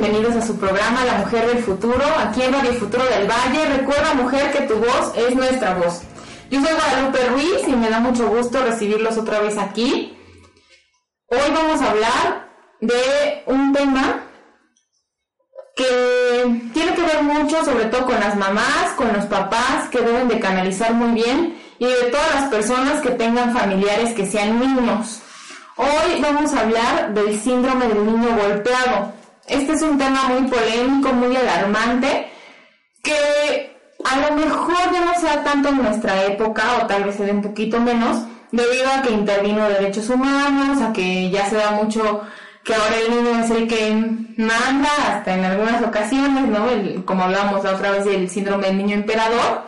Bienvenidos 0.00 0.36
a 0.36 0.46
su 0.46 0.56
programa 0.56 1.04
La 1.04 1.14
Mujer 1.14 1.46
del 1.48 1.58
Futuro, 1.58 2.04
aquí 2.20 2.42
en 2.42 2.52
Radio 2.52 2.72
Futuro 2.74 3.04
del 3.04 3.28
Valle. 3.28 3.78
Recuerda, 3.78 4.14
mujer, 4.14 4.52
que 4.52 4.60
tu 4.60 4.76
voz 4.76 5.12
es 5.16 5.34
nuestra 5.34 5.74
voz. 5.74 6.02
Yo 6.50 6.60
soy 6.62 6.72
Guadalupe 6.72 7.24
Ruiz 7.30 7.66
y 7.66 7.72
me 7.72 7.90
da 7.90 7.98
mucho 7.98 8.28
gusto 8.28 8.62
recibirlos 8.62 9.18
otra 9.18 9.40
vez 9.40 9.58
aquí. 9.58 10.16
Hoy 11.26 11.52
vamos 11.52 11.82
a 11.82 11.90
hablar 11.90 12.48
de 12.80 13.42
un 13.46 13.72
tema 13.72 14.22
que 15.74 16.70
tiene 16.72 16.94
que 16.94 17.02
ver 17.02 17.22
mucho, 17.24 17.64
sobre 17.64 17.86
todo 17.86 18.06
con 18.06 18.20
las 18.20 18.36
mamás, 18.36 18.92
con 18.96 19.12
los 19.12 19.24
papás, 19.24 19.88
que 19.90 19.98
deben 19.98 20.28
de 20.28 20.38
canalizar 20.38 20.94
muy 20.94 21.10
bien, 21.10 21.60
y 21.80 21.86
de 21.86 22.10
todas 22.12 22.34
las 22.36 22.50
personas 22.50 23.00
que 23.00 23.10
tengan 23.10 23.52
familiares 23.52 24.14
que 24.14 24.26
sean 24.26 24.60
niños. 24.60 25.22
Hoy 25.76 26.20
vamos 26.20 26.54
a 26.54 26.60
hablar 26.60 27.14
del 27.14 27.40
síndrome 27.40 27.88
del 27.88 28.06
niño 28.06 28.36
golpeado. 28.36 29.17
Este 29.48 29.72
es 29.72 29.82
un 29.82 29.98
tema 29.98 30.28
muy 30.28 30.48
polémico, 30.48 31.12
muy 31.12 31.34
alarmante, 31.34 32.30
que 33.02 33.76
a 34.04 34.16
lo 34.20 34.36
mejor 34.36 34.92
ya 34.92 35.04
no 35.04 35.18
sea 35.18 35.42
tanto 35.42 35.70
en 35.70 35.82
nuestra 35.82 36.24
época, 36.24 36.62
o 36.82 36.86
tal 36.86 37.04
vez 37.04 37.16
se 37.16 37.24
dé 37.24 37.32
un 37.32 37.42
poquito 37.42 37.80
menos, 37.80 38.24
debido 38.52 38.90
a 38.90 39.02
que 39.02 39.10
intervino 39.10 39.68
derechos 39.68 40.08
humanos, 40.10 40.82
a 40.82 40.92
que 40.92 41.30
ya 41.30 41.48
se 41.48 41.56
da 41.56 41.70
mucho 41.72 42.22
que 42.64 42.74
ahora 42.74 42.96
el 42.98 43.10
niño 43.10 43.38
es 43.42 43.50
el 43.50 43.66
que 43.66 43.94
manda, 44.36 44.90
hasta 45.08 45.34
en 45.34 45.44
algunas 45.44 45.82
ocasiones, 45.82 46.46
¿no? 46.48 47.04
como 47.06 47.24
hablábamos 47.24 47.64
la 47.64 47.72
otra 47.72 47.92
vez 47.92 48.04
del 48.04 48.28
síndrome 48.28 48.66
del 48.66 48.76
niño 48.76 48.94
emperador. 48.94 49.62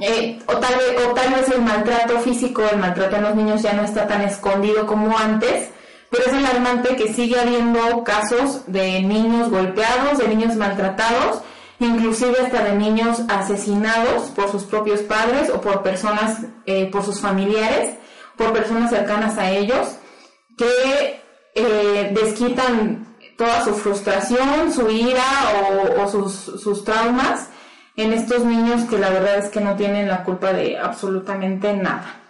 Eh, 0.00 0.38
o, 0.46 0.52
tal 0.58 0.74
vez, 0.76 1.06
o 1.06 1.14
tal 1.14 1.32
vez 1.32 1.48
el 1.48 1.62
maltrato 1.62 2.20
físico, 2.20 2.62
el 2.70 2.78
maltrato 2.78 3.16
a 3.16 3.20
los 3.20 3.34
niños 3.34 3.62
ya 3.62 3.72
no 3.72 3.82
está 3.82 4.06
tan 4.06 4.20
escondido 4.20 4.86
como 4.86 5.16
antes, 5.16 5.70
pero 6.10 6.24
es 6.26 6.32
alarmante 6.32 6.96
que 6.96 7.12
sigue 7.12 7.38
habiendo 7.38 8.02
casos 8.02 8.64
de 8.66 9.00
niños 9.00 9.48
golpeados, 9.48 10.18
de 10.18 10.28
niños 10.28 10.56
maltratados, 10.56 11.42
inclusive 11.78 12.36
hasta 12.40 12.64
de 12.64 12.74
niños 12.74 13.22
asesinados 13.28 14.30
por 14.30 14.50
sus 14.50 14.64
propios 14.64 15.00
padres 15.00 15.50
o 15.50 15.60
por 15.60 15.82
personas, 15.82 16.38
eh, 16.66 16.90
por 16.90 17.04
sus 17.04 17.20
familiares, 17.20 17.94
por 18.36 18.52
personas 18.52 18.90
cercanas 18.90 19.38
a 19.38 19.50
ellos, 19.50 19.96
que 20.58 21.22
eh, 21.54 22.10
desquitan 22.12 23.16
toda 23.38 23.64
su 23.64 23.74
frustración, 23.74 24.72
su 24.72 24.90
ira 24.90 25.22
o, 25.98 26.08
sus, 26.08 26.32
sus 26.34 26.84
traumas 26.84 27.48
en 27.96 28.12
estos 28.12 28.44
niños 28.44 28.82
que 28.88 28.98
la 28.98 29.10
verdad 29.10 29.38
es 29.38 29.48
que 29.48 29.60
no 29.60 29.76
tienen 29.76 30.08
la 30.08 30.24
culpa 30.24 30.52
de 30.52 30.78
absolutamente 30.78 31.72
nada. 31.72 32.20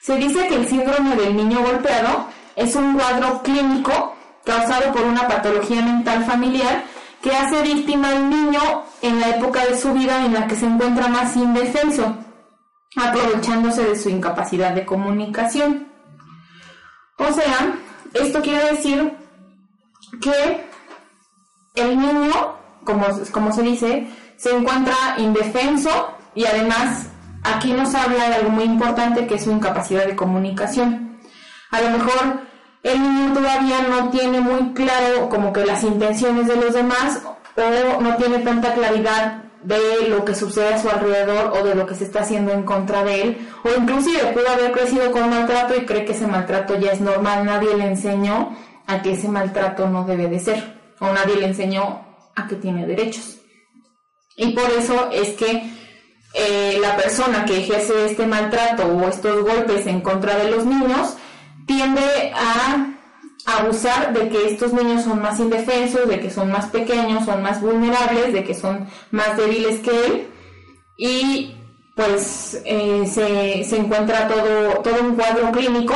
Se 0.00 0.16
dice 0.16 0.46
que 0.46 0.54
el 0.54 0.68
síndrome 0.68 1.16
del 1.16 1.36
niño 1.36 1.60
golpeado 1.60 2.28
es 2.56 2.74
un 2.74 2.94
cuadro 2.94 3.42
clínico 3.42 4.14
causado 4.44 4.92
por 4.92 5.02
una 5.02 5.28
patología 5.28 5.82
mental 5.82 6.24
familiar 6.24 6.84
que 7.22 7.30
hace 7.30 7.62
víctima 7.62 8.10
al 8.10 8.30
niño 8.30 8.60
en 9.02 9.20
la 9.20 9.30
época 9.30 9.64
de 9.66 9.76
su 9.76 9.92
vida 9.92 10.24
en 10.24 10.34
la 10.34 10.46
que 10.46 10.56
se 10.56 10.66
encuentra 10.66 11.08
más 11.08 11.36
indefenso, 11.36 12.16
aprovechándose 12.96 13.84
de 13.84 13.96
su 13.96 14.08
incapacidad 14.08 14.72
de 14.74 14.86
comunicación. 14.86 15.88
O 17.18 17.32
sea, 17.32 17.74
esto 18.14 18.40
quiere 18.42 18.72
decir 18.72 19.12
que 20.20 20.66
el 21.74 21.98
niño, 21.98 22.56
como, 22.84 23.52
se 23.52 23.62
dice, 23.62 24.08
se 24.36 24.56
encuentra 24.56 24.94
indefenso 25.18 25.90
y 26.34 26.44
además 26.46 27.08
aquí 27.42 27.72
nos 27.72 27.94
habla 27.94 28.28
de 28.28 28.34
algo 28.36 28.50
muy 28.50 28.64
importante 28.64 29.26
que 29.26 29.34
es 29.34 29.44
su 29.44 29.50
incapacidad 29.50 30.06
de 30.06 30.16
comunicación. 30.16 31.15
A 31.70 31.80
lo 31.80 31.90
mejor 31.90 32.40
el 32.82 33.02
niño 33.02 33.34
todavía 33.34 33.82
no 33.82 34.10
tiene 34.10 34.40
muy 34.40 34.72
claro 34.72 35.28
como 35.28 35.52
que 35.52 35.64
las 35.64 35.82
intenciones 35.82 36.46
de 36.46 36.56
los 36.56 36.72
demás 36.72 37.22
o 37.24 38.00
no 38.00 38.16
tiene 38.16 38.38
tanta 38.40 38.74
claridad 38.74 39.42
de 39.62 40.08
lo 40.08 40.24
que 40.24 40.34
sucede 40.34 40.74
a 40.74 40.78
su 40.78 40.88
alrededor 40.88 41.52
o 41.58 41.64
de 41.64 41.74
lo 41.74 41.86
que 41.86 41.94
se 41.94 42.04
está 42.04 42.20
haciendo 42.20 42.52
en 42.52 42.62
contra 42.62 43.02
de 43.02 43.22
él 43.22 43.48
o 43.64 43.80
inclusive 43.80 44.32
pudo 44.32 44.48
haber 44.48 44.70
crecido 44.70 45.10
con 45.10 45.28
maltrato 45.28 45.74
y 45.74 45.84
cree 45.84 46.04
que 46.04 46.12
ese 46.12 46.26
maltrato 46.26 46.78
ya 46.78 46.92
es 46.92 47.00
normal, 47.00 47.44
nadie 47.44 47.76
le 47.76 47.86
enseñó 47.86 48.56
a 48.86 49.02
que 49.02 49.12
ese 49.12 49.28
maltrato 49.28 49.88
no 49.88 50.04
debe 50.04 50.28
de 50.28 50.38
ser 50.38 50.78
o 51.00 51.12
nadie 51.12 51.36
le 51.36 51.46
enseñó 51.46 52.06
a 52.36 52.46
que 52.46 52.56
tiene 52.56 52.86
derechos. 52.86 53.38
Y 54.36 54.52
por 54.52 54.70
eso 54.70 55.10
es 55.10 55.30
que 55.30 55.70
eh, 56.34 56.78
la 56.80 56.96
persona 56.96 57.44
que 57.44 57.58
ejerce 57.58 58.06
este 58.06 58.26
maltrato 58.26 58.86
o 58.86 59.08
estos 59.08 59.42
golpes 59.42 59.86
en 59.86 60.02
contra 60.02 60.36
de 60.36 60.50
los 60.50 60.64
niños 60.66 61.16
tiende 61.66 62.32
a 62.34 62.86
abusar 63.46 64.12
de 64.12 64.28
que 64.28 64.46
estos 64.46 64.72
niños 64.72 65.04
son 65.04 65.20
más 65.20 65.38
indefensos, 65.38 66.08
de 66.08 66.20
que 66.20 66.30
son 66.30 66.50
más 66.50 66.66
pequeños, 66.66 67.24
son 67.24 67.42
más 67.42 67.60
vulnerables, 67.60 68.32
de 68.32 68.44
que 68.44 68.54
son 68.54 68.88
más 69.10 69.36
débiles 69.36 69.80
que 69.80 70.06
él. 70.06 70.28
Y 70.96 71.56
pues 71.94 72.60
eh, 72.64 73.04
se, 73.06 73.64
se, 73.64 73.76
encuentra 73.76 74.28
todo, 74.28 74.82
todo 74.82 75.00
un 75.00 75.14
cuadro 75.14 75.50
clínico 75.52 75.94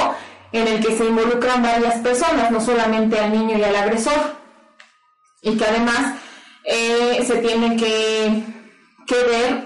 en 0.52 0.66
el 0.66 0.84
que 0.84 0.96
se 0.96 1.04
involucran 1.04 1.62
varias 1.62 1.96
personas, 2.00 2.50
no 2.50 2.60
solamente 2.60 3.18
al 3.18 3.32
niño 3.32 3.58
y 3.58 3.62
al 3.62 3.76
agresor, 3.76 4.40
y 5.42 5.56
que 5.56 5.64
además 5.64 6.14
eh, 6.64 7.22
se 7.26 7.36
tiene 7.36 7.76
que, 7.76 8.42
que 9.06 9.24
ver 9.24 9.64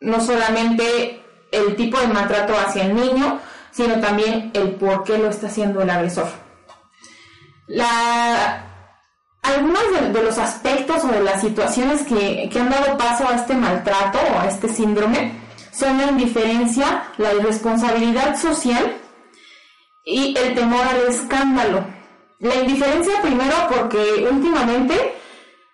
no 0.00 0.20
solamente 0.20 1.22
el 1.50 1.76
tipo 1.76 1.98
de 1.98 2.08
maltrato 2.08 2.54
hacia 2.58 2.84
el 2.84 2.94
niño, 2.94 3.40
sino 3.78 4.00
también 4.00 4.50
el 4.54 4.72
por 4.72 5.04
qué 5.04 5.16
lo 5.18 5.30
está 5.30 5.46
haciendo 5.46 5.80
el 5.80 5.88
agresor. 5.88 6.26
algunos 9.42 9.82
de, 10.12 10.22
los 10.24 10.36
aspectos 10.36 11.04
o 11.04 11.06
de 11.06 11.22
las 11.22 11.40
situaciones 11.40 12.02
que, 12.02 12.50
que 12.52 12.58
han 12.58 12.70
dado 12.70 12.98
paso 12.98 13.28
a 13.28 13.36
este 13.36 13.54
maltrato 13.54 14.18
o 14.18 14.40
a 14.40 14.48
este 14.48 14.68
síndrome 14.68 15.32
son 15.70 15.96
la 15.96 16.10
indiferencia, 16.10 17.04
la 17.18 17.32
irresponsabilidad 17.34 18.36
social 18.36 18.96
y 20.04 20.36
el 20.36 20.56
temor 20.56 20.84
al 20.84 21.08
escándalo. 21.08 21.86
La 22.40 22.56
indiferencia 22.56 23.22
primero 23.22 23.54
porque 23.72 24.26
últimamente 24.28 25.14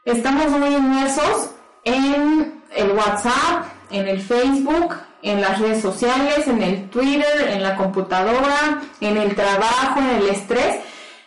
estamos 0.05 0.51
muy 0.51 0.75
inmersos 0.75 1.53
en 1.85 2.63
el 2.71 2.91
WhatsApp, 2.91 3.65
en 3.91 4.09
el 4.09 4.21
Facebook, 4.21 4.95
en 5.25 5.41
las 5.41 5.59
redes 5.59 5.83
sociales, 5.83 6.47
en 6.47 6.63
el 6.63 6.89
Twitter, 6.91 7.49
en 7.49 7.63
la 7.63 7.77
computadora, 7.77 8.83
en 9.01 9.17
el 9.17 9.35
trabajo, 9.35 9.99
en 9.99 10.23
el 10.23 10.29
estrés. 10.29 10.77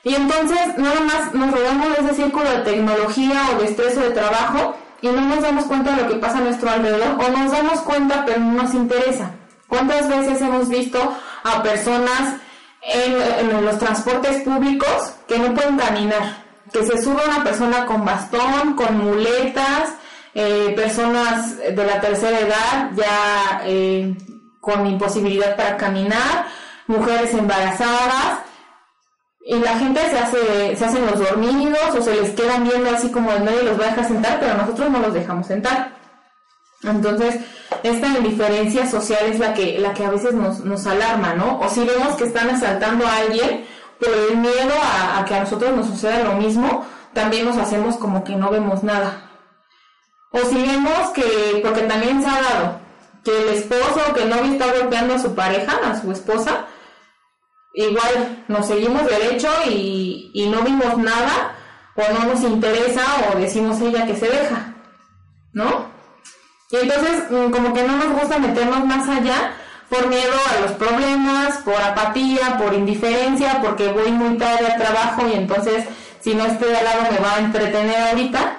Y 0.03 0.15
entonces 0.15 0.77
nada 0.77 1.01
más 1.01 1.33
nos 1.33 1.51
rodeamos 1.51 1.97
de 1.97 2.05
ese 2.05 2.13
círculo 2.23 2.49
de 2.49 2.59
tecnología 2.59 3.41
o 3.53 3.59
de 3.59 3.65
estrés 3.65 3.97
o 3.97 4.01
de 4.01 4.11
trabajo 4.11 4.77
y 5.01 5.07
no 5.07 5.21
nos 5.21 5.41
damos 5.41 5.65
cuenta 5.65 5.95
de 5.95 6.03
lo 6.03 6.09
que 6.09 6.15
pasa 6.15 6.37
a 6.37 6.41
nuestro 6.41 6.69
alrededor 6.69 7.17
o 7.19 7.29
nos 7.29 7.51
damos 7.51 7.79
cuenta 7.81 8.23
pero 8.25 8.39
no 8.39 8.63
nos 8.63 8.73
interesa. 8.73 9.31
¿Cuántas 9.67 10.07
veces 10.07 10.41
hemos 10.41 10.69
visto 10.69 10.99
a 11.43 11.61
personas 11.63 12.35
en, 12.83 13.65
los 13.65 13.79
transportes 13.79 14.43
públicos 14.43 15.13
que 15.27 15.39
no 15.39 15.53
pueden 15.53 15.77
caminar, 15.77 16.43
que 16.71 16.85
se 16.85 17.01
sube 17.01 17.21
una 17.25 17.43
persona 17.43 17.85
con 17.85 18.05
bastón, 18.05 18.75
con 18.75 18.97
muletas, 18.97 19.95
eh, 20.39 20.71
personas 20.75 21.57
de 21.57 21.83
la 21.83 21.99
tercera 21.99 22.39
edad 22.39 22.91
ya 22.95 23.61
eh, 23.65 24.15
con 24.59 24.85
imposibilidad 24.85 25.55
para 25.55 25.77
caminar, 25.77 26.45
mujeres 26.85 27.33
embarazadas, 27.33 28.41
y 29.43 29.55
la 29.55 29.79
gente 29.79 29.99
se 30.07 30.19
hace, 30.19 30.75
se 30.75 30.85
hacen 30.85 31.07
los 31.07 31.17
dormidos 31.17 31.89
o 31.97 32.01
se 32.03 32.13
les 32.13 32.29
quedan 32.31 32.65
viendo 32.65 32.87
así 32.91 33.09
como 33.09 33.31
nadie 33.31 33.63
los 33.63 33.79
va 33.79 33.85
a 33.85 33.89
dejar 33.89 34.07
sentar, 34.07 34.39
pero 34.39 34.53
nosotros 34.53 34.91
no 34.91 34.99
los 34.99 35.13
dejamos 35.15 35.47
sentar. 35.47 35.97
Entonces, 36.83 37.39
esta 37.81 38.07
indiferencia 38.07 38.85
social 38.85 39.25
es 39.25 39.39
la 39.39 39.55
que, 39.55 39.79
la 39.79 39.95
que 39.95 40.05
a 40.05 40.11
veces 40.11 40.35
nos, 40.35 40.59
nos 40.59 40.85
alarma, 40.85 41.33
¿no? 41.33 41.59
O 41.61 41.67
si 41.67 41.83
vemos 41.83 42.15
que 42.15 42.25
están 42.25 42.51
asaltando 42.51 43.07
a 43.07 43.17
alguien, 43.17 43.65
por 43.99 44.09
el 44.09 44.37
miedo 44.37 44.75
a, 44.83 45.17
a 45.17 45.25
que 45.25 45.33
a 45.33 45.39
nosotros 45.39 45.75
nos 45.75 45.87
suceda 45.87 46.23
lo 46.23 46.33
mismo, 46.33 46.85
también 47.13 47.45
nos 47.45 47.57
hacemos 47.57 47.97
como 47.97 48.23
que 48.23 48.35
no 48.35 48.51
vemos 48.51 48.83
nada. 48.83 49.26
O 50.31 50.39
si 50.39 50.55
vemos 50.55 51.09
que, 51.13 51.61
porque 51.63 51.81
también 51.81 52.21
se 52.21 52.29
ha 52.29 52.41
dado, 52.41 52.79
que 53.23 53.41
el 53.41 53.49
esposo 53.49 54.01
o 54.09 54.13
que 54.13 54.23
el 54.23 54.29
novio 54.29 54.53
está 54.53 54.71
golpeando 54.73 55.15
a 55.15 55.19
su 55.19 55.33
pareja, 55.35 55.79
a 55.83 55.99
su 55.99 56.11
esposa, 56.11 56.65
igual 57.73 58.45
nos 58.47 58.67
seguimos 58.67 59.05
derecho 59.05 59.49
y, 59.67 60.31
y 60.33 60.49
no 60.49 60.61
vimos 60.61 60.97
nada, 60.97 61.55
o 61.95 62.13
no 62.13 62.33
nos 62.33 62.41
interesa, 62.43 63.03
o 63.31 63.37
decimos 63.37 63.81
ella 63.81 64.05
que 64.05 64.15
se 64.15 64.27
deja, 64.27 64.75
¿no? 65.53 65.87
Y 66.69 66.75
entonces, 66.75 67.23
mm, 67.31 67.49
como 67.51 67.73
que 67.73 67.83
no 67.83 67.97
nos 67.97 68.19
gusta 68.19 68.37
meternos 68.39 68.85
más 68.85 69.07
allá 69.07 69.53
por 69.89 70.07
miedo 70.07 70.33
a 70.49 70.61
los 70.61 70.71
problemas, 70.73 71.57
por 71.59 71.81
apatía, 71.81 72.57
por 72.57 72.73
indiferencia, 72.73 73.61
porque 73.61 73.91
voy 73.91 74.11
muy 74.11 74.37
tarde 74.37 74.67
al 74.67 74.77
trabajo 74.77 75.27
y 75.27 75.33
entonces 75.33 75.85
si 76.19 76.35
no 76.35 76.45
estoy 76.45 76.73
al 76.73 76.83
lado 76.83 77.03
me 77.11 77.19
va 77.19 77.35
a 77.35 77.39
entretener 77.39 78.09
ahorita 78.09 78.56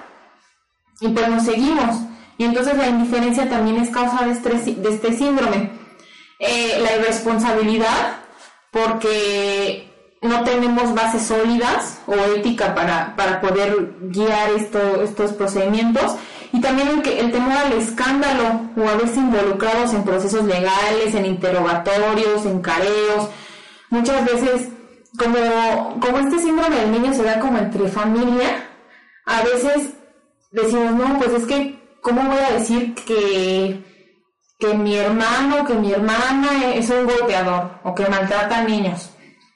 y 1.00 1.08
pues 1.08 1.28
nos 1.28 1.44
seguimos. 1.44 1.96
Y 2.36 2.44
entonces 2.44 2.76
la 2.76 2.88
indiferencia 2.88 3.48
también 3.48 3.78
es 3.78 3.90
causa 3.90 4.24
de, 4.24 4.74
de 4.74 4.88
este 4.88 5.12
síndrome. 5.12 5.70
Eh, 6.38 6.78
la 6.80 6.96
irresponsabilidad, 6.96 8.18
porque 8.70 9.88
no 10.22 10.44
tenemos 10.44 10.94
bases 10.94 11.22
sólidas 11.22 12.00
o 12.06 12.14
ética 12.14 12.74
para, 12.74 13.16
para 13.16 13.40
poder 13.40 13.96
guiar 14.02 14.50
esto, 14.50 15.02
estos 15.02 15.32
procedimientos. 15.32 16.14
Y 16.52 16.60
también 16.60 16.88
el, 16.88 17.02
que, 17.02 17.20
el 17.20 17.30
temor 17.30 17.52
al 17.52 17.72
escándalo 17.72 18.70
o 18.76 18.88
a 18.88 18.96
verse 18.96 19.18
involucrados 19.18 19.92
en 19.94 20.04
procesos 20.04 20.44
legales, 20.44 21.14
en 21.14 21.26
interrogatorios, 21.26 22.46
en 22.46 22.60
careos. 22.60 23.28
Muchas 23.90 24.24
veces, 24.24 24.68
como, 25.18 26.00
como 26.00 26.18
este 26.18 26.38
síndrome 26.38 26.76
del 26.76 26.92
niño 26.92 27.12
se 27.12 27.24
da 27.24 27.40
como 27.40 27.58
entre 27.58 27.88
familia, 27.88 28.64
a 29.26 29.42
veces 29.42 29.97
decimos, 30.50 30.92
no, 30.92 31.18
pues 31.18 31.32
es 31.32 31.46
que, 31.46 31.78
¿cómo 32.00 32.22
voy 32.22 32.38
a 32.38 32.54
decir 32.54 32.94
que, 32.94 33.82
que 34.58 34.74
mi 34.74 34.96
hermano, 34.96 35.64
que 35.64 35.74
mi 35.74 35.92
hermana 35.92 36.74
es 36.74 36.90
un 36.90 37.06
golpeador 37.06 37.70
o 37.84 37.94
que 37.94 38.06
maltrata 38.08 38.58
a 38.58 38.64
niños? 38.64 39.10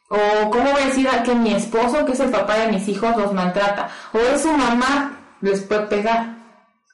O 0.08 0.50
¿cómo 0.50 0.64
voy 0.64 0.82
a 0.82 0.86
decir 0.86 1.08
que 1.24 1.34
mi 1.34 1.54
esposo, 1.54 2.04
que 2.04 2.12
es 2.12 2.20
el 2.20 2.30
papá 2.30 2.58
de 2.58 2.72
mis 2.72 2.86
hijos, 2.88 3.16
los 3.16 3.32
maltrata? 3.32 3.88
O 4.12 4.18
es 4.18 4.42
su 4.42 4.52
mamá, 4.52 5.36
les 5.40 5.62
puede 5.62 5.86
pegar. 5.86 6.36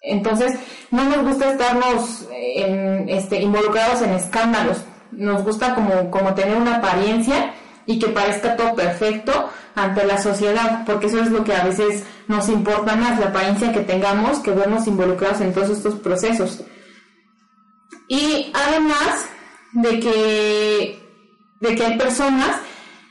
Entonces, 0.03 0.57
no 0.93 1.03
nos 1.05 1.25
gusta 1.25 1.51
estarnos 1.51 2.29
en, 2.31 3.09
este, 3.09 3.41
involucrados 3.43 4.03
en 4.03 4.11
escándalos. 4.11 4.85
Nos 5.11 5.43
gusta 5.43 5.75
como, 5.75 6.11
como 6.13 6.35
tener 6.35 6.57
una 6.57 6.77
apariencia 6.77 7.55
y 7.89 7.99
que 7.99 8.09
parezca 8.09 8.55
todo 8.55 8.75
perfecto 8.75 9.49
ante 9.75 10.05
la 10.05 10.21
sociedad, 10.21 10.85
porque 10.85 11.07
eso 11.07 11.21
es 11.21 11.31
lo 11.31 11.43
que 11.43 11.55
a 11.55 11.65
veces 11.65 12.05
nos 12.29 12.47
importa 12.51 12.95
más, 12.95 13.19
la 13.19 13.29
apariencia 13.29 13.73
que 13.73 13.81
tengamos, 13.81 14.41
que 14.41 14.51
vernos 14.51 14.87
involucrados 14.87 15.41
en 15.41 15.55
todos 15.55 15.71
estos 15.71 15.95
procesos. 15.95 16.63
Y 18.07 18.53
además 18.53 19.25
de 19.73 20.01
que, 20.01 21.03
de 21.61 21.75
que 21.75 21.87
hay 21.87 21.97
personas 21.97 22.61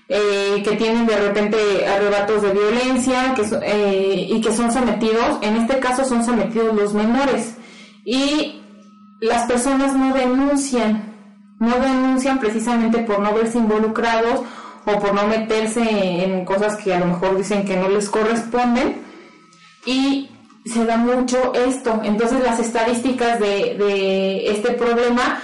eh, 0.10 0.62
que 0.64 0.76
tienen 0.76 1.08
de 1.08 1.18
repente 1.18 1.88
arrebatos 1.88 2.44
de 2.44 2.52
violencia 2.52 3.34
que, 3.34 3.46
eh, 3.64 4.28
y 4.30 4.40
que 4.42 4.54
son 4.54 4.72
sometidos, 4.72 5.40
en 5.42 5.56
este 5.58 5.80
caso 5.80 6.06
son 6.06 6.24
sometidos 6.24 6.76
los 6.76 6.94
menores. 6.94 7.56
Y 8.06 8.62
las 9.22 9.48
personas 9.48 9.96
no 9.96 10.14
denuncian, 10.14 11.16
no 11.60 11.80
denuncian 11.80 12.40
precisamente 12.40 13.00
por 13.00 13.18
no 13.18 13.34
verse 13.34 13.58
involucrados 13.58 14.42
o 14.88 15.00
por 15.00 15.13
no 15.13 15.28
meterse 15.28 15.81
en 15.81 16.45
cosas 16.45 16.78
que 16.78 16.94
a 16.94 17.00
lo 17.00 17.07
mejor 17.07 17.38
dicen 17.38 17.66
que 17.66 17.75
no 17.75 17.89
les 17.89 18.10
corresponden. 18.10 19.01
Y 19.86 20.30
se 20.66 20.86
da 20.86 20.98
mucho 20.98 21.54
esto. 21.54 22.01
Entonces 22.04 22.42
las 22.42 22.60
estadísticas 22.60 23.39
de, 23.39 23.75
de 23.78 24.51
este 24.51 24.72
problema 24.72 25.42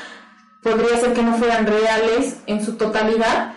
podría 0.62 0.98
ser 0.98 1.14
que 1.14 1.22
no 1.22 1.36
fueran 1.36 1.68
reales 1.68 2.38
en 2.48 2.64
su 2.64 2.78
totalidad, 2.78 3.54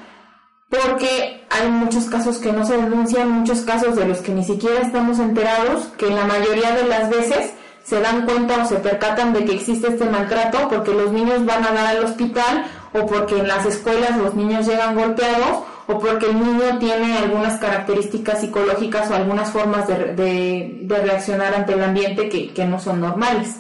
porque 0.69 1.47
hay 1.49 1.69
muchos 1.71 2.07
casos 2.07 2.39
que 2.39 2.53
no 2.53 2.67
se 2.67 2.77
denuncian, 2.77 3.31
muchos 3.31 3.61
casos 3.61 3.95
de 3.95 4.07
los 4.07 4.19
que 4.19 4.33
ni 4.33 4.43
siquiera 4.43 4.81
estamos 4.81 5.21
enterados, 5.21 5.87
que 5.97 6.11
la 6.11 6.25
mayoría 6.25 6.75
de 6.75 6.85
las 6.89 7.09
veces 7.09 7.53
se 7.85 8.01
dan 8.01 8.27
cuenta 8.27 8.65
o 8.65 8.67
se 8.67 8.77
percatan 8.77 9.33
de 9.33 9.45
que 9.45 9.55
existe 9.55 9.87
este 9.87 10.07
maltrato 10.07 10.69
porque 10.69 10.93
los 10.93 11.13
niños 11.13 11.47
van 11.47 11.65
a 11.65 11.71
dar 11.71 11.87
al 11.87 12.05
hospital 12.05 12.65
o 12.93 13.07
porque 13.07 13.39
en 13.39 13.47
las 13.47 13.65
escuelas 13.65 14.17
los 14.17 14.35
niños 14.35 14.67
llegan 14.67 14.97
golpeados 14.97 15.63
o 15.89 15.99
porque 15.99 16.27
el 16.27 16.35
niño 16.35 16.79
tiene 16.79 17.17
algunas 17.17 17.59
características 17.61 18.41
psicológicas 18.41 19.11
o 19.11 19.15
algunas 19.15 19.51
formas 19.51 19.87
de, 19.87 20.85
reaccionar 20.89 21.55
ante 21.55 21.75
el 21.75 21.83
ambiente 21.83 22.29
que, 22.29 22.65
no 22.65 22.81
son 22.81 23.01
normales. 23.01 23.57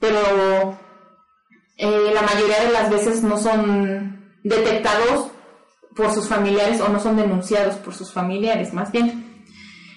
Pero 0.00 0.78
eh, 1.76 2.10
la 2.14 2.22
mayoría 2.22 2.64
de 2.64 2.72
las 2.72 2.90
veces 2.90 3.22
no 3.22 3.36
son 3.36 4.24
detectados 4.42 5.28
por 5.94 6.12
sus 6.12 6.28
familiares 6.28 6.80
o 6.80 6.88
no 6.88 7.00
son 7.00 7.16
denunciados 7.16 7.76
por 7.76 7.94
sus 7.94 8.12
familiares, 8.12 8.72
más 8.72 8.90
bien. 8.92 9.24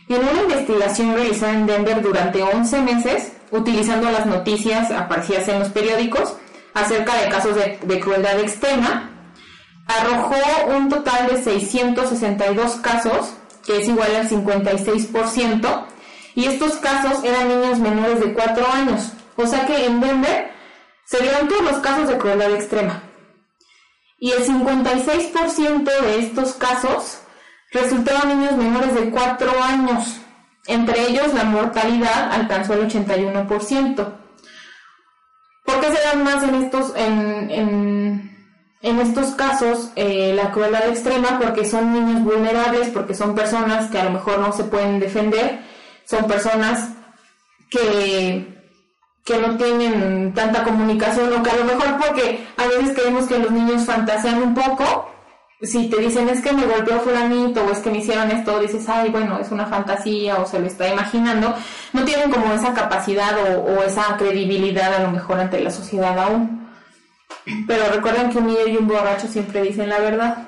En 0.10 0.22
una 0.22 0.42
investigación 0.42 1.14
realizada 1.14 1.54
en 1.54 1.68
Denver 1.68 2.02
durante 2.02 2.42
11 2.42 2.82
meses, 2.82 3.34
utilizando 3.52 4.10
las 4.10 4.26
noticias 4.26 4.92
aparecidas 4.92 5.48
en 5.50 5.60
los 5.60 5.70
periódicos 5.70 6.36
acerca 6.74 7.16
de 7.22 7.30
casos 7.30 7.56
de 7.56 8.00
crueldad 8.00 8.40
extrema, 8.40 9.09
arrojó 9.90 10.36
un 10.68 10.88
total 10.88 11.28
de 11.28 11.44
662 11.44 12.76
casos, 12.76 13.34
que 13.66 13.78
es 13.78 13.88
igual 13.88 14.16
al 14.16 14.30
56%, 14.30 15.86
y 16.36 16.46
estos 16.46 16.74
casos 16.76 17.24
eran 17.24 17.48
niños 17.50 17.80
menores 17.80 18.20
de 18.20 18.34
4 18.34 18.72
años. 18.72 19.12
O 19.36 19.48
sea 19.48 19.66
que 19.66 19.86
en 19.86 20.00
Denver 20.00 20.52
se 21.06 21.22
dieron 21.22 21.48
todos 21.48 21.64
los 21.64 21.78
casos 21.78 22.08
de 22.08 22.18
crueldad 22.18 22.52
extrema. 22.52 23.04
Y 24.20 24.32
el 24.32 24.46
56% 24.46 25.84
de 25.84 26.20
estos 26.20 26.54
casos 26.54 27.22
resultaron 27.72 28.30
niños 28.30 28.58
menores 28.58 28.94
de 28.94 29.10
4 29.10 29.64
años. 29.64 30.22
Entre 30.68 31.10
ellos 31.10 31.34
la 31.34 31.46
mortalidad 31.46 32.32
alcanzó 32.32 32.74
el 32.76 32.88
81%. 32.88 34.14
¿Por 35.66 35.82
qué 35.82 35.88
se 35.88 36.04
dan 36.04 36.24
más 36.24 36.44
en 36.44 36.56
estos, 36.56 36.94
en 36.96 38.39
estos 38.82 39.32
casos, 39.32 39.92
eh, 39.96 40.34
la 40.34 40.52
crueldad 40.52 40.88
extrema, 40.88 41.38
porque 41.40 41.66
son 41.66 41.94
niños 41.94 42.24
vulnerables, 42.24 42.90
porque 42.90 43.14
son 43.14 43.36
personas 43.36 43.90
que 43.90 44.00
a 44.00 44.06
lo 44.06 44.12
mejor 44.12 44.40
no 44.40 44.54
se 44.54 44.64
pueden 44.64 45.00
defender, 45.00 45.60
son 46.06 46.26
personas 46.28 46.90
que, 47.70 48.48
que 49.26 49.38
no 49.38 49.58
tienen 49.58 50.34
tanta 50.34 50.64
comunicación, 50.64 51.34
o 51.34 51.44
que 51.44 51.50
a 51.50 51.58
lo 51.58 51.66
mejor 51.66 51.98
porque 51.98 52.48
a 52.56 52.68
veces 52.68 52.98
creemos 52.98 53.28
que 53.28 53.40
los 53.40 53.52
niños 53.52 53.84
fantasean 53.84 54.42
un 54.42 54.54
poco, 54.54 55.10
si 55.62 55.90
te 55.90 55.98
dicen 55.98 56.30
es 56.30 56.40
que 56.40 56.54
me 56.54 56.66
golpeó 56.66 57.02
fulanito 57.02 57.66
o 57.66 57.72
es 57.72 57.80
que 57.80 57.90
me 57.90 57.98
hicieron 57.98 58.32
esto, 58.32 58.60
dices, 58.60 58.88
ay, 58.88 59.10
bueno, 59.10 59.38
es 59.40 59.52
una 59.52 59.66
fantasía 59.66 60.38
o 60.38 60.46
se 60.46 60.58
lo 60.58 60.68
está 60.68 60.88
imaginando, 60.88 61.54
no 61.92 62.06
tienen 62.06 62.32
como 62.32 62.54
esa 62.54 62.74
capacidad 62.74 63.36
o 63.44 63.84
esa 63.84 64.16
credibilidad 64.16 64.94
a 64.94 65.04
lo 65.04 65.12
mejor 65.12 65.38
ante 65.38 65.60
la 65.60 65.70
sociedad 65.70 66.18
aún. 66.18 66.69
Pero 67.68 67.90
recuerden 67.92 68.30
que 68.30 68.38
un 68.38 68.48
niño 68.48 68.68
y 68.68 68.78
un 68.78 68.88
borracho 68.88 69.28
siempre 69.28 69.62
dicen 69.62 69.90
la 69.90 70.00
verdad. 70.00 70.48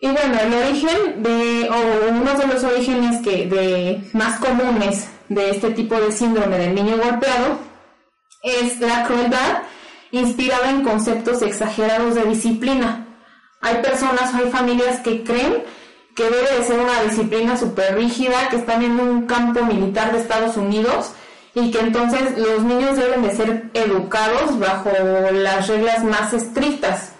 Y 0.00 0.06
bueno, 0.06 0.38
el 0.40 0.54
origen 0.54 1.22
de, 1.22 1.68
o 1.68 2.10
uno 2.10 2.34
de 2.34 2.46
los 2.46 2.62
orígenes 2.62 3.20
que, 3.22 4.00
más 4.12 4.38
comunes 4.38 5.08
de 5.28 5.50
este 5.50 5.70
tipo 5.70 6.00
de 6.00 6.12
síndrome 6.12 6.56
del 6.56 6.74
niño 6.74 6.96
golpeado 6.96 7.58
es 8.42 8.78
la 8.80 9.04
crueldad 9.04 9.62
inspirada 10.12 10.70
en 10.70 10.84
conceptos 10.84 11.42
exagerados 11.42 12.14
de 12.14 12.24
disciplina. 12.24 13.06
Hay 13.60 13.82
personas, 13.82 14.32
hay 14.34 14.48
familias 14.50 15.00
que 15.00 15.24
creen 15.24 15.64
que 16.14 16.24
debe 16.24 16.58
de 16.58 16.64
ser 16.64 16.78
una 16.78 17.02
disciplina 17.02 17.56
súper 17.56 17.96
rígida, 17.96 18.48
que 18.50 18.56
están 18.56 18.82
en 18.82 19.00
un 19.00 19.26
campo 19.26 19.64
militar 19.64 20.12
de 20.12 20.18
Estados 20.18 20.56
Unidos 20.56 21.12
y 21.54 21.70
que 21.70 21.80
entonces 21.80 22.38
los 22.38 22.62
niños 22.62 22.96
deben 22.96 23.22
de 23.22 23.34
ser 23.34 23.70
educados 23.74 24.58
bajo 24.58 24.90
las 25.32 25.68
reglas 25.68 26.04
más 26.04 26.32
estrictas. 26.32 27.12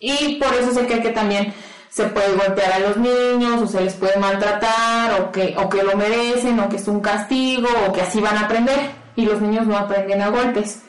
Y 0.00 0.36
por 0.36 0.52
eso 0.54 0.72
se 0.72 0.86
cree 0.86 1.02
que 1.02 1.10
también 1.10 1.54
se 1.88 2.06
puede 2.06 2.34
golpear 2.34 2.72
a 2.72 2.78
los 2.80 2.96
niños 2.96 3.62
o 3.62 3.66
se 3.66 3.80
les 3.80 3.94
puede 3.94 4.16
maltratar 4.16 5.20
o 5.20 5.30
que, 5.30 5.54
o 5.56 5.68
que 5.68 5.82
lo 5.82 5.96
merecen 5.96 6.58
o 6.58 6.68
que 6.68 6.76
es 6.76 6.88
un 6.88 7.00
castigo 7.00 7.68
o 7.86 7.92
que 7.92 8.00
así 8.00 8.20
van 8.20 8.36
a 8.36 8.46
aprender 8.46 8.90
y 9.16 9.24
los 9.24 9.40
niños 9.40 9.66
no 9.66 9.78
aprenden 9.78 10.20
a 10.20 10.28
golpes. 10.28 10.82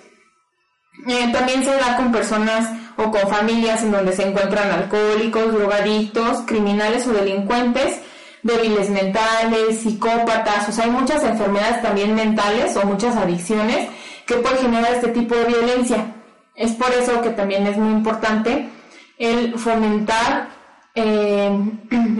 Eh, 1.07 1.29
también 1.31 1.63
se 1.63 1.75
da 1.75 1.97
con 1.97 2.11
personas 2.11 2.69
o 2.97 3.11
con 3.11 3.29
familias 3.29 3.83
en 3.83 3.91
donde 3.91 4.13
se 4.13 4.27
encuentran 4.27 4.71
alcohólicos, 4.71 5.53
drogadictos, 5.53 6.39
criminales 6.47 7.05
o 7.05 7.13
delincuentes, 7.13 7.99
débiles 8.45 8.91
mentales, 8.91 9.79
psicópatas, 9.79 10.69
o 10.69 10.71
sea, 10.71 10.85
hay 10.85 10.91
muchas 10.91 11.23
enfermedades 11.23 11.81
también 11.81 12.13
mentales 12.13 12.77
o 12.77 12.85
muchas 12.85 13.15
adicciones 13.17 13.89
que 14.27 14.35
pueden 14.35 14.59
generar 14.59 14.93
este 14.93 15.07
tipo 15.07 15.33
de 15.33 15.45
violencia. 15.45 16.13
Es 16.53 16.73
por 16.73 16.91
eso 16.93 17.21
que 17.23 17.31
también 17.31 17.65
es 17.65 17.75
muy 17.75 17.91
importante 17.91 18.69
el 19.17 19.57
fomentar 19.57 20.49
eh, 20.93 21.49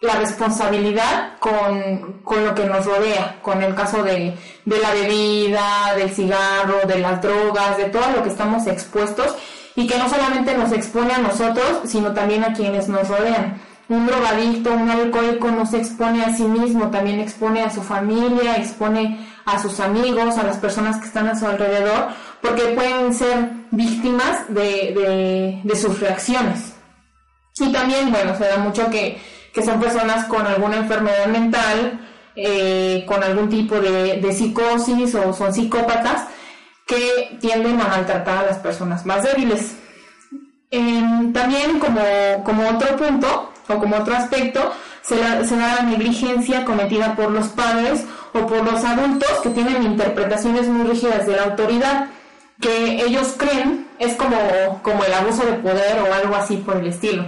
la 0.00 0.14
responsabilidad 0.20 1.36
con, 1.40 2.44
lo 2.44 2.54
que 2.54 2.66
nos 2.66 2.86
rodea, 2.86 3.40
con 3.42 3.60
el 3.60 3.74
caso 3.74 4.04
de, 4.04 4.36
de, 4.64 4.78
la 4.78 4.94
bebida, 4.94 5.94
del 5.96 6.10
cigarro, 6.10 6.86
de 6.86 7.00
las 7.00 7.20
drogas, 7.20 7.76
de 7.76 7.86
todo 7.86 8.08
lo 8.14 8.22
que 8.22 8.28
estamos 8.28 8.68
expuestos 8.68 9.34
y 9.74 9.88
que 9.88 9.98
no 9.98 10.08
solamente 10.08 10.56
nos 10.56 10.70
expone 10.70 11.12
a 11.12 11.18
nosotros, 11.18 11.80
sino 11.86 12.14
también 12.14 12.44
a 12.44 12.52
quienes 12.52 12.86
nos 12.88 13.08
rodean. 13.08 13.60
Un 13.88 14.06
drogadicto, 14.06 14.72
un 14.72 14.90
alcohólico 14.90 15.50
no 15.50 15.64
se 15.64 15.78
expone 15.78 16.22
a 16.22 16.34
sí 16.36 16.44
mismo, 16.44 16.90
también 16.90 17.20
expone 17.20 17.62
a 17.62 17.70
su 17.70 17.82
familia, 17.82 18.56
expone 18.56 19.26
a 19.46 19.58
sus 19.58 19.80
amigos, 19.80 20.36
a 20.36 20.42
las 20.42 20.58
personas 20.58 20.98
que 20.98 21.06
están 21.06 21.26
a 21.26 21.38
su 21.38 21.46
alrededor, 21.46 22.08
porque 22.42 22.74
pueden 22.74 23.14
ser 23.14 23.50
víctimas 23.70 24.46
de, 24.48 25.60
de 25.64 25.76
sus 25.76 26.00
reacciones. 26.00 26.74
Y 27.58 27.72
también, 27.72 28.10
bueno, 28.10 28.36
se 28.36 28.44
da 28.44 28.58
mucho 28.58 28.90
que 28.90 29.18
que 29.58 29.64
son 29.64 29.80
personas 29.80 30.26
con 30.26 30.46
alguna 30.46 30.76
enfermedad 30.76 31.26
mental, 31.26 32.00
eh, 32.36 33.04
con 33.06 33.22
algún 33.22 33.48
tipo 33.48 33.80
de, 33.80 34.32
psicosis 34.32 35.14
o 35.14 35.32
son 35.32 35.52
psicópatas 35.52 36.26
que 36.86 37.36
tienden 37.40 37.80
a 37.80 37.88
maltratar 37.88 38.38
a 38.38 38.46
las 38.46 38.58
personas 38.58 39.04
más 39.04 39.24
débiles. 39.24 39.76
Em, 40.70 41.32
también 41.32 41.78
como, 41.80 42.00
como, 42.44 42.68
otro 42.68 42.96
punto 42.96 43.52
o 43.68 43.78
como 43.78 43.96
otro 43.96 44.14
aspecto, 44.16 44.72
se, 45.02 45.16
da 45.16 45.76
la 45.76 45.82
negligencia 45.82 46.64
cometida 46.64 47.14
por 47.14 47.30
los 47.30 47.48
padres 47.48 48.04
o 48.32 48.46
por 48.46 48.64
los 48.64 48.84
adultos 48.84 49.30
que 49.42 49.50
tienen 49.50 49.82
interpretaciones 49.82 50.68
muy 50.68 50.86
rígidas 50.88 51.26
de 51.26 51.36
la 51.36 51.44
autoridad, 51.44 52.08
que 52.60 53.02
ellos 53.04 53.34
creen 53.36 53.86
es 53.98 54.14
como, 54.14 54.80
como 54.82 55.04
el 55.04 55.14
abuso 55.14 55.44
de 55.44 55.52
poder 55.54 55.98
o 56.00 56.12
algo 56.12 56.34
así 56.34 56.56
por 56.56 56.76
el 56.76 56.88
estilo 56.88 57.24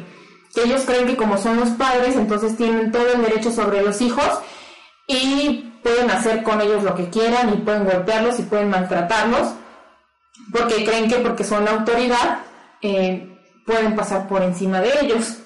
que 0.55 0.65
ellos 0.65 0.83
creen 0.85 1.07
que 1.07 1.17
como 1.17 1.39
son 1.39 1.59
los 1.61 1.71
padres, 1.71 2.17
entonces 2.17 2.57
tienen 2.57 2.91
todo 2.91 3.13
el 3.13 3.23
derecho 3.23 3.53
sobre 3.53 3.83
los 3.83 4.01
hijos 4.01 4.29
y 5.07 5.73
pueden 5.83 6.11
hacer 6.11 6.43
con 6.43 6.61
ellos 6.61 6.83
lo 6.83 6.95
que 6.95 7.09
quieran 7.09 7.53
y 7.53 7.57
pueden 7.59 7.85
golpearlos 7.85 8.39
y 8.39 8.43
pueden 8.43 8.71
maltratarlos, 8.71 9.55
porque 10.53 10.85
creen 10.85 11.09
que 11.09 11.17
porque 11.17 11.45
son 11.45 11.65
la 11.65 11.73
autoridad 11.73 12.41
eh, 12.83 13.39
pueden 13.65 13.95
pasar 13.95 14.27
por 14.29 14.43
encima 14.43 14.81
de 14.81 14.91
ellos. 15.03 15.39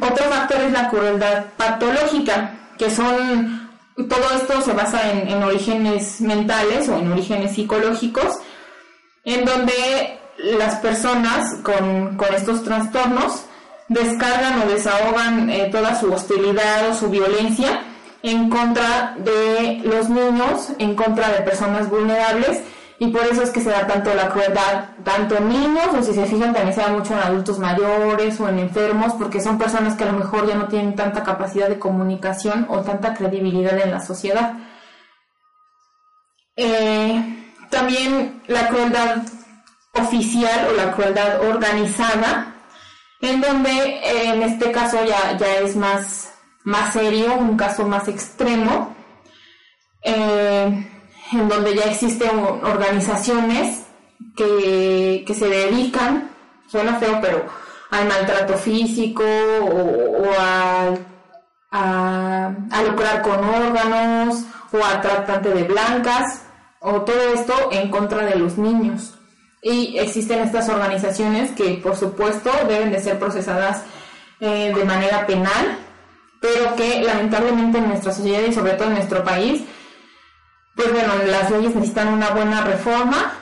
Otro 0.00 0.24
factor 0.24 0.60
es 0.62 0.72
la 0.72 0.88
crueldad 0.88 1.44
patológica, 1.56 2.54
que 2.78 2.90
son, 2.90 3.70
todo 3.96 4.24
esto 4.34 4.60
se 4.62 4.72
basa 4.72 5.10
en, 5.12 5.42
orígenes 5.42 6.20
mentales 6.20 6.88
o 6.88 6.98
en 6.98 7.12
orígenes 7.12 7.54
psicológicos, 7.54 8.38
en 9.24 9.44
donde 9.44 10.18
las 10.38 10.76
personas 10.76 11.56
con, 11.62 12.16
con 12.16 12.34
estos 12.34 12.62
trastornos 12.62 13.44
descargan 13.88 14.62
o 14.62 14.66
desahogan 14.66 15.50
eh, 15.50 15.68
toda 15.70 15.98
su 15.98 16.12
hostilidad 16.12 16.90
o 16.90 16.94
su 16.94 17.08
violencia 17.08 17.82
en 18.22 18.50
contra 18.50 19.14
de 19.18 19.80
los 19.84 20.08
niños, 20.08 20.70
en 20.78 20.94
contra 20.94 21.28
de 21.28 21.42
personas 21.42 21.88
vulnerables 21.88 22.62
y 22.98 23.08
por 23.08 23.22
eso 23.24 23.42
es 23.42 23.50
que 23.50 23.60
se 23.60 23.70
da 23.70 23.86
tanto 23.86 24.14
la 24.14 24.30
crueldad, 24.30 24.90
tanto 25.04 25.36
en 25.36 25.48
niños 25.48 25.88
o 25.92 26.02
si 26.02 26.14
se 26.14 26.24
fijan 26.24 26.54
también 26.54 26.74
se 26.74 26.80
da 26.80 26.88
mucho 26.88 27.12
en 27.12 27.20
adultos 27.20 27.58
mayores 27.58 28.40
o 28.40 28.48
en 28.48 28.58
enfermos 28.58 29.12
porque 29.14 29.40
son 29.40 29.58
personas 29.58 29.96
que 29.96 30.04
a 30.04 30.12
lo 30.12 30.18
mejor 30.18 30.46
ya 30.46 30.54
no 30.54 30.68
tienen 30.68 30.96
tanta 30.96 31.22
capacidad 31.22 31.68
de 31.68 31.78
comunicación 31.78 32.66
o 32.70 32.80
tanta 32.80 33.12
credibilidad 33.14 33.78
en 33.78 33.90
la 33.90 34.00
sociedad. 34.00 34.54
Eh, 36.56 37.52
también 37.70 38.42
la 38.46 38.68
crueldad 38.68 39.18
oficial 39.92 40.68
o 40.70 40.72
la 40.72 40.92
crueldad 40.92 41.42
organizada 41.42 42.54
en 43.20 43.40
donde 43.40 44.30
en 44.30 44.42
este 44.42 44.70
caso 44.72 45.04
ya, 45.04 45.36
ya 45.36 45.58
es 45.58 45.76
más, 45.76 46.32
más 46.64 46.94
serio, 46.94 47.34
un 47.34 47.56
caso 47.56 47.86
más 47.86 48.08
extremo, 48.08 48.94
eh, 50.02 50.95
en 51.32 51.48
donde 51.48 51.74
ya 51.74 51.84
existen 51.84 52.38
organizaciones 52.38 53.82
que, 54.36 55.34
se 55.36 55.48
dedican, 55.48 56.30
suena 56.66 56.98
feo, 56.98 57.18
pero 57.20 57.46
al 57.90 58.06
maltrato 58.08 58.54
físico 58.54 59.22
o, 59.24 60.30
a, 60.38 60.94
a, 61.70 62.82
lucrar 62.82 63.22
con 63.22 63.44
órganos 63.44 64.44
o 64.72 64.84
a 64.84 65.00
tratante 65.00 65.50
de 65.50 65.64
blancas 65.64 66.42
o 66.80 67.02
todo 67.02 67.34
esto 67.34 67.54
en 67.72 67.90
contra 67.90 68.24
de 68.24 68.36
los 68.36 68.58
niños. 68.58 69.14
Y 69.62 69.98
existen 69.98 70.40
estas 70.40 70.68
organizaciones 70.68 71.50
que 71.52 71.80
por 71.82 71.96
supuesto 71.96 72.50
deben 72.68 72.92
de 72.92 73.00
ser 73.00 73.18
procesadas 73.18 73.82
eh, 74.38 74.72
de 74.74 74.84
manera 74.84 75.26
penal, 75.26 75.78
pero 76.40 76.76
que 76.76 77.02
lamentablemente 77.02 77.78
en 77.78 77.88
nuestra 77.88 78.12
sociedad 78.12 78.42
y 78.46 78.52
sobre 78.52 78.74
todo 78.74 78.88
en 78.88 78.94
nuestro 78.94 79.24
país, 79.24 79.62
pues 80.76 80.92
bueno, 80.92 81.14
las 81.26 81.50
leyes 81.50 81.74
necesitan 81.74 82.08
una 82.08 82.30
buena 82.30 82.60
reforma 82.60 83.32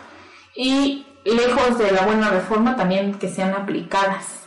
y 0.55 1.05
lejos 1.25 1.79
de 1.79 1.91
la 1.91 2.03
buena 2.03 2.31
reforma 2.31 2.77
también 2.77 3.15
que 3.15 3.29
sean 3.29 3.53
aplicadas, 3.55 4.47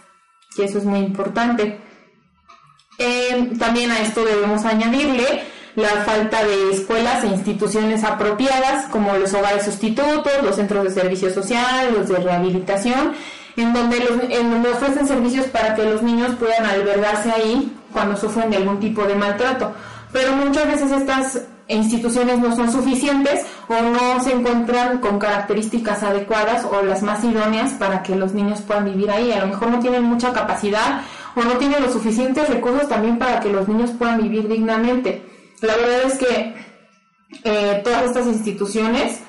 que 0.56 0.64
eso 0.64 0.78
es 0.78 0.86
muy 0.86 1.00
importante. 1.00 1.82
Eh, 2.98 3.52
también 3.60 3.92
a 3.92 4.00
esto 4.00 4.24
debemos 4.24 4.64
añadirle 4.66 5.44
la 5.76 5.90
falta 6.06 6.44
de 6.44 6.72
escuelas 6.72 7.24
e 7.24 7.28
instituciones 7.28 8.04
apropiadas 8.04 8.86
como 8.86 9.16
los 9.18 9.34
hogares 9.34 9.66
sustitutos, 9.66 10.32
los 10.42 10.56
centros 10.56 10.86
de 10.86 10.90
servicio 10.90 11.30
social, 11.32 11.94
los 11.94 12.08
de 12.08 12.18
rehabilitación, 12.18 13.14
en 13.58 13.74
donde, 13.74 14.00
los, 14.00 14.24
en 14.30 14.50
donde 14.50 14.70
ofrecen 14.70 15.08
servicios 15.08 15.46
para 15.48 15.76
que 15.76 15.84
los 15.84 16.02
niños 16.02 16.36
puedan 16.40 16.66
albergarse 16.66 17.32
ahí 17.32 17.76
cuando 17.92 18.16
sufren 18.16 18.50
de 18.50 18.58
algún 18.58 18.80
tipo 18.80 19.04
de 19.04 19.16
maltrato. 19.16 19.74
Pero 20.12 20.32
muchas 20.34 20.68
veces 20.68 20.92
estas 20.92 21.42
instituciones 21.68 22.40
no 22.40 22.56
son 22.56 22.72
suficientes 22.72 23.46
o 23.68 23.82
no 23.82 24.24
se 24.24 24.32
encuentran 24.32 25.00
con 25.00 25.20
características 25.20 26.04
adecuadas 26.04 26.66
o 26.66 26.82
las 26.84 27.04
más 27.04 27.24
idóneas 27.24 27.74
para 27.74 28.04
que 28.04 28.16
los 28.16 28.34
niños 28.34 28.62
puedan 28.62 28.86
vivir 28.86 29.12
ahí. 29.12 29.32
A 29.32 29.42
lo 29.42 29.48
mejor 29.48 29.70
no 29.70 29.80
tienen 29.80 30.04
mucha 30.04 30.32
capacidad 30.32 31.02
o 31.36 31.42
no 31.42 31.58
tienen 31.58 31.84
los 31.84 31.94
suficientes 31.94 32.50
recursos 32.50 32.88
también 32.88 33.20
para 33.20 33.40
que 33.40 33.52
los 33.52 33.68
niños 33.68 33.92
puedan 33.92 34.22
vivir 34.22 34.48
dignamente. 34.48 35.24
La 35.62 35.76
verdad 35.76 36.04
es 36.06 36.18
que 36.18 36.56
eh, 37.44 37.82
todas 37.84 38.04
estas 38.04 38.28
instituciones 38.28 39.22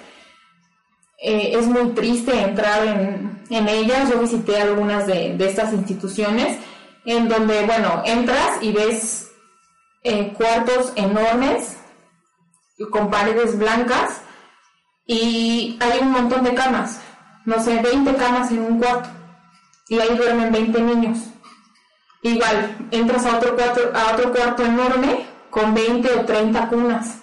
eh, 1.21 1.53
es 1.55 1.67
muy 1.67 1.91
triste 1.95 2.41
entrar 2.41 2.87
en, 2.87 3.39
ellas. 3.51 4.11
Yo 4.11 4.21
visité 4.21 4.61
algunas 4.61 5.07
de, 5.07 5.37
estas 5.41 5.73
instituciones 5.73 6.59
en 7.05 7.29
donde, 7.29 7.65
bueno, 7.65 8.03
entras 8.05 8.63
y 8.63 8.73
ves 8.73 9.31
eh, 10.05 10.33
cuartos 10.37 10.93
enormes 10.95 11.79
con 12.87 13.11
paredes 13.11 13.59
blancas 13.59 14.21
y 15.07 15.77
hay 15.81 15.99
un 16.01 16.13
montón 16.13 16.45
de 16.45 16.55
camas, 16.55 17.01
no 17.45 17.63
sé, 17.63 17.81
20 17.81 18.15
camas 18.15 18.51
en 18.51 18.61
un 18.61 18.79
cuarto 18.79 19.09
y 19.89 19.99
ahí 19.99 20.17
duermen 20.17 20.53
20 20.53 20.81
niños. 20.83 21.19
Igual, 22.23 22.89
entras 22.91 23.25
a 23.27 23.37
otro 23.37 23.57
cuarto, 23.57 23.81
a 23.95 24.13
otro 24.13 24.33
cuarto 24.33 24.65
enorme 24.65 25.27
con 25.51 25.73
20 25.75 26.13
o 26.15 26.25
30 26.25 26.69
cunas. 26.69 27.23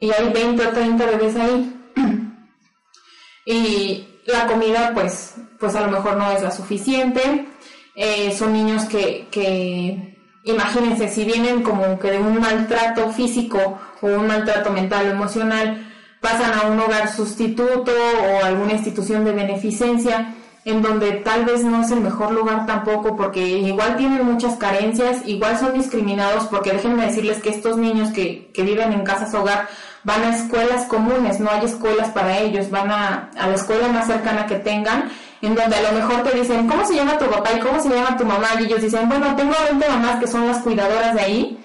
Y 0.00 0.10
hay 0.10 0.32
20 0.32 0.66
o 0.66 0.70
30 0.70 1.06
bebés 1.06 1.36
ahí. 1.36 1.72
y 3.46 4.08
la 4.26 4.46
comida, 4.46 4.92
pues, 4.94 5.34
pues 5.58 5.74
a 5.74 5.82
lo 5.82 5.90
mejor 5.90 6.16
no 6.16 6.30
es 6.32 6.42
la 6.42 6.50
suficiente. 6.50 7.46
Eh, 7.94 8.34
son 8.36 8.52
niños 8.52 8.84
que, 8.84 9.28
que, 9.30 10.15
imagínense, 10.46 11.08
si 11.08 11.24
vienen 11.24 11.62
como 11.62 11.98
que 11.98 12.12
de 12.12 12.18
un 12.18 12.40
maltrato 12.40 13.10
físico 13.10 13.78
o 14.00 14.06
un 14.06 14.26
maltrato 14.26 14.70
mental 14.70 15.08
o 15.08 15.10
emocional, 15.10 15.86
pasan 16.20 16.52
a 16.54 16.66
un 16.66 16.80
hogar 16.80 17.12
sustituto 17.12 17.92
o 17.92 18.44
alguna 18.44 18.72
institución 18.72 19.24
de 19.24 19.32
beneficencia 19.32 20.34
en 20.64 20.82
donde 20.82 21.12
tal 21.12 21.44
vez 21.44 21.62
no 21.62 21.82
es 21.82 21.92
el 21.92 22.00
mejor 22.00 22.32
lugar 22.32 22.66
tampoco 22.66 23.14
porque 23.14 23.40
igual 23.40 23.96
tienen 23.96 24.26
muchas 24.26 24.56
carencias, 24.56 25.22
igual 25.24 25.56
son 25.56 25.74
discriminados 25.74 26.46
porque 26.46 26.72
déjenme 26.72 27.06
decirles 27.06 27.40
que 27.40 27.50
estos 27.50 27.76
niños 27.76 28.10
que, 28.10 28.50
viven 28.56 28.92
en 28.92 29.04
casas 29.04 29.32
hogar 29.34 29.68
van 30.02 30.24
a 30.24 30.36
escuelas 30.36 30.86
comunes, 30.86 31.38
no 31.38 31.50
hay 31.50 31.64
escuelas 31.64 32.08
para 32.08 32.38
ellos, 32.38 32.70
van 32.70 32.90
a, 32.90 33.30
a 33.36 33.46
la 33.46 33.54
escuela 33.54 33.86
más 33.88 34.08
cercana 34.08 34.46
que 34.46 34.56
tengan 34.56 35.08
en 35.42 35.54
donde 35.54 35.76
a 35.76 35.92
lo 35.92 35.98
mejor 35.98 36.22
te 36.22 36.36
dicen, 36.38 36.66
¿cómo 36.66 36.84
se 36.84 36.94
llama 36.94 37.18
tu 37.18 37.26
papá 37.26 37.50
y 37.54 37.60
cómo 37.60 37.80
se 37.80 37.88
llama 37.88 38.16
tu 38.16 38.24
mamá? 38.24 38.48
Y 38.58 38.64
ellos 38.64 38.82
dicen, 38.82 39.08
bueno, 39.08 39.34
tengo 39.36 39.54
20 39.68 39.88
mamás 39.88 40.20
que 40.20 40.26
son 40.26 40.46
las 40.46 40.62
cuidadoras 40.62 41.14
de 41.14 41.20
ahí, 41.20 41.58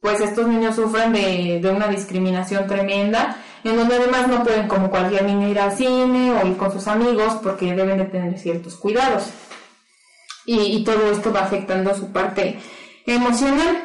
pues 0.00 0.20
estos 0.20 0.46
niños 0.46 0.76
sufren 0.76 1.12
de, 1.12 1.60
de 1.62 1.70
una 1.70 1.88
discriminación 1.88 2.66
tremenda, 2.66 3.36
en 3.64 3.76
donde 3.76 3.96
además 3.96 4.28
no 4.28 4.42
pueden 4.42 4.68
como 4.68 4.90
cualquier 4.90 5.24
niño 5.24 5.48
ir 5.48 5.58
al 5.58 5.72
cine 5.72 6.32
o 6.32 6.46
ir 6.46 6.56
con 6.56 6.70
sus 6.70 6.86
amigos 6.86 7.38
porque 7.42 7.74
deben 7.74 7.98
de 7.98 8.04
tener 8.04 8.38
ciertos 8.38 8.76
cuidados. 8.76 9.30
Y, 10.44 10.58
y 10.58 10.84
todo 10.84 11.10
esto 11.10 11.32
va 11.32 11.40
afectando 11.40 11.94
su 11.94 12.12
parte 12.12 12.58
emocional. 13.06 13.82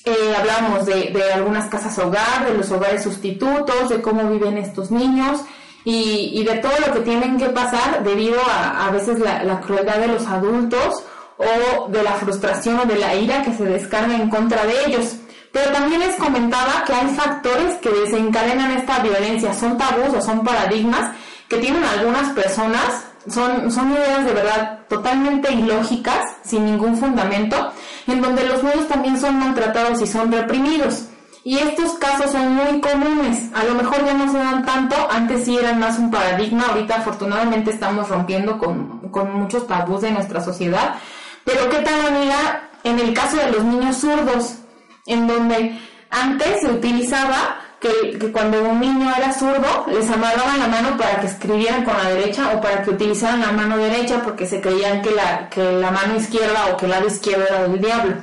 Eh, 0.04 0.34
hablamos 0.36 0.86
de, 0.86 1.14
algunas 1.32 1.66
casas 1.66 1.96
hogar, 2.00 2.46
de 2.46 2.58
los 2.58 2.70
hogares 2.72 3.04
sustitutos, 3.04 3.90
de 3.90 4.02
cómo 4.02 4.28
viven 4.28 4.58
estos 4.58 4.90
niños 4.90 5.42
y, 5.84 6.42
de 6.44 6.56
todo 6.56 6.72
lo 6.84 6.92
que 6.94 7.00
tienen 7.00 7.38
que 7.38 7.50
pasar 7.50 8.02
debido 8.02 8.40
a 8.40 8.88
a 8.88 8.90
veces 8.90 9.20
la 9.20 9.60
crueldad 9.60 9.98
de 9.98 10.08
los 10.08 10.26
adultos 10.26 11.04
o 11.38 11.88
de 11.88 12.02
la 12.02 12.12
frustración 12.12 12.80
o 12.80 12.84
de 12.84 12.96
la 12.96 13.14
ira 13.14 13.42
que 13.42 13.54
se 13.54 13.64
descarga 13.64 14.14
en 14.14 14.28
contra 14.28 14.66
de 14.66 14.86
ellos. 14.86 15.16
Pero 15.52 15.70
también 15.72 16.00
les 16.00 16.16
comentaba 16.16 16.84
que 16.86 16.92
hay 16.92 17.08
factores 17.14 17.76
que 17.76 17.90
desencadenan 17.90 18.72
esta 18.72 18.98
violencia, 18.98 19.54
son 19.54 19.78
tabús 19.78 20.14
o 20.16 20.20
son 20.20 20.44
paradigmas 20.44 21.12
que 21.48 21.56
tienen 21.56 21.82
algunas 21.82 22.30
personas, 22.30 23.06
son, 23.26 23.70
son 23.70 23.92
ideas 23.92 24.24
de 24.26 24.32
verdad 24.32 24.80
totalmente 24.88 25.52
ilógicas, 25.52 26.36
sin 26.44 26.66
ningún 26.66 26.96
fundamento, 26.96 27.72
en 28.06 28.20
donde 28.20 28.44
los 28.44 28.62
niños 28.62 28.88
también 28.88 29.18
son 29.18 29.38
maltratados 29.38 30.02
y 30.02 30.06
son 30.06 30.30
reprimidos. 30.30 31.06
Y 31.44 31.58
estos 31.58 31.92
casos 31.92 32.32
son 32.32 32.54
muy 32.54 32.80
comunes, 32.80 33.50
a 33.54 33.64
lo 33.64 33.74
mejor 33.74 34.04
ya 34.04 34.12
no 34.12 34.30
se 34.30 34.36
dan 34.36 34.66
tanto, 34.66 34.96
antes 35.10 35.46
sí 35.46 35.56
eran 35.56 35.78
más 35.78 35.98
un 35.98 36.10
paradigma, 36.10 36.66
ahorita 36.68 36.96
afortunadamente 36.96 37.70
estamos 37.70 38.08
rompiendo 38.10 38.58
con, 38.58 39.08
con 39.10 39.32
muchos 39.32 39.66
tabús 39.66 40.02
de 40.02 40.10
nuestra 40.10 40.42
sociedad, 40.42 40.96
pero 41.48 41.70
¿qué 41.70 41.78
tal, 41.78 42.06
amiga, 42.08 42.68
en 42.84 43.00
el 43.00 43.14
caso 43.14 43.38
de 43.38 43.50
los 43.50 43.64
niños 43.64 43.96
zurdos, 43.96 44.56
en 45.06 45.26
donde 45.26 45.80
antes 46.10 46.60
se 46.60 46.70
utilizaba 46.70 47.62
que, 47.80 48.30
cuando 48.32 48.62
un 48.62 48.80
niño 48.80 49.10
era 49.16 49.32
zurdo, 49.32 49.86
les 49.88 50.10
amarraban 50.10 50.58
la 50.58 50.68
mano 50.68 50.98
para 50.98 51.20
que 51.20 51.26
escribieran 51.26 51.86
con 51.86 51.96
la 51.96 52.10
derecha 52.10 52.52
o 52.54 52.60
para 52.60 52.82
que 52.82 52.90
utilizaran 52.90 53.40
la 53.40 53.52
mano 53.52 53.78
derecha 53.78 54.22
porque 54.22 54.44
se 54.44 54.60
creían 54.60 55.00
que 55.00 55.10
la, 55.12 55.48
que 55.48 55.72
la 55.72 55.90
mano 55.90 56.16
izquierda 56.16 56.66
o 56.70 56.76
que 56.76 56.84
el 56.84 56.90
lado 56.90 57.06
izquierdo 57.06 57.46
era 57.46 57.62
del 57.62 57.80
diablo. 57.80 58.16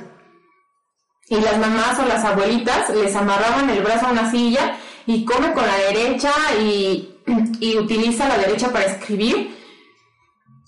Y 1.28 1.40
las 1.40 1.58
mamás 1.58 1.98
o 1.98 2.06
las 2.06 2.24
abuelitas 2.24 2.90
les 2.90 3.16
amarraban 3.16 3.68
el 3.70 3.82
brazo 3.82 4.06
a 4.06 4.12
una 4.12 4.30
silla 4.30 4.76
y 5.04 5.24
come 5.24 5.52
con 5.52 5.66
la 5.66 5.76
derecha 5.78 6.30
y, 6.62 7.16
y 7.58 7.76
utiliza 7.76 8.28
la 8.28 8.38
derecha 8.38 8.68
para 8.68 8.84
escribir 8.84 9.65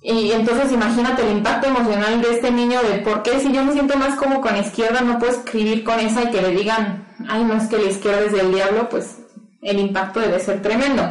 y 0.09 0.33
entonces 0.33 0.73
imagínate 0.73 1.23
el 1.23 1.37
impacto 1.37 1.67
emocional 1.67 2.23
de 2.23 2.31
este 2.31 2.51
niño 2.51 2.81
de 2.83 3.01
por 3.01 3.23
qué 3.23 3.41
si 3.41 3.53
yo 3.53 3.63
me 3.63 3.73
siento 3.73 3.99
más 3.99 4.17
como 4.17 4.41
con 4.41 4.57
izquierda 4.57 5.03
no 5.03 5.19
puedo 5.19 5.33
escribir 5.33 5.85
con 5.85 6.01
esa 6.01 6.23
y 6.23 6.31
que 6.31 6.41
le 6.41 6.49
digan, 6.53 7.07
ay 7.29 7.45
no 7.45 7.55
es 7.55 7.69
que 7.69 7.77
la 7.77 7.91
izquierda 7.91 8.23
es 8.23 8.33
del 8.33 8.55
diablo, 8.55 8.89
pues 8.89 9.19
el 9.61 9.79
impacto 9.79 10.21
debe 10.21 10.41
ser 10.41 10.63
tremendo. 10.63 11.03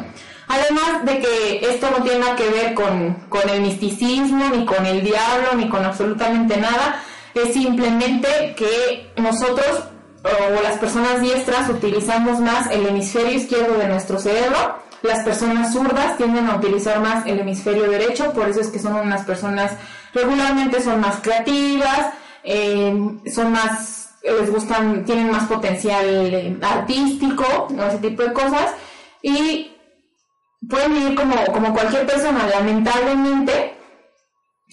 Además 0.47 1.05
de 1.05 1.19
que 1.19 1.59
esto 1.69 1.89
no 1.95 2.03
tiene 2.03 2.25
que 2.35 2.49
ver 2.49 2.73
con, 2.73 3.27
con 3.29 3.47
el 3.49 3.61
misticismo, 3.61 4.49
ni 4.49 4.65
con 4.65 4.83
el 4.85 5.03
diablo, 5.03 5.49
ni 5.55 5.69
con 5.69 5.85
absolutamente 5.85 6.57
nada, 6.57 7.03
es 7.35 7.53
simplemente 7.53 8.55
que 8.57 9.11
nosotros 9.17 9.83
o 10.23 10.63
las 10.63 10.79
personas 10.79 11.21
diestras 11.21 11.69
utilizamos 11.69 12.39
más 12.39 12.71
el 12.71 12.87
hemisferio 12.87 13.33
izquierdo 13.33 13.77
de 13.77 13.87
nuestro 13.87 14.17
cerebro 14.17 14.86
las 15.01 15.23
personas 15.23 15.73
zurdas 15.73 16.17
tienden 16.17 16.47
a 16.47 16.55
utilizar 16.55 16.99
más 16.99 17.25
el 17.25 17.39
hemisferio 17.39 17.89
derecho, 17.89 18.33
por 18.33 18.49
eso 18.49 18.61
es 18.61 18.67
que 18.67 18.79
son 18.79 18.95
unas 18.95 19.23
personas 19.25 19.71
regularmente 20.13 20.81
son 20.81 20.99
más 20.99 21.17
creativas, 21.21 22.13
eh, 22.43 22.93
son 23.33 23.51
más, 23.51 24.15
les 24.23 24.49
gustan, 24.49 25.05
tienen 25.05 25.31
más 25.31 25.47
potencial 25.47 26.05
eh, 26.05 26.57
artístico, 26.61 27.67
ese 27.87 27.97
tipo 27.99 28.23
de 28.23 28.33
cosas, 28.33 28.73
y 29.21 29.71
pueden 30.67 30.93
vivir 30.93 31.15
como, 31.15 31.35
como 31.53 31.73
cualquier 31.73 32.05
persona, 32.05 32.47
lamentablemente 32.47 33.75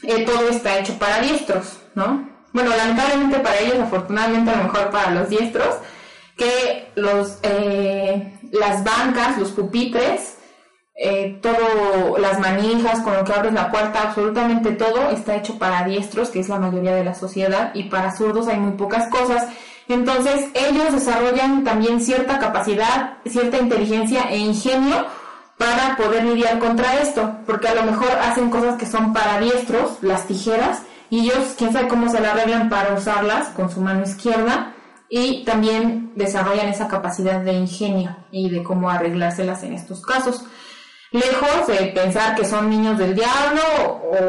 eh, 0.03 0.25
todo 0.25 0.49
está 0.49 0.79
hecho 0.79 0.99
para 0.99 1.21
diestros, 1.21 1.79
¿no? 1.95 2.33
Bueno, 2.53 2.71
lamentablemente 2.77 3.41
para 3.41 3.59
ellos, 3.59 3.81
afortunadamente 3.81 4.51
a 4.51 4.57
lo 4.57 4.65
mejor 4.65 4.91
para 4.91 5.11
los 5.11 5.29
diestros, 5.29 5.77
que 6.37 6.91
los, 6.95 7.39
las 8.55 8.85
bancas, 8.85 9.37
los 9.39 9.51
pupitres, 9.51 10.37
eh, 10.97 11.39
todo, 11.43 12.19
las 12.19 12.39
manijas, 12.39 13.01
con 13.01 13.15
lo 13.15 13.25
que 13.25 13.33
abres 13.33 13.53
la 13.53 13.71
puerta, 13.71 14.03
absolutamente 14.03 14.73
todo 14.73 15.11
está 15.11 15.35
hecho 15.37 15.59
para 15.59 15.85
diestros, 15.85 16.31
que 16.31 16.41
es 16.41 16.49
la 16.49 16.61
mayoría 16.61 16.95
de 16.95 17.05
la 17.05 17.15
sociedad, 17.15 17.73
y 17.75 17.85
para 17.85 18.17
zurdos 18.17 18.47
hay 18.49 18.59
muy 18.59 18.73
pocas 18.73 19.09
cosas. 19.09 19.49
Entonces 19.89 20.47
ellos 20.55 20.93
desarrollan 20.93 21.65
también 21.65 22.01
cierta 22.01 22.39
capacidad, 22.39 23.19
cierta 23.27 23.59
inteligencia 23.59 24.31
e 24.31 24.39
ingenio 24.39 25.05
para 25.59 25.97
poder 25.97 26.25
lidiar 26.25 26.59
contra 26.59 27.01
esto, 27.01 27.39
porque 27.45 27.69
a 27.69 27.75
lo 27.75 27.83
mejor 27.83 28.11
hacen 28.23 28.51
cosas 28.51 28.77
que 28.77 28.87
son 28.87 29.13
para 29.13 29.41
diestros, 29.41 29.99
las 30.01 30.27
tijeras, 30.27 30.83
y 31.11 31.21
ellos 31.21 31.55
quién 31.59 31.73
sabe 31.73 31.89
cómo 31.89 32.09
se 32.09 32.21
la 32.21 32.33
arreglan 32.33 32.69
para 32.69 32.95
usarlas 32.95 33.49
con 33.49 33.71
su 33.71 33.81
mano 33.81 34.03
izquierda 34.05 34.74
y 35.09 35.45
también 35.45 36.13
desarrollan 36.17 36.69
esa 36.69 36.89
capacidad 36.89 37.41
de 37.41 37.53
ingenio 37.53 38.17
y 38.31 38.51
de 38.51 38.63
cómo 38.63 38.91
arreglárselas 38.91 39.63
en 39.63 39.75
estos 39.75 40.03
casos. 40.03 40.45
Lejos 41.11 41.67
de 41.69 41.87
pensar 41.95 42.35
que 42.35 42.45
son 42.45 42.69
niños 42.69 42.99
del 42.99 43.15
diablo 43.15 43.63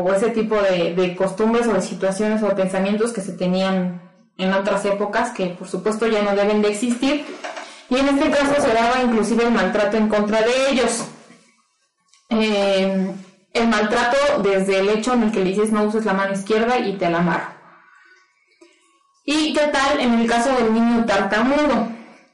o 0.04 0.14
ese 0.14 0.30
tipo 0.30 0.56
de, 0.56 1.16
costumbres 1.18 1.68
o 1.68 1.74
de 1.74 1.82
situaciones 1.82 2.44
o 2.44 2.56
pensamientos 2.56 3.12
que 3.12 3.22
se 3.22 3.34
tenían 3.34 4.02
en 4.38 4.54
otras 4.54 4.86
épocas 4.86 5.32
que 5.32 5.48
por 5.48 5.68
supuesto 5.68 6.06
ya 6.08 6.22
no 6.22 6.36
deben 6.36 6.62
de 6.62 6.70
existir 6.70 7.26
y 7.90 7.98
en 7.98 8.08
este 8.10 8.30
caso 8.30 8.62
se 8.62 8.74
daba 8.74 9.02
inclusive 9.02 9.46
el 9.46 9.52
maltrato 9.52 9.98
en 9.98 10.10
contra 10.10 10.42
de 10.42 10.70
ellos. 10.70 11.06
Eh, 12.30 13.12
el 13.54 13.68
maltrato 13.68 14.18
desde 14.44 14.80
el 14.80 14.90
hecho 14.90 15.14
en 15.14 15.24
el 15.24 15.32
que 15.32 15.40
le 15.40 15.52
dices 15.52 15.72
no 15.72 15.84
uses 15.84 16.06
la 16.06 16.14
mano 16.14 16.34
izquierda 16.34 16.78
y 16.78 16.98
te 16.98 17.10
la 17.10 17.20
amarro 17.20 17.55
¿Y 19.26 19.54
qué 19.54 19.68
tal 19.68 20.00
en 20.00 20.14
el 20.14 20.30
caso 20.30 20.52
del 20.56 20.74
niño 20.74 21.04
tartamudo? 21.06 21.88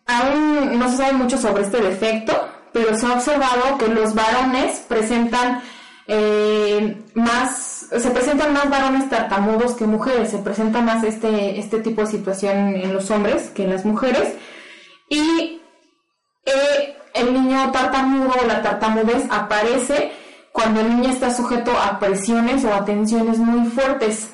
Aún 0.06 0.78
no 0.78 0.90
se 0.90 0.98
sabe 0.98 1.14
mucho 1.14 1.38
sobre 1.38 1.64
este 1.64 1.82
defecto, 1.82 2.34
pero 2.74 2.98
se 2.98 3.06
ha 3.06 3.14
observado 3.14 3.78
que 3.78 3.88
los 3.88 4.14
varones 4.14 4.84
presentan 4.90 5.62
eh, 6.08 7.02
más, 7.14 7.88
se 7.98 8.12
presentan 8.12 8.52
más 8.52 8.70
varones 8.70 9.10
tartamudos 9.10 9.76
que 9.76 9.86
mujeres, 9.86 10.32
se 10.32 10.40
presenta 10.40 10.82
más 10.82 11.06
este, 11.06 11.58
este 11.58 11.80
tipo 11.80 12.02
de 12.02 12.08
situación 12.08 12.76
en 12.76 12.94
los 12.94 13.10
hombres 13.10 13.50
que 13.52 13.64
en 13.64 13.70
las 13.70 13.86
mujeres. 13.86 14.36
Y 15.08 15.62
eh, 16.46 16.98
el 17.14 17.34
niño 17.34 17.72
tartamudo 17.72 18.34
o 18.42 18.48
la 18.48 18.62
tartamudez 18.62 19.24
aparece 19.30 20.12
cuando 20.52 20.82
el 20.82 20.90
niño 20.90 21.10
está 21.10 21.34
sujeto 21.34 21.72
a 21.72 22.00
presiones 22.00 22.66
o 22.66 22.74
a 22.74 22.84
tensiones 22.84 23.38
muy 23.38 23.70
fuertes, 23.70 24.31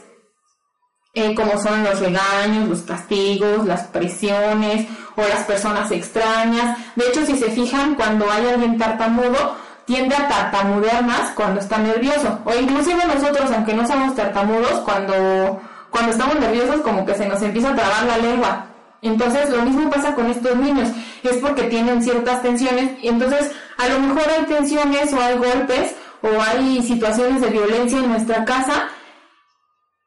eh, 1.18 1.34
como 1.34 1.58
son 1.60 1.84
los 1.84 2.00
regaños, 2.00 2.70
los 2.70 2.82
castigos, 2.84 3.66
las 3.66 3.88
presiones 3.88 4.88
o 5.16 5.22
las 5.22 5.46
personas 5.46 5.90
extrañas. 5.90 6.78
De 6.96 7.08
hecho, 7.08 7.26
si 7.26 7.36
se 7.36 7.50
fijan, 7.50 7.96
cuando 7.96 8.30
hay 8.30 8.46
alguien 8.46 8.78
tartamudo, 8.78 9.56
tiende 9.86 10.16
a 10.16 10.28
tartamudear 10.28 11.04
más 11.04 11.32
cuando 11.32 11.60
está 11.60 11.80
nervioso. 11.80 12.40
O 12.46 12.54
inclusive 12.54 13.04
nosotros, 13.06 13.50
aunque 13.52 13.74
no 13.74 13.88
somos 13.88 14.16
tartamudos, 14.16 14.82
cuando, 14.86 15.60
cuando 15.90 16.12
estamos 16.12 16.40
nerviosos 16.40 16.82
como 16.82 17.04
que 17.04 17.16
se 17.16 17.28
nos 17.28 17.42
empieza 17.42 17.72
a 17.72 17.76
trabar 17.76 18.04
la 18.04 18.18
lengua. 18.20 18.68
Entonces 19.02 19.50
lo 19.50 19.64
mismo 19.64 19.90
pasa 19.90 20.14
con 20.14 20.28
estos 20.30 20.56
niños, 20.56 20.90
es 21.24 21.38
porque 21.38 21.64
tienen 21.64 22.02
ciertas 22.02 22.42
tensiones 22.42 22.92
entonces 23.04 23.52
a 23.78 23.88
lo 23.90 24.00
mejor 24.00 24.24
hay 24.30 24.46
tensiones 24.46 25.14
o 25.14 25.22
hay 25.22 25.38
golpes 25.38 25.96
o 26.22 26.30
hay 26.42 26.82
situaciones 26.82 27.42
de 27.42 27.50
violencia 27.50 28.00
en 28.00 28.10
nuestra 28.10 28.44
casa 28.44 28.88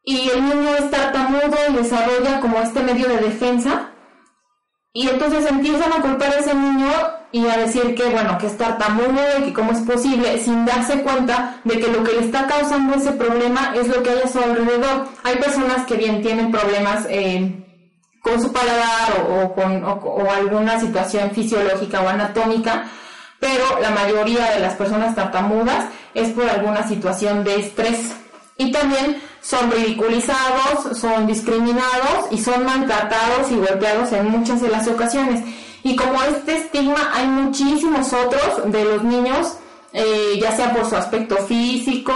y 0.02 0.30
el 0.30 0.44
niño 0.44 0.76
es 0.76 0.90
tartamudo 0.90 1.56
y 1.68 1.74
desarrolla 1.74 2.40
como 2.40 2.58
este 2.58 2.80
medio 2.82 3.08
de 3.08 3.18
defensa 3.18 3.90
y 4.92 5.08
entonces 5.08 5.46
empiezan 5.48 5.92
a 5.92 6.02
culpar 6.02 6.32
a 6.32 6.40
ese 6.40 6.54
niño 6.54 6.90
y 7.32 7.46
a 7.46 7.58
decir 7.58 7.94
que 7.94 8.06
bueno, 8.06 8.36
que 8.38 8.48
es 8.48 8.58
tartamudo 8.58 9.20
y 9.38 9.42
que 9.44 9.52
cómo 9.52 9.70
es 9.70 9.80
posible 9.80 10.38
sin 10.40 10.64
darse 10.64 11.02
cuenta 11.02 11.60
de 11.62 11.78
que 11.78 11.92
lo 11.92 12.02
que 12.02 12.12
le 12.12 12.24
está 12.24 12.46
causando 12.48 12.94
ese 12.94 13.12
problema 13.12 13.72
es 13.76 13.86
lo 13.86 14.02
que 14.02 14.10
hay 14.10 14.20
a 14.24 14.28
su 14.28 14.40
alrededor. 14.40 15.06
Hay 15.22 15.36
personas 15.36 15.86
que 15.86 15.94
bien 15.94 16.22
tienen 16.22 16.50
problemas 16.50 17.06
eh, 17.08 17.64
con 18.20 18.42
su 18.42 18.52
paladar 18.52 19.26
o, 19.30 19.54
con 19.54 19.84
o 19.84 20.30
alguna 20.30 20.80
situación 20.80 21.30
fisiológica 21.30 22.00
o 22.00 22.08
anatómica, 22.08 22.84
pero 23.38 23.78
la 23.80 23.90
mayoría 23.90 24.50
de 24.50 24.60
las 24.60 24.74
personas 24.74 25.14
tartamudas 25.14 25.86
es 26.14 26.30
por 26.30 26.48
alguna 26.48 26.86
situación 26.88 27.44
de 27.44 27.60
estrés. 27.60 28.12
Y 28.61 28.70
también 28.73 29.23
son 29.40 29.70
ridiculizados, 29.70 30.99
son 30.99 31.27
discriminados 31.27 32.27
y 32.31 32.37
son 32.37 32.62
maltratados 32.66 33.51
y 33.51 33.55
golpeados 33.55 34.12
en 34.12 34.29
muchas 34.29 34.61
de 34.61 34.68
las 34.68 34.87
ocasiones. 34.87 35.42
Y 35.83 35.96
como 35.96 36.23
este 36.25 36.59
estigma 36.59 37.11
hay 37.14 37.27
muchísimos 37.27 38.12
otros 38.12 38.70
de 38.70 38.85
los 38.85 39.03
niños, 39.03 39.57
eh, 39.94 40.38
ya 40.42 40.55
sea 40.55 40.75
por 40.75 40.85
su 40.85 40.94
aspecto 40.94 41.38
físico, 41.38 42.12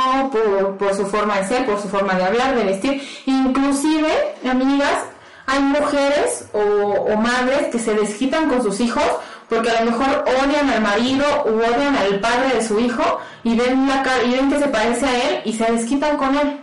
por, 0.78 0.94
su 0.94 1.06
forma 1.06 1.38
de 1.38 1.48
ser, 1.48 1.64
por 1.64 1.80
su 1.80 1.88
forma 1.88 2.12
de 2.12 2.24
hablar, 2.24 2.54
de 2.54 2.64
vestir. 2.64 3.02
Inclusive, 3.24 4.34
amigas, 4.46 4.98
hay 5.46 5.60
mujeres 5.60 6.50
o, 6.52 6.58
o 6.58 7.16
madres 7.16 7.68
que 7.72 7.78
se 7.78 7.94
desquitan 7.94 8.50
con 8.50 8.62
sus 8.62 8.80
hijos 8.80 9.02
porque 9.48 9.70
a 9.70 9.84
lo 9.84 9.90
mejor 9.90 10.24
odian 10.26 10.70
al 10.70 10.80
marido 10.80 11.24
o 11.44 11.50
odian 11.50 11.96
al 11.96 12.20
padre 12.20 12.54
de 12.54 12.66
su 12.66 12.78
hijo 12.78 13.20
y 13.42 13.56
ven, 13.56 13.86
la, 13.88 14.02
y 14.24 14.30
ven 14.32 14.50
que 14.50 14.58
se 14.58 14.68
parece 14.68 15.06
a 15.06 15.28
él 15.28 15.42
y 15.44 15.52
se 15.52 15.70
desquitan 15.70 16.16
con 16.16 16.36
él. 16.36 16.60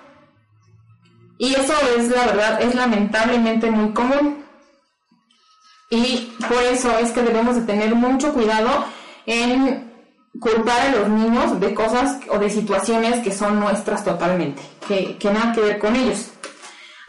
Y 1.37 1.53
eso 1.55 1.73
es 1.97 2.09
la 2.09 2.25
verdad, 2.25 2.61
es 2.61 2.75
lamentablemente 2.75 3.69
muy 3.71 3.93
común. 3.93 4.45
Y 5.89 6.31
por 6.47 6.61
eso 6.63 6.97
es 6.99 7.11
que 7.11 7.21
debemos 7.21 7.55
de 7.55 7.63
tener 7.63 7.93
mucho 7.95 8.33
cuidado 8.33 8.85
en 9.25 9.91
culpar 10.39 10.79
a 10.81 10.91
los 10.91 11.09
niños 11.09 11.59
de 11.59 11.73
cosas 11.73 12.19
o 12.29 12.37
de 12.37 12.49
situaciones 12.49 13.21
que 13.21 13.31
son 13.31 13.59
nuestras 13.59 14.03
totalmente, 14.03 14.61
que, 14.87 15.17
que 15.17 15.31
nada 15.31 15.51
que 15.51 15.61
ver 15.61 15.79
con 15.79 15.95
ellos. 15.95 16.31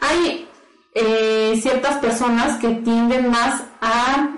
Hay 0.01 0.49
eh, 0.93 1.57
ciertas 1.61 1.97
personas 1.99 2.59
que 2.59 2.69
tienden 2.69 3.31
más 3.31 3.63
a 3.81 4.29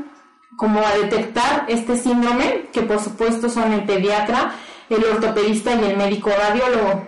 como 0.57 0.79
a 0.79 0.97
detectar 0.97 1.65
este 1.67 1.97
síndrome, 1.97 2.69
que 2.71 2.81
por 2.81 2.99
supuesto 2.99 3.49
son 3.49 3.73
el 3.73 3.83
pediatra, 3.83 4.55
el 4.89 5.03
ortopedista 5.03 5.73
y 5.75 5.85
el 5.85 5.97
médico 5.97 6.29
radiólogo. 6.29 7.07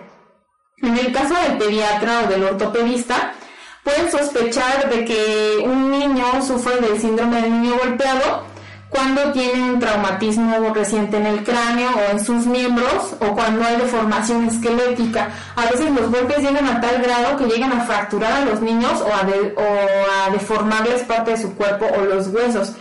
En 0.78 0.96
el 0.96 1.12
caso 1.12 1.34
del 1.34 1.58
pediatra 1.58 2.24
o 2.24 2.28
del 2.28 2.44
ortopedista, 2.44 3.34
pueden 3.82 4.10
sospechar 4.10 4.88
de 4.90 5.04
que 5.04 5.58
un 5.64 5.90
niño 5.90 6.42
sufre 6.46 6.80
del 6.80 7.00
síndrome 7.00 7.40
del 7.40 7.62
niño 7.62 7.76
golpeado 7.82 8.44
cuando 8.90 9.32
tiene 9.32 9.62
un 9.62 9.78
traumatismo 9.78 10.72
reciente 10.72 11.18
en 11.18 11.26
el 11.26 11.44
cráneo 11.44 11.90
o 11.90 12.12
en 12.12 12.24
sus 12.24 12.46
miembros 12.46 13.14
o 13.20 13.34
cuando 13.34 13.64
hay 13.64 13.76
deformación 13.76 14.46
esquelética. 14.46 15.30
A 15.56 15.66
veces 15.66 15.90
los 15.90 16.10
golpes 16.10 16.38
llegan 16.38 16.66
a 16.66 16.80
tal 16.80 17.02
grado 17.02 17.36
que 17.36 17.46
llegan 17.46 17.72
a 17.72 17.84
fracturar 17.84 18.32
a 18.32 18.44
los 18.44 18.60
niños 18.60 19.00
o 19.00 19.08
a, 19.08 19.26
o 19.60 20.26
a 20.26 20.30
deformarles 20.30 21.02
parte 21.02 21.32
de 21.32 21.38
su 21.38 21.54
cuerpo 21.54 21.86
o 21.98 22.04
los 22.04 22.28
huesos. 22.28 22.72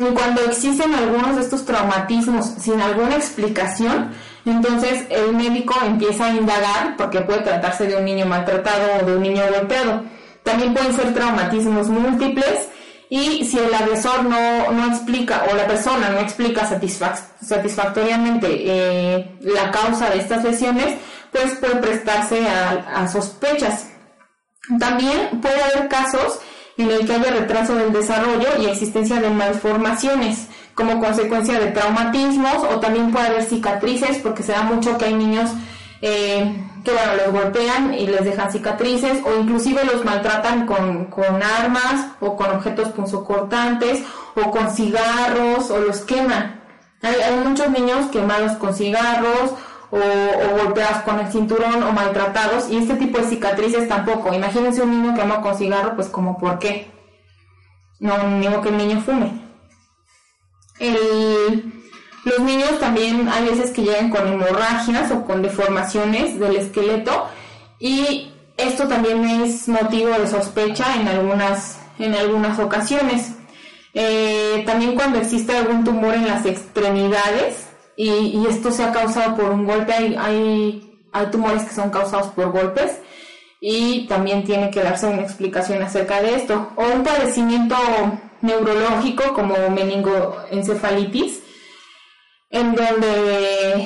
Y 0.00 0.14
cuando 0.14 0.42
existen 0.46 0.94
algunos 0.94 1.36
de 1.36 1.42
estos 1.42 1.66
traumatismos 1.66 2.46
sin 2.58 2.80
alguna 2.80 3.16
explicación, 3.16 4.12
entonces 4.46 5.04
el 5.10 5.34
médico 5.34 5.74
empieza 5.84 6.24
a 6.24 6.34
indagar 6.34 6.96
porque 6.96 7.20
puede 7.20 7.40
tratarse 7.40 7.86
de 7.86 7.96
un 7.96 8.06
niño 8.06 8.24
maltratado 8.24 9.02
o 9.02 9.06
de 9.06 9.16
un 9.16 9.22
niño 9.22 9.42
golpeado. 9.54 10.04
También 10.42 10.72
pueden 10.72 10.94
ser 10.94 11.12
traumatismos 11.12 11.88
múltiples 11.88 12.70
y 13.10 13.44
si 13.44 13.58
el 13.58 13.74
agresor 13.74 14.24
no, 14.24 14.72
no 14.72 14.86
explica 14.86 15.44
o 15.52 15.54
la 15.54 15.66
persona 15.66 16.08
no 16.08 16.20
explica 16.20 16.66
satisfactoriamente 16.66 18.46
eh, 18.48 19.36
la 19.42 19.70
causa 19.70 20.08
de 20.08 20.20
estas 20.20 20.42
lesiones, 20.42 20.96
pues 21.30 21.56
puede 21.56 21.76
prestarse 21.76 22.48
a, 22.48 23.02
a 23.02 23.06
sospechas. 23.06 23.88
También 24.78 25.42
puede 25.42 25.62
haber 25.62 25.88
casos 25.88 26.40
en 26.80 26.90
el 26.90 27.06
que 27.06 27.12
haya 27.14 27.30
retraso 27.30 27.74
del 27.74 27.92
desarrollo 27.92 28.48
y 28.60 28.66
existencia 28.66 29.20
de 29.20 29.30
malformaciones 29.30 30.48
como 30.74 31.00
consecuencia 31.00 31.58
de 31.58 31.72
traumatismos 31.72 32.64
o 32.64 32.80
también 32.80 33.10
puede 33.10 33.26
haber 33.26 33.44
cicatrices 33.44 34.18
porque 34.18 34.42
se 34.42 34.52
da 34.52 34.62
mucho 34.62 34.96
que 34.96 35.06
hay 35.06 35.14
niños 35.14 35.50
eh, 36.02 36.64
que 36.82 36.92
bueno, 36.92 37.12
los 37.16 37.42
golpean 37.42 37.92
y 37.92 38.06
les 38.06 38.24
dejan 38.24 38.50
cicatrices 38.50 39.22
o 39.24 39.38
inclusive 39.38 39.84
los 39.84 40.04
maltratan 40.04 40.66
con, 40.66 41.06
con 41.06 41.42
armas 41.42 42.06
o 42.20 42.36
con 42.36 42.50
objetos 42.50 42.88
punzocortantes 42.88 44.02
o 44.34 44.50
con 44.50 44.70
cigarros 44.70 45.70
o 45.70 45.78
los 45.78 46.00
queman. 46.00 46.60
Hay, 47.02 47.14
hay 47.14 47.44
muchos 47.44 47.68
niños 47.70 48.06
quemados 48.10 48.52
con 48.56 48.74
cigarros 48.74 49.52
o, 49.90 50.62
golpeados 50.62 51.02
con 51.02 51.18
el 51.18 51.30
cinturón 51.32 51.82
o 51.82 51.92
maltratados 51.92 52.70
y 52.70 52.76
este 52.76 52.94
tipo 52.94 53.18
de 53.18 53.24
cicatrices 53.24 53.88
tampoco. 53.88 54.32
Imagínense 54.32 54.82
un 54.82 54.90
niño 54.90 55.14
quemado 55.14 55.42
con 55.42 55.56
cigarro, 55.56 55.96
pues 55.96 56.08
como 56.08 56.38
por 56.38 56.58
qué. 56.58 56.90
No, 57.98 58.14
digo 58.40 58.60
que 58.62 58.68
el 58.70 58.76
niño 58.78 59.00
fume. 59.00 59.32
El, 60.78 61.72
los 62.24 62.40
niños 62.40 62.78
también 62.78 63.28
hay 63.28 63.46
veces 63.46 63.70
que 63.70 63.82
llegan 63.82 64.10
con 64.10 64.26
hemorragias 64.26 65.10
o 65.10 65.24
con 65.24 65.42
deformaciones 65.42 66.38
del 66.38 66.56
esqueleto 66.56 67.26
y 67.78 68.32
esto 68.56 68.88
también 68.88 69.24
es 69.24 69.68
motivo 69.68 70.10
de 70.10 70.26
sospecha 70.26 70.96
en 70.96 71.08
algunas, 71.08 71.78
en 71.98 72.14
algunas 72.14 72.58
ocasiones. 72.58 73.32
Eh, 73.92 74.62
también 74.66 74.94
cuando 74.94 75.18
existe 75.18 75.56
algún 75.56 75.82
tumor 75.82 76.14
en 76.14 76.28
las 76.28 76.46
extremidades 76.46 77.69
y, 78.02 78.46
esto 78.46 78.70
se 78.70 78.82
ha 78.82 78.92
causado 78.92 79.36
por 79.36 79.50
un 79.50 79.66
golpe, 79.66 79.92
hay, 79.92 80.16
hay, 81.12 81.26
tumores 81.30 81.64
que 81.64 81.74
son 81.74 81.90
causados 81.90 82.28
por 82.28 82.50
golpes 82.50 82.98
y 83.60 84.06
también 84.06 84.42
tiene 84.42 84.70
que 84.70 84.82
darse 84.82 85.06
una 85.06 85.20
explicación 85.20 85.82
acerca 85.82 86.22
de 86.22 86.36
esto. 86.36 86.70
O 86.76 86.84
un 86.84 87.04
padecimiento 87.04 87.76
neurológico 88.40 89.34
como 89.34 89.54
meningoencefalitis, 89.68 91.42
en 92.48 92.74
donde 92.74 93.82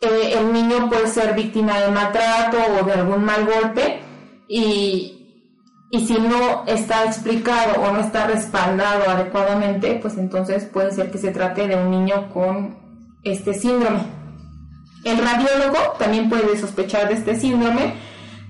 eh, 0.00 0.34
el 0.38 0.50
niño 0.54 0.88
puede 0.88 1.06
ser 1.06 1.34
víctima 1.34 1.78
de 1.78 1.90
maltrato 1.90 2.56
o 2.80 2.84
de 2.86 2.92
algún 2.94 3.22
mal 3.22 3.44
golpe 3.44 4.00
y, 4.48 5.44
y 5.90 6.06
si 6.06 6.14
no 6.14 6.64
está 6.66 7.04
explicado 7.04 7.82
o 7.82 7.92
no 7.92 8.00
está 8.00 8.26
respaldado 8.26 9.10
adecuadamente, 9.10 9.98
pues 10.00 10.16
entonces 10.16 10.64
puede 10.64 10.90
ser 10.90 11.10
que 11.10 11.18
se 11.18 11.32
trate 11.32 11.68
de 11.68 11.76
un 11.76 11.90
niño 11.90 12.32
con 12.32 12.79
este 13.22 13.54
síndrome. 13.54 14.00
El 15.04 15.18
radiólogo 15.18 15.78
también 15.98 16.28
puede 16.28 16.58
sospechar 16.58 17.08
de 17.08 17.14
este 17.14 17.34
síndrome 17.38 17.94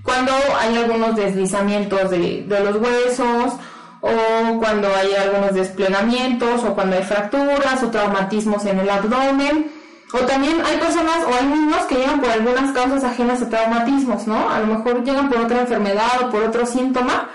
cuando 0.03 0.31
hay 0.59 0.77
algunos 0.77 1.15
deslizamientos 1.15 2.09
de, 2.09 2.43
de 2.43 2.59
los 2.63 2.75
huesos 2.77 3.53
o 4.01 4.59
cuando 4.59 4.87
hay 4.95 5.13
algunos 5.13 5.53
desplegamientos, 5.53 6.63
o 6.63 6.73
cuando 6.73 6.97
hay 6.97 7.03
fracturas 7.03 7.83
o 7.83 7.91
traumatismos 7.91 8.65
en 8.65 8.79
el 8.79 8.89
abdomen. 8.89 9.71
O 10.13 10.17
también 10.25 10.61
hay 10.65 10.77
personas 10.77 11.19
o 11.25 11.33
hay 11.33 11.45
niños 11.45 11.83
que 11.87 11.95
llegan 11.95 12.19
por 12.19 12.31
algunas 12.31 12.71
causas 12.73 13.03
ajenas 13.03 13.41
a 13.41 13.49
traumatismos, 13.49 14.27
¿no? 14.27 14.49
A 14.49 14.59
lo 14.59 14.65
mejor 14.65 15.03
llegan 15.03 15.29
por 15.29 15.37
otra 15.39 15.61
enfermedad 15.61 16.23
o 16.23 16.31
por 16.31 16.43
otro 16.43 16.65
síntoma. 16.65 17.29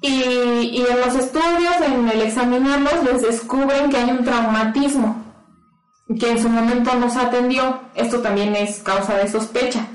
Y, 0.00 0.08
y 0.08 0.86
en 0.90 1.00
los 1.00 1.14
estudios, 1.14 1.76
en 1.86 2.08
el 2.08 2.22
examinarlos, 2.22 3.04
les 3.04 3.22
descubren 3.22 3.88
que 3.90 3.98
hay 3.98 4.10
un 4.10 4.24
traumatismo 4.24 5.23
que 6.18 6.30
en 6.30 6.40
su 6.40 6.48
momento 6.48 6.94
no 6.94 7.10
se 7.10 7.20
atendió. 7.20 7.80
Esto 7.94 8.20
también 8.20 8.54
es 8.54 8.80
causa 8.80 9.16
de 9.16 9.28
sospecha. 9.28 9.86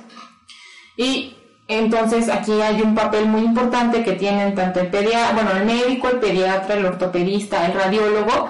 Y 0.98 1.36
entonces 1.68 2.30
aquí 2.30 2.60
hay 2.62 2.82
un 2.82 2.96
papel 2.96 3.26
muy 3.26 3.42
importante 3.42 4.04
que 4.04 4.14
tienen 4.14 4.56
tanto 4.56 4.80
el 4.80 4.90
pediatra, 4.90 5.34
bueno, 5.34 5.52
el 5.52 5.66
médico, 5.66 6.10
el 6.10 6.20
pediatra, 6.20 6.76
el 6.76 6.86
ortopedista, 6.86 7.66
el 7.66 7.74
radiólogo, 7.74 8.50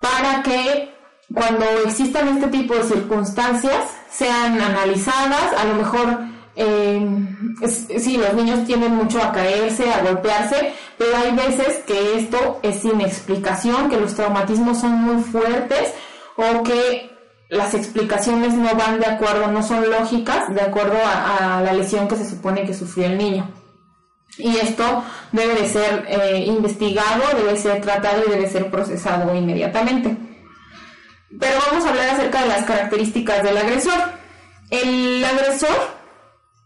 para 0.00 0.42
que 0.42 0.94
cuando 1.32 1.64
existan 1.84 2.28
este 2.28 2.48
tipo 2.48 2.74
de 2.74 2.84
circunstancias, 2.84 3.84
sean 4.10 4.60
analizadas, 4.60 5.52
a 5.58 5.64
lo 5.64 5.74
mejor 5.74 6.18
eh, 6.56 7.26
sí, 7.68 8.16
los 8.16 8.34
niños 8.34 8.64
tienden 8.66 8.94
mucho 8.94 9.20
a 9.20 9.32
caerse, 9.32 9.92
a 9.92 10.02
golpearse, 10.02 10.72
pero 10.96 11.16
hay 11.16 11.32
veces 11.32 11.82
que 11.86 12.18
esto 12.18 12.60
es 12.62 12.80
sin 12.80 13.00
explicación, 13.00 13.90
que 13.90 14.00
los 14.00 14.14
traumatismos 14.14 14.80
son 14.80 14.92
muy 14.92 15.22
fuertes 15.22 15.92
o 16.36 16.62
que 16.62 17.10
las 17.48 17.74
explicaciones 17.74 18.54
no 18.54 18.74
van 18.74 19.00
de 19.00 19.06
acuerdo, 19.06 19.48
no 19.48 19.62
son 19.62 19.88
lógicas 19.90 20.52
de 20.54 20.60
acuerdo 20.60 20.96
a, 21.04 21.60
la 21.62 21.72
lesión 21.72 22.08
que 22.08 22.16
se 22.16 22.28
supone 22.28 22.64
que 22.64 22.74
sufrió 22.74 23.06
el 23.06 23.18
niño. 23.18 23.50
Y 24.36 24.56
esto 24.56 25.04
debe 25.30 25.54
de 25.54 25.68
ser 25.68 26.06
eh, 26.08 26.44
investigado, 26.46 27.22
debe 27.36 27.56
ser 27.56 27.80
tratado 27.80 28.22
y 28.26 28.30
debe 28.30 28.48
ser 28.48 28.70
procesado 28.70 29.32
inmediatamente. 29.34 30.16
Pero 31.38 31.58
vamos 31.70 31.84
a 31.84 31.90
hablar 31.90 32.10
acerca 32.10 32.42
de 32.42 32.48
las 32.48 32.64
características 32.64 33.42
del 33.42 33.56
agresor. 33.56 34.00
El 34.70 35.24
agresor 35.24 35.94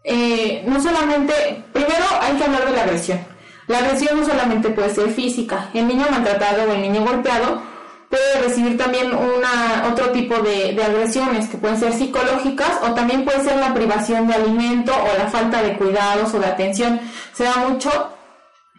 eh, 0.05 0.65
no 0.67 0.81
solamente, 0.81 1.65
primero 1.73 2.05
hay 2.21 2.35
que 2.37 2.45
hablar 2.45 2.65
de 2.65 2.77
la 2.77 2.83
agresión. 2.85 3.21
La 3.67 3.79
agresión 3.79 4.19
no 4.19 4.27
solamente 4.27 4.71
puede 4.71 4.95
ser 4.95 5.11
física. 5.11 5.69
El 5.75 5.87
niño 5.87 6.07
maltratado 6.11 6.71
o 6.71 6.73
el 6.73 6.81
niño 6.81 7.05
golpeado 7.05 7.63
puede 8.09 8.43
recibir 8.43 8.77
también 8.79 9.15
una, 9.15 9.89
otro 9.91 10.11
tipo 10.11 10.37
de, 10.39 10.73
de, 10.73 10.85
agresiones 10.85 11.49
que 11.49 11.59
pueden 11.59 11.79
ser 11.79 11.93
psicológicas 11.93 12.81
o 12.83 12.95
también 12.95 13.25
puede 13.25 13.43
ser 13.43 13.57
la 13.57 13.75
privación 13.75 14.27
de 14.27 14.35
alimento 14.35 14.93
o 14.93 15.19
la 15.19 15.29
falta 15.29 15.63
de 15.63 15.77
cuidados 15.77 16.33
o 16.35 16.39
de 16.39 16.47
atención. 16.47 17.01
Se 17.33 17.45
da 17.45 17.57
mucho 17.69 17.91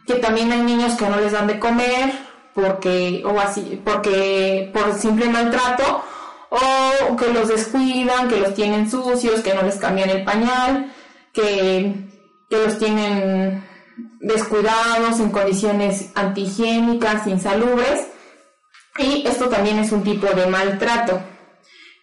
que 0.08 0.16
también 0.16 0.52
hay 0.52 0.62
niños 0.62 0.96
que 0.96 1.08
no 1.08 1.18
les 1.18 1.32
dan 1.32 1.48
de 1.48 1.60
comer 1.60 2.12
porque 2.54 3.22
o 3.26 3.40
así 3.40 3.80
porque 3.86 4.72
por 4.74 4.94
simple 4.94 5.30
maltrato 5.30 6.04
o 6.50 7.16
que 7.16 7.32
los 7.32 7.48
descuidan, 7.48 8.28
que 8.28 8.40
los 8.40 8.56
tienen 8.56 8.90
sucios, 8.90 9.42
que 9.42 9.54
no 9.54 9.62
les 9.62 9.76
cambian 9.76 10.10
el 10.10 10.24
pañal 10.24 10.92
que, 11.34 11.96
los 12.50 12.78
tienen 12.78 13.64
descuidados, 14.20 15.20
en 15.20 15.30
condiciones 15.30 16.10
antihigiénicas, 16.16 17.28
insalubres. 17.28 18.08
Y 19.00 19.26
esto 19.26 19.48
también 19.48 19.80
es 19.80 19.92
un 19.92 20.04
tipo 20.04 20.28
de 20.28 20.48
maltrato. 20.48 21.22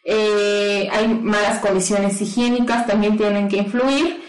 Eh, 0.04 0.88
hay 0.90 1.08
malas 1.08 1.58
condiciones 1.58 2.20
higiénicas, 2.20 2.86
también 2.86 3.16
tienen 3.16 3.48
que 3.48 3.58
influir. 3.58 4.22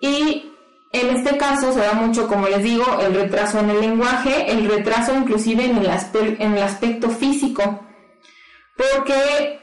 Y 0.00 0.52
en 0.92 1.16
este 1.16 1.36
caso 1.36 1.72
se 1.72 1.80
da 1.80 1.94
mucho, 1.94 2.28
como 2.28 2.48
les 2.48 2.62
digo, 2.62 2.84
el 3.00 3.14
retraso 3.14 3.58
en 3.58 3.70
el 3.70 3.80
lenguaje, 3.80 4.50
el 4.50 4.68
retraso 4.68 5.14
inclusive 5.14 5.64
en 5.64 5.76
el, 5.78 6.62
aspecto 6.62 7.10
físico. 7.10 7.80
Porque 8.76 9.60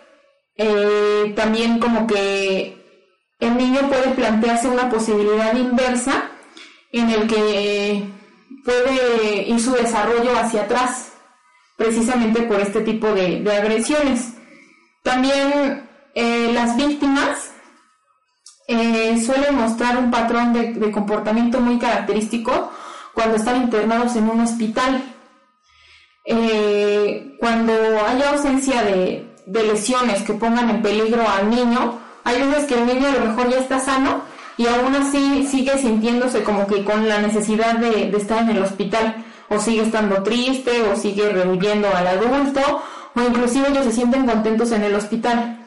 eh, 0.57 1.33
también 1.35 1.79
como 1.79 2.05
que 2.05 2.77
el 3.39 3.57
niño 3.57 3.87
puede 3.87 4.09
plantearse 4.09 4.67
una 4.67 4.89
posibilidad 4.89 5.55
inversa 5.55 6.29
en 6.91 7.09
el 7.09 7.27
que 7.27 8.03
puede 8.63 9.43
ir 9.47 9.59
su 9.59 9.71
desarrollo 9.71 10.37
hacia 10.37 10.63
atrás, 10.63 11.12
precisamente 11.77 12.43
por 12.43 12.59
este 12.59 12.81
tipo 12.81 13.13
de, 13.13 13.43
agresiones. 13.51 14.33
También 15.01 15.87
eh, 16.15 16.51
las 16.53 16.75
víctimas 16.77 17.51
eh, 18.67 19.21
suelen 19.23 19.55
mostrar 19.55 19.97
un 19.97 20.11
patrón 20.11 20.53
de, 20.53 20.91
comportamiento 20.91 21.59
muy 21.59 21.77
característico 21.77 22.71
cuando 23.13 23.35
están 23.35 23.63
internados 23.63 24.15
en 24.15 24.29
un 24.29 24.41
hospital. 24.41 25.03
Eh, 26.25 27.35
cuando 27.39 27.73
hay 27.73 28.21
ausencia 28.23 28.81
de, 28.83 29.29
de 29.45 29.63
lesiones 29.63 30.23
que 30.23 30.33
pongan 30.33 30.69
en 30.69 30.81
peligro 30.81 31.27
al 31.27 31.49
niño, 31.49 31.99
hay 32.23 32.41
veces 32.41 32.65
que 32.65 32.75
el 32.75 32.85
niño 32.85 33.07
a 33.07 33.11
lo 33.11 33.25
mejor 33.25 33.49
ya 33.49 33.57
está 33.57 33.79
sano 33.79 34.21
y 34.57 34.67
aún 34.67 34.95
así 34.95 35.47
sigue 35.47 35.77
sintiéndose 35.77 36.43
como 36.43 36.67
que 36.67 36.83
con 36.83 37.07
la 37.07 37.19
necesidad 37.19 37.75
de, 37.77 38.09
estar 38.15 38.43
en 38.43 38.51
el 38.51 38.63
hospital 38.63 39.25
o 39.49 39.59
sigue 39.59 39.83
estando 39.83 40.23
triste 40.23 40.83
o 40.83 40.95
sigue 40.95 41.29
rehuyendo 41.29 41.87
al 41.93 42.07
adulto 42.07 42.61
o 43.15 43.21
inclusive 43.21 43.69
ellos 43.69 43.85
se 43.85 43.91
sienten 43.91 44.25
contentos 44.25 44.71
en 44.71 44.83
el 44.83 44.95
hospital. 44.95 45.59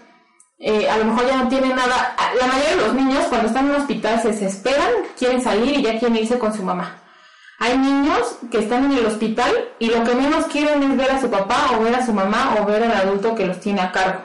Eh, 0.59 0.89
a 0.89 0.97
lo 0.99 1.05
mejor 1.05 1.27
ya 1.27 1.37
no 1.43 1.49
tienen 1.49 1.77
nada. 1.77 2.17
La 2.41 2.47
mayoría 2.47 2.77
de 2.77 2.83
los 2.83 2.95
niños 2.95 3.27
cuando 3.29 3.49
están 3.49 3.67
en 3.67 3.75
el 3.75 3.81
hospital 3.81 4.21
se 4.23 4.29
desesperan, 4.29 4.91
quieren 5.19 5.43
salir 5.43 5.79
y 5.79 5.83
ya 5.83 5.99
quieren 5.99 6.17
irse 6.17 6.39
con 6.39 6.55
su 6.55 6.63
mamá. 6.63 7.03
Hay 7.59 7.77
niños 7.79 8.39
que 8.51 8.59
están 8.59 8.85
en 8.85 8.99
el 8.99 9.07
hospital 9.07 9.51
y 9.79 9.87
lo 9.89 10.05
que 10.05 10.15
menos 10.15 10.47
quieren 10.47 10.83
es 10.83 10.97
ver 10.97 11.11
a 11.11 11.21
su 11.21 11.31
papá 11.31 11.71
o 11.77 11.83
ver 11.83 11.95
a 11.95 12.05
su 12.05 12.13
mamá 12.13 12.57
o 12.61 12.67
ver 12.67 12.85
al 12.85 12.93
adulto 12.93 13.35
que 13.35 13.47
los 13.47 13.61
tiene 13.61 13.81
a 13.81 13.93
cargo 13.93 14.21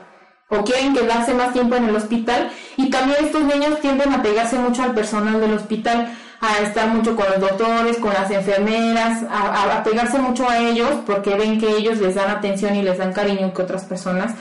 o 0.52 0.64
quieren 0.66 0.94
quedarse 0.94 1.34
más 1.34 1.54
tiempo 1.54 1.76
en 1.76 1.86
el 1.86 1.96
hospital 1.96 2.52
y 2.76 2.90
también 2.90 3.26
estos 3.26 3.42
niños 3.44 3.80
tienden 3.80 4.14
a 4.14 4.22
pegarse 4.22 4.58
mucho 4.58 4.84
al 4.84 4.94
personal 4.94 5.40
del 5.40 5.54
hospital, 5.54 6.14
a 6.42 6.58
estar 6.64 6.88
mucho 6.88 7.16
con 7.16 7.26
los 7.30 7.40
doctores, 7.40 7.98
con 7.98 8.14
las 8.14 8.30
enfermeras, 8.32 9.24
a, 9.30 9.84
pegarse 9.84 10.18
mucho 10.18 10.50
a 10.50 10.58
ellos 10.58 10.90
porque 11.06 11.36
ven 11.36 11.60
que 11.60 11.70
ellos 11.70 12.00
les 12.00 12.16
dan 12.16 12.32
atención 12.32 12.76
y 12.76 12.82
les 12.82 12.98
dan 12.98 13.14
cariño 13.14 13.54
que 13.54 13.62
otras 13.62 13.84
personas 13.86 14.34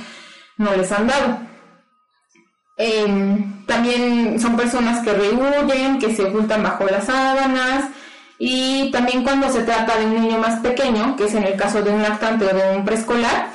no 0.57 0.75
les 0.75 0.91
han 0.91 1.07
dado. 1.07 1.39
Em, 2.79 3.67
también 3.67 4.41
son 4.41 4.57
personas 4.57 5.05
que 5.05 5.13
rehuyen, 5.13 5.99
que 5.99 6.17
se 6.17 6.25
ocultan 6.25 6.63
bajo 6.63 6.85
las 6.87 7.05
sábanas 7.05 7.91
y 8.39 8.91
también 8.91 9.23
cuando 9.23 9.51
se 9.51 9.63
trata 9.65 9.99
de 9.99 10.07
un 10.07 10.23
niño 10.23 10.39
más 10.39 10.61
pequeño, 10.61 11.15
que 11.17 11.25
es 11.25 11.35
en 11.35 11.45
el 11.45 11.57
caso 11.57 11.83
de 11.83 11.91
un 11.91 12.01
lactante 12.01 12.47
o 12.47 12.55
de 12.55 12.77
un 12.79 12.85
preescolar, 12.87 13.51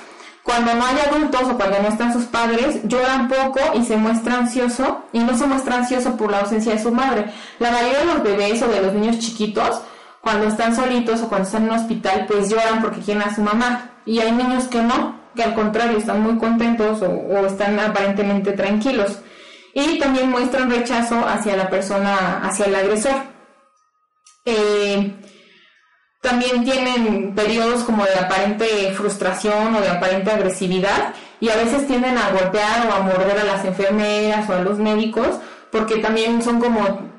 cuando 0.45 0.75
no 0.75 0.85
hay 0.85 0.95
adultos 0.99 1.41
o 1.49 1.57
cuando 1.57 1.81
no 1.81 1.87
están 1.87 2.13
sus 2.13 2.25
padres, 2.25 2.79
lloran 2.83 3.27
poco 3.27 3.59
y 3.73 3.83
se 3.83 3.97
muestra 3.97 4.37
ansioso, 4.37 5.03
y 5.11 5.17
no 5.17 5.35
se 5.35 5.47
muestra 5.47 5.77
ansioso 5.77 6.15
por 6.15 6.29
la 6.29 6.41
ausencia 6.41 6.73
de 6.73 6.83
su 6.83 6.91
madre. 6.91 7.33
La 7.57 7.71
mayoría 7.71 7.99
de 8.01 8.05
los 8.05 8.23
bebés 8.23 8.61
o 8.61 8.67
de 8.67 8.79
los 8.79 8.93
niños 8.93 9.17
chiquitos, 9.17 9.81
cuando 10.21 10.45
están 10.47 10.75
solitos 10.75 11.21
o 11.23 11.29
cuando 11.29 11.47
están 11.47 11.63
en 11.63 11.71
un 11.71 11.79
hospital, 11.79 12.25
pues 12.27 12.47
lloran 12.47 12.79
porque 12.79 13.01
quieren 13.01 13.23
a 13.23 13.33
su 13.33 13.41
mamá. 13.41 13.89
Y 14.05 14.19
hay 14.19 14.31
niños 14.31 14.65
que 14.65 14.83
no, 14.83 15.19
que 15.35 15.41
al 15.41 15.55
contrario 15.55 15.97
están 15.97 16.21
muy 16.21 16.37
contentos 16.37 17.01
o, 17.01 17.45
están 17.47 17.79
aparentemente 17.79 18.51
tranquilos. 18.51 19.17
Y 19.73 19.97
también 19.97 20.29
muestran 20.29 20.69
rechazo 20.69 21.27
hacia 21.27 21.57
la 21.57 21.71
persona, 21.71 22.39
hacia 22.43 22.67
el 22.67 22.75
agresor. 22.75 23.15
Eh, 24.45 25.11
también 26.25 26.63
tienen 26.63 27.35
periodos 27.35 27.83
como 27.83 28.03
de 28.03 28.15
aparente 28.15 28.91
frustración 28.95 29.75
o 29.75 29.79
de 29.79 29.89
aparente 29.89 30.31
agresividad 30.31 31.13
y 31.39 31.49
a 31.49 31.55
veces 31.55 31.85
tienden 31.85 32.17
a 32.17 32.31
golpear 32.31 32.87
o 32.87 32.93
a 32.93 33.01
morder 33.01 33.41
a 33.41 33.43
las 33.43 33.63
enfermeras 33.63 34.49
o 34.49 34.53
a 34.53 34.61
los 34.61 34.79
médicos 34.79 35.37
porque 35.71 35.97
también 35.97 36.41
son 36.41 36.59
como, 36.59 37.11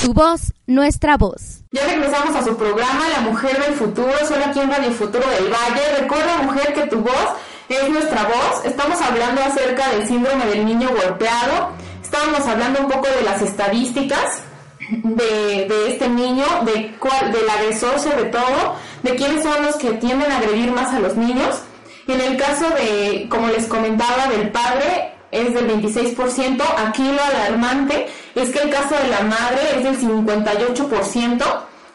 Tu 0.02 0.14
voz, 0.14 0.54
nuestra 0.68 1.18
voz. 1.18 1.64
Ya 1.72 1.86
regresamos 1.86 2.36
a 2.36 2.44
su 2.44 2.56
programa 2.56 3.10
La 3.10 3.22
Mujer 3.22 3.60
del 3.62 3.74
Futuro, 3.74 4.14
solo 4.28 4.46
aquí 4.46 4.60
en 4.60 4.70
Radio 4.70 4.92
Futuro 4.92 5.28
del 5.28 5.52
Valle. 5.52 6.02
Recuerda, 6.02 6.44
mujer, 6.44 6.72
que 6.74 6.86
tu 6.88 7.00
voz 7.00 7.30
es 7.70 7.90
nuestra 7.90 8.24
voz. 8.24 8.66
Estamos 8.66 9.02
hablando 9.02 9.42
acerca 9.42 9.90
del 9.90 10.08
síndrome 10.08 10.46
del 10.46 10.66
niño 10.66 10.90
golpeado. 10.90 11.72
Estábamos 12.02 12.48
hablando 12.48 12.82
un 12.82 12.90
poco 12.90 13.08
de 13.08 13.24
las 13.24 13.42
estadísticas 13.42 14.42
de, 14.90 15.88
este 15.88 16.10
niño, 16.10 16.46
de 16.66 16.74
del 16.74 17.50
agresor 17.50 18.00
sobre 18.00 18.26
todo, 18.26 18.76
de 19.02 19.16
quiénes 19.16 19.44
son 19.44 19.64
los 19.64 19.76
que 19.76 19.92
tienden 19.94 20.32
a 20.32 20.38
agredir 20.38 20.72
más 20.72 20.94
a 20.94 21.00
los 21.00 21.16
niños. 21.16 21.62
En 22.08 22.20
el 22.20 22.38
caso 22.38 22.70
de, 22.70 23.28
como 23.30 23.48
les 23.48 23.66
comentaba, 23.68 24.28
del 24.28 24.50
padre 24.50 25.14
es 25.32 25.54
del 25.54 25.70
26%. 25.70 26.62
Aquí 26.86 27.04
lo 27.04 27.24
alarmante 27.24 28.08
es 28.36 28.50
que 28.50 28.60
el 28.60 28.70
caso 28.70 28.96
de 28.96 29.08
la 29.08 29.22
madre 29.22 29.78
es 29.78 29.84
del 29.84 30.00
58%. 30.00 31.44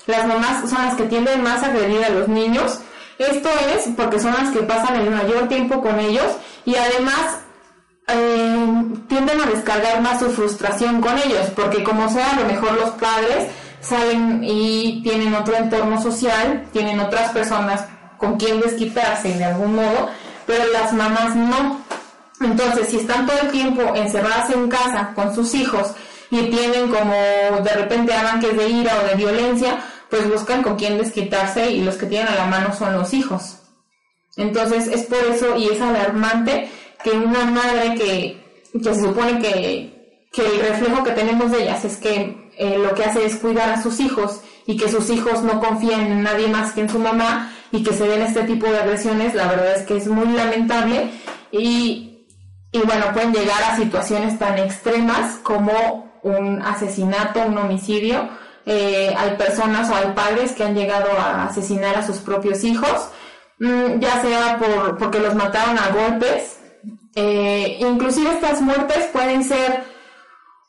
Las 0.07 0.27
mamás 0.27 0.71
son 0.71 0.83
las 0.85 0.95
que 0.95 1.05
tienden 1.05 1.43
más 1.43 1.63
a 1.63 1.67
agredir 1.67 2.03
a 2.05 2.09
los 2.09 2.29
niños. 2.29 2.81
Esto 3.19 3.49
es 3.75 3.89
porque 3.97 4.21
son 4.21 4.33
las 4.35 4.51
que 4.51 4.61
pasan 4.63 4.97
el 4.97 5.11
mayor 5.11 5.49
tiempo 5.49 5.81
con 5.81 5.99
ellos 5.99 6.27
y 6.65 6.77
además 6.77 7.41
eh, 8.07 8.85
tienden 9.09 9.41
a 9.41 9.47
descargar 9.47 10.01
más 10.01 10.21
su 10.21 10.31
frustración 10.31 11.01
con 11.01 11.19
ellos, 11.19 11.47
porque 11.55 11.83
como 11.83 12.09
sea, 12.09 12.31
a 12.31 12.41
lo 12.41 12.47
mejor 12.47 12.73
los 12.75 12.91
padres 12.91 13.49
salen 13.81 14.43
y 14.43 15.03
tienen 15.03 15.35
otro 15.35 15.57
entorno 15.57 16.01
social, 16.01 16.67
tienen 16.73 17.01
otras 17.01 17.33
personas 17.33 17.85
con 18.17 18.37
quien 18.37 18.61
desquitarse 18.61 19.35
de 19.35 19.45
algún 19.45 19.77
modo, 19.77 20.09
pero 20.47 20.65
las 20.73 20.93
mamás 20.93 21.35
no. 21.35 21.81
Entonces, 22.41 22.89
si 22.89 22.99
están 22.99 23.27
todo 23.27 23.39
el 23.41 23.51
tiempo 23.51 23.83
encerradas 23.95 24.51
en 24.51 24.69
casa 24.69 25.13
con 25.15 25.35
sus 25.35 25.55
hijos 25.55 25.93
y 26.31 26.43
tienen 26.51 26.89
como 26.89 27.13
de 27.63 27.73
repente 27.75 28.15
arranques 28.15 28.57
de 28.57 28.69
ira 28.69 28.93
o 29.03 29.09
de 29.09 29.15
violencia, 29.17 29.79
pues 30.11 30.29
buscan 30.31 30.63
con 30.63 30.77
quién 30.77 30.99
desquitarse 30.99 31.71
y 31.71 31.83
los 31.83 31.97
que 31.97 32.07
tienen 32.07 32.29
a 32.29 32.37
la 32.37 32.47
mano 32.47 32.75
son 32.75 32.95
los 32.95 33.13
hijos. 33.15 33.59
Entonces, 34.37 34.87
es 34.89 35.05
por 35.07 35.19
eso 35.19 35.57
y 35.57 35.69
es 35.69 35.81
alarmante 35.81 36.71
que 37.03 37.11
una 37.11 37.45
madre 37.45 37.95
que, 37.95 38.43
que 38.73 38.95
se 38.95 39.01
supone 39.01 39.39
que, 39.41 40.27
que, 40.33 40.47
el 40.47 40.61
reflejo 40.61 41.03
que 41.03 41.11
tenemos 41.13 41.51
de 41.51 41.63
ellas 41.63 41.85
es 41.85 41.97
que 41.97 42.51
eh, 42.57 42.79
lo 42.79 42.95
que 42.95 43.05
hace 43.05 43.25
es 43.25 43.37
cuidar 43.37 43.71
a 43.71 43.83
sus 43.83 44.01
hijos 44.01 44.41
y 44.67 44.77
que 44.77 44.89
sus 44.89 45.11
hijos 45.11 45.43
no 45.43 45.61
confían 45.61 46.01
en 46.01 46.23
nadie 46.23 46.49
más 46.49 46.73
que 46.73 46.83
en 46.83 46.89
su 46.89 46.99
mamá 46.99 47.53
y 47.73 47.83
que 47.83 47.93
se 47.93 48.07
den 48.07 48.23
este 48.23 48.45
tipo 48.45 48.67
de 48.67 48.79
agresiones, 48.79 49.35
la 49.35 49.49
verdad 49.49 49.77
es 49.77 49.83
que 49.87 49.97
es 49.97 50.07
muy 50.07 50.27
lamentable 50.29 51.11
y, 51.51 52.27
y 52.73 52.79
bueno, 52.81 53.07
pueden 53.13 53.33
llegar 53.33 53.63
a 53.63 53.77
situaciones 53.77 54.39
tan 54.39 54.59
extremas 54.59 55.39
como 55.43 56.09
un 56.23 56.63
asesinato, 56.63 57.41
un 57.43 57.59
homicidio. 57.59 58.29
Eh, 58.71 59.15
hay 59.17 59.31
personas 59.39 59.89
o 59.89 59.95
hay 59.95 60.13
padres 60.13 60.53
que 60.53 60.63
han 60.63 60.75
llegado 60.75 61.11
a 61.19 61.45
asesinar 61.45 61.97
a 61.97 62.07
sus 62.07 62.19
propios 62.19 62.65
hijos, 62.65 63.09
mm, 63.59 63.99
ya 63.99 64.21
sea 64.21 64.59
por, 64.59 64.99
porque 64.99 65.21
los 65.21 65.35
mataron 65.35 65.79
a 65.79 65.89
golpes, 65.89 66.61
eh, 67.15 67.79
inclusive 67.81 68.31
estas 68.31 68.61
muertes 68.61 69.07
pueden 69.11 69.43
ser, 69.43 69.85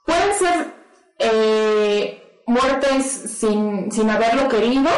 pueden 0.06 0.34
ser 0.34 0.74
eh, 1.20 2.42
muertes 2.48 3.04
sin, 3.38 3.92
sin 3.92 4.10
haberlo 4.10 4.48
querido, 4.48 4.90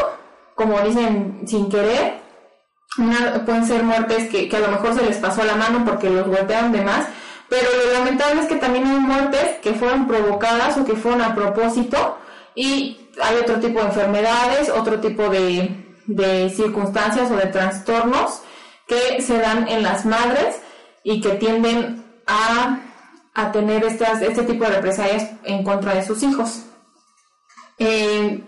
como 0.53 0.79
dicen, 0.81 1.41
sin 1.47 1.69
querer. 1.69 2.21
pueden 3.47 3.65
ser 3.65 3.81
muertes 3.81 4.29
que, 4.29 4.47
que, 4.47 4.57
a 4.57 4.59
lo 4.59 4.67
mejor 4.67 4.93
se 4.93 5.03
les 5.03 5.17
pasó 5.17 5.43
la 5.43 5.55
mano 5.55 5.83
porque 5.85 6.07
los 6.07 6.27
golpearon 6.27 6.71
de 6.71 6.83
más, 6.83 7.07
pero 7.49 7.67
lo 7.83 7.93
lamentable 7.93 8.41
es 8.41 8.47
que 8.47 8.57
también 8.57 8.85
hay 8.85 8.99
muertes 8.99 9.57
que 9.63 9.73
fueron 9.73 10.07
provocadas 10.07 10.77
o 10.77 10.85
que 10.85 10.95
fueron 10.95 11.23
a 11.23 11.33
propósito 11.33 12.19
y 12.55 13.09
hay 13.21 13.35
otro 13.37 13.59
tipo 13.59 13.79
de 13.79 13.85
enfermedades, 13.85 14.69
otro 14.69 14.99
tipo 14.99 15.29
de, 15.29 15.99
de 16.07 16.49
circunstancias 16.49 17.29
o 17.31 17.35
de 17.35 17.47
trastornos 17.47 18.41
que 18.87 19.21
se 19.21 19.37
dan 19.37 19.67
en 19.67 19.83
las 19.83 20.05
madres 20.05 20.57
y 21.03 21.21
que 21.21 21.31
tienden 21.31 22.03
a, 22.27 22.79
a 23.33 23.51
tener 23.51 23.83
estas, 23.85 24.21
este 24.21 24.43
tipo 24.43 24.65
de 24.65 24.71
represalias 24.71 25.29
en 25.43 25.63
contra 25.63 25.93
de 25.93 26.05
sus 26.05 26.21
hijos. 26.23 26.63
Eh, 27.79 28.43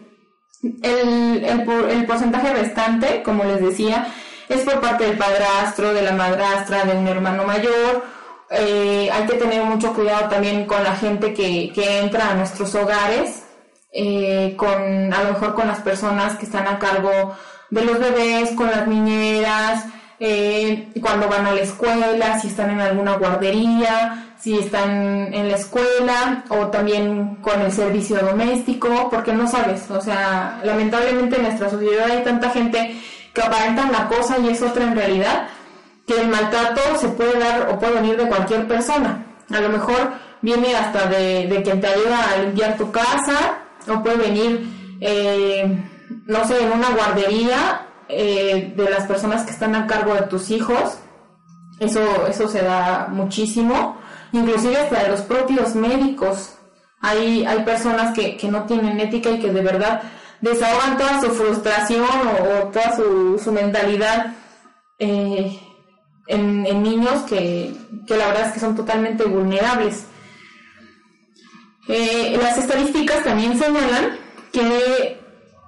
el, 0.82 1.44
el, 1.44 2.06
porcentaje 2.06 2.54
restante, 2.54 3.24
como 3.24 3.44
les 3.44 3.62
decía, 3.62 4.08
es 4.48 4.62
por 4.62 4.80
parte 4.80 5.06
del 5.06 5.18
padrastro, 5.18 5.94
de 5.94 6.02
la 6.02 6.14
madrastra, 6.14 6.86
de 6.86 6.98
un 6.98 7.08
hermano 7.08 7.44
mayor. 7.44 8.04
Eh, 8.50 9.10
hay 9.12 9.26
que 9.26 9.36
tener 9.36 9.64
mucho 9.64 9.94
cuidado 9.94 10.30
también 10.30 10.66
con 10.66 10.84
la 10.84 10.96
gente 10.96 11.34
que, 11.34 11.72
que 11.74 12.00
entra 12.00 12.30
a 12.30 12.36
nuestros 12.36 12.76
hogares, 12.76 13.43
eh, 13.94 14.56
con 14.58 15.14
a 15.14 15.24
lo 15.24 15.34
mejor 15.34 15.54
con 15.54 15.68
las 15.68 15.80
personas 15.80 16.36
que 16.38 16.46
están 16.46 16.68
a 16.68 16.80
cargo 16.80 17.36
de 17.70 17.86
los 17.86 18.00
bebés, 18.00 18.52
con 18.52 18.68
las 18.68 18.88
niñeras, 18.88 19.86
eh, 20.20 20.90
cuando 21.02 21.28
van 21.28 21.46
a 21.46 21.54
la 21.54 21.62
escuela, 21.62 22.40
si 22.40 22.48
están 22.48 22.72
en 22.72 22.82
alguna 22.82 23.18
guardería, 23.18 24.36
si 24.40 24.58
están 24.58 25.34
en 25.34 25.50
la 25.50 25.56
escuela 25.56 26.44
o 26.50 26.68
también 26.68 27.36
con 27.42 27.62
el 27.62 27.72
servicio 27.72 28.18
doméstico, 28.20 29.10
porque 29.10 29.34
no 29.34 29.48
sabes, 29.48 29.90
o 29.90 30.02
sea, 30.02 30.60
lamentablemente 30.64 31.38
en 31.38 31.44
nuestra 31.44 31.70
sociedad 31.70 32.12
hay 32.12 32.24
tanta 32.24 32.50
gente 32.50 32.96
que 33.34 33.42
aparenta 33.42 33.86
una 33.86 34.08
cosa 34.08 34.38
y 34.40 34.50
es 34.50 34.62
otra 34.62 34.84
en 34.84 34.96
realidad, 34.96 35.48
que 36.06 36.20
el 36.20 36.28
maltrato 36.28 36.82
se 37.00 37.08
puede 37.10 37.40
dar 37.40 37.70
o 37.70 37.80
puede 37.80 37.94
venir 37.94 38.18
de 38.18 38.28
cualquier 38.28 38.68
persona. 38.68 39.26
A 39.50 39.60
lo 39.60 39.70
mejor 39.70 40.12
viene 40.42 40.76
hasta 40.76 41.08
de, 41.08 41.62
quien 41.64 41.82
te 41.82 41.88
ayuda 41.88 42.32
a 42.32 42.38
limpiar 42.38 42.78
tu 42.78 42.92
casa, 42.92 43.63
o 43.88 44.04
puede 44.04 44.18
venir, 44.18 44.98
eh, 45.02 45.84
no 46.26 46.48
sé, 46.48 46.64
en 46.64 46.72
una 46.72 46.92
guardería 46.92 47.88
eh, 48.10 48.74
de 48.76 48.90
las 48.90 49.06
personas 49.06 49.44
que 49.44 49.52
están 49.52 49.76
a 49.76 49.88
cargo 49.88 50.14
de 50.14 50.24
tus 50.24 50.52
hijos. 50.52 50.98
Eso, 51.80 52.28
eso 52.28 52.48
se 52.48 52.62
da 52.62 53.08
muchísimo. 53.10 53.98
Inclusive 54.32 54.78
hasta 54.78 55.04
de 55.04 55.10
los 55.10 55.22
propios 55.22 55.76
médicos. 55.76 56.56
Hay, 57.02 57.46
hay 57.46 57.64
personas 57.64 58.14
que, 58.14 58.38
no 58.50 58.64
tienen 58.64 59.00
ética 59.00 59.30
y 59.30 59.40
que 59.40 59.52
de 59.52 59.62
verdad 59.62 60.02
desahogan 60.42 60.98
toda 60.98 61.22
su 61.22 61.32
frustración 61.32 62.06
o, 62.06 62.68
toda 62.68 62.96
su, 62.96 63.52
mentalidad 63.52 64.34
eh, 65.00 65.60
en, 66.28 66.64
niños 66.84 67.24
que, 67.24 67.76
la 68.08 68.28
verdad 68.28 68.48
es 68.48 68.54
que 68.54 68.60
son 68.60 68.76
totalmente 68.76 69.26
vulnerables. 69.26 70.06
Eh, 71.88 72.38
las 72.42 72.58
estadísticas 72.58 73.24
también 73.24 73.58
señalan 73.58 74.18
que 74.52 75.20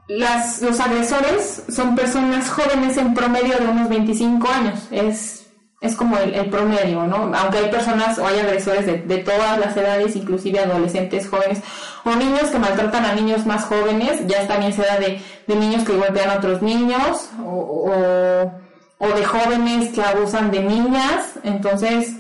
las, 0.08 0.62
los 0.62 0.80
agresores 0.80 1.64
son 1.70 1.96
personas 1.96 2.50
jóvenes 2.50 2.98
en 2.98 3.14
promedio 3.14 3.58
de 3.58 3.68
unos 3.68 3.90
25 3.90 4.48
años. 4.50 4.88
Es, 4.92 5.48
es 5.82 5.96
como 5.96 6.18
el, 6.18 6.50
promedio, 6.50 7.06
¿no? 7.06 7.32
Aunque 7.36 7.58
hay 7.58 7.70
personas 7.70 8.18
o 8.18 8.28
hay 8.28 8.40
agresores 8.40 8.86
de, 8.86 9.00
de, 9.00 9.18
todas 9.20 9.60
las 9.60 9.76
edades, 9.76 10.16
inclusive 10.16 10.60
adolescentes 10.60 11.28
jóvenes 11.28 11.60
o 12.06 12.16
niños 12.16 12.50
que 12.50 12.60
maltratan 12.60 13.06
a 13.06 13.14
niños 13.14 13.46
más 13.46 13.66
jóvenes. 13.66 14.26
Ya 14.28 14.48
también 14.48 14.74
se 14.74 14.84
da 14.84 14.98
de, 15.00 15.22
de 15.48 15.56
niños 15.56 15.84
que 15.84 15.98
golpean 15.98 16.30
a 16.30 16.36
otros 16.36 16.62
niños 16.62 17.30
o, 17.44 17.50
o, 17.50 18.62
o 19.00 19.08
de 19.08 19.26
jóvenes 19.26 19.90
que 19.94 20.02
abusan 20.02 20.52
de 20.52 20.62
niñas. 20.62 21.34
Entonces, 21.44 22.16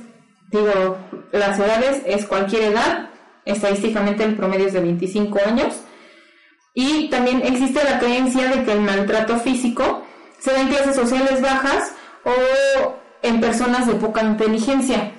digo, 0.49 0.97
las 1.31 1.57
edades 1.59 2.01
es 2.05 2.25
cualquier 2.25 2.73
edad. 2.73 3.09
Estadísticamente 3.45 4.23
el 4.23 4.35
promedio 4.35 4.67
es 4.67 4.73
de 4.73 4.81
25 4.81 5.39
años 5.45 5.75
y 6.73 7.09
también 7.09 7.41
existe 7.45 7.83
la 7.83 7.99
creencia 7.99 8.49
de 8.49 8.63
que 8.63 8.73
el 8.73 8.81
maltrato 8.81 9.39
físico 9.39 10.03
se 10.39 10.51
da 10.51 10.61
en 10.61 10.67
clases 10.67 10.95
sociales 10.95 11.41
bajas 11.41 11.93
o 12.25 12.95
en 13.21 13.39
personas 13.39 13.87
de 13.87 13.93
poca 13.95 14.23
inteligencia. 14.23 15.11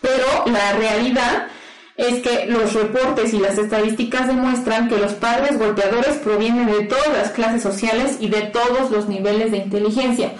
Pero 0.00 0.52
la 0.52 0.72
realidad 0.72 1.48
es 1.96 2.22
que 2.22 2.46
los 2.46 2.74
reportes 2.74 3.32
y 3.32 3.38
las 3.38 3.56
estadísticas 3.56 4.26
demuestran 4.26 4.88
que 4.88 4.98
los 4.98 5.14
padres 5.14 5.58
golpeadores 5.58 6.16
provienen 6.18 6.66
de 6.66 6.84
todas 6.84 7.08
las 7.08 7.30
clases 7.30 7.62
sociales 7.62 8.18
y 8.20 8.28
de 8.28 8.42
todos 8.42 8.90
los 8.90 9.08
niveles 9.08 9.50
de 9.50 9.58
inteligencia. 9.58 10.32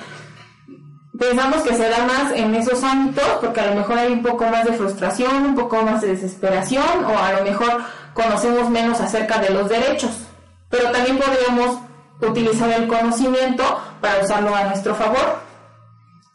Pensamos 1.19 1.62
que 1.62 1.75
se 1.75 1.89
da 1.89 2.05
más 2.05 2.33
en 2.35 2.55
esos 2.55 2.83
ámbitos 2.83 3.25
porque 3.41 3.61
a 3.61 3.67
lo 3.67 3.77
mejor 3.77 3.99
hay 3.99 4.12
un 4.12 4.23
poco 4.23 4.45
más 4.47 4.64
de 4.64 4.73
frustración, 4.73 5.47
un 5.47 5.55
poco 5.55 5.83
más 5.83 6.03
de 6.03 6.09
desesperación 6.09 7.05
o 7.05 7.19
a 7.19 7.33
lo 7.33 7.45
mejor 7.45 7.83
conocemos 8.12 8.69
menos 8.71 9.01
acerca 9.01 9.39
de 9.39 9.51
los 9.51 9.69
derechos 9.69 10.27
pero 10.69 10.91
también 10.91 11.19
podríamos 11.19 11.81
utilizar 12.21 12.71
el 12.71 12.89
conocimiento 12.89 13.64
para 14.01 14.23
usarlo 14.23 14.55
a 14.55 14.64
nuestro 14.64 14.95
favor. 14.95 15.41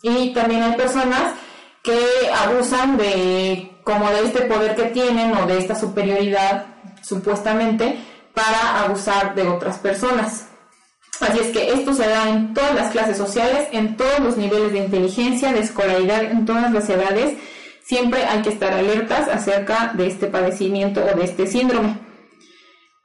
Y 0.02 0.34
también 0.34 0.64
hay 0.64 0.74
personas 0.74 1.34
que 1.84 2.00
abusan 2.34 2.98
de 2.98 3.72
como 3.84 4.10
de 4.10 4.26
este 4.26 4.42
poder 4.42 4.76
que 4.76 4.86
tienen 4.86 5.36
o 5.36 5.46
de 5.46 5.58
esta 5.58 5.76
superioridad 5.76 6.66
supuestamente 7.02 8.00
para 8.34 8.84
abusar 8.84 9.36
de 9.36 9.48
otras 9.48 9.78
personas. 9.80 10.48
Así 11.22 11.40
es 11.40 11.48
que 11.48 11.72
esto 11.74 11.94
se 11.94 12.08
da 12.08 12.30
en 12.30 12.54
todas 12.54 12.74
las 12.74 12.92
clases 12.92 13.18
sociales, 13.18 13.68
en 13.72 13.96
todos 13.96 14.20
los 14.20 14.38
niveles 14.38 14.74
de 14.74 14.80
inteligencia, 14.80 15.54
de 15.54 15.60
escolaridad, 15.60 16.24
en 16.24 16.46
todas 16.46 16.72
las 16.72 16.90
edades. 16.90 17.38
Siempre 17.84 18.26
hay 18.26 18.42
que 18.42 18.50
estar 18.50 18.74
alertas 18.74 19.28
acerca 19.28 19.92
de 19.94 20.08
este 20.08 20.28
padecimiento 20.28 21.04
o 21.04 21.18
de 21.18 21.24
este 21.24 21.48
síndrome. 21.48 21.98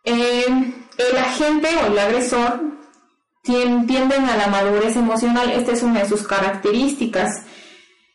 Eh, 0.04 0.44
el 0.46 1.16
agente 1.18 1.68
o 1.82 1.92
el 1.92 1.98
agresor 1.98 2.60
tienden 3.42 4.24
a 4.24 4.36
la 4.36 4.48
madurez 4.48 4.96
emocional, 4.96 5.50
esta 5.50 5.72
es 5.72 5.82
una 5.82 6.00
de 6.00 6.08
sus 6.08 6.26
características. 6.26 7.42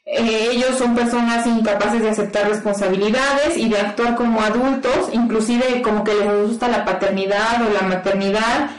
Eh, 0.05 0.49
ellos 0.51 0.77
son 0.77 0.95
personas 0.95 1.45
incapaces 1.45 2.01
de 2.01 2.09
aceptar 2.09 2.49
responsabilidades 2.49 3.55
y 3.55 3.69
de 3.69 3.77
actuar 3.77 4.15
como 4.15 4.41
adultos, 4.41 5.09
inclusive 5.13 5.81
como 5.81 6.03
que 6.03 6.13
les 6.13 6.47
gusta 6.47 6.67
la 6.67 6.83
paternidad 6.83 7.61
o 7.65 7.71
la 7.71 7.87
maternidad. 7.87 8.71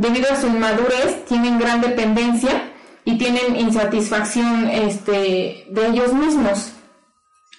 Debido 0.00 0.32
a 0.32 0.36
su 0.36 0.46
inmadurez, 0.46 1.26
tienen 1.26 1.58
gran 1.58 1.82
dependencia 1.82 2.72
y 3.04 3.18
tienen 3.18 3.54
insatisfacción 3.54 4.66
este, 4.70 5.66
de 5.68 5.86
ellos 5.88 6.14
mismos. 6.14 6.72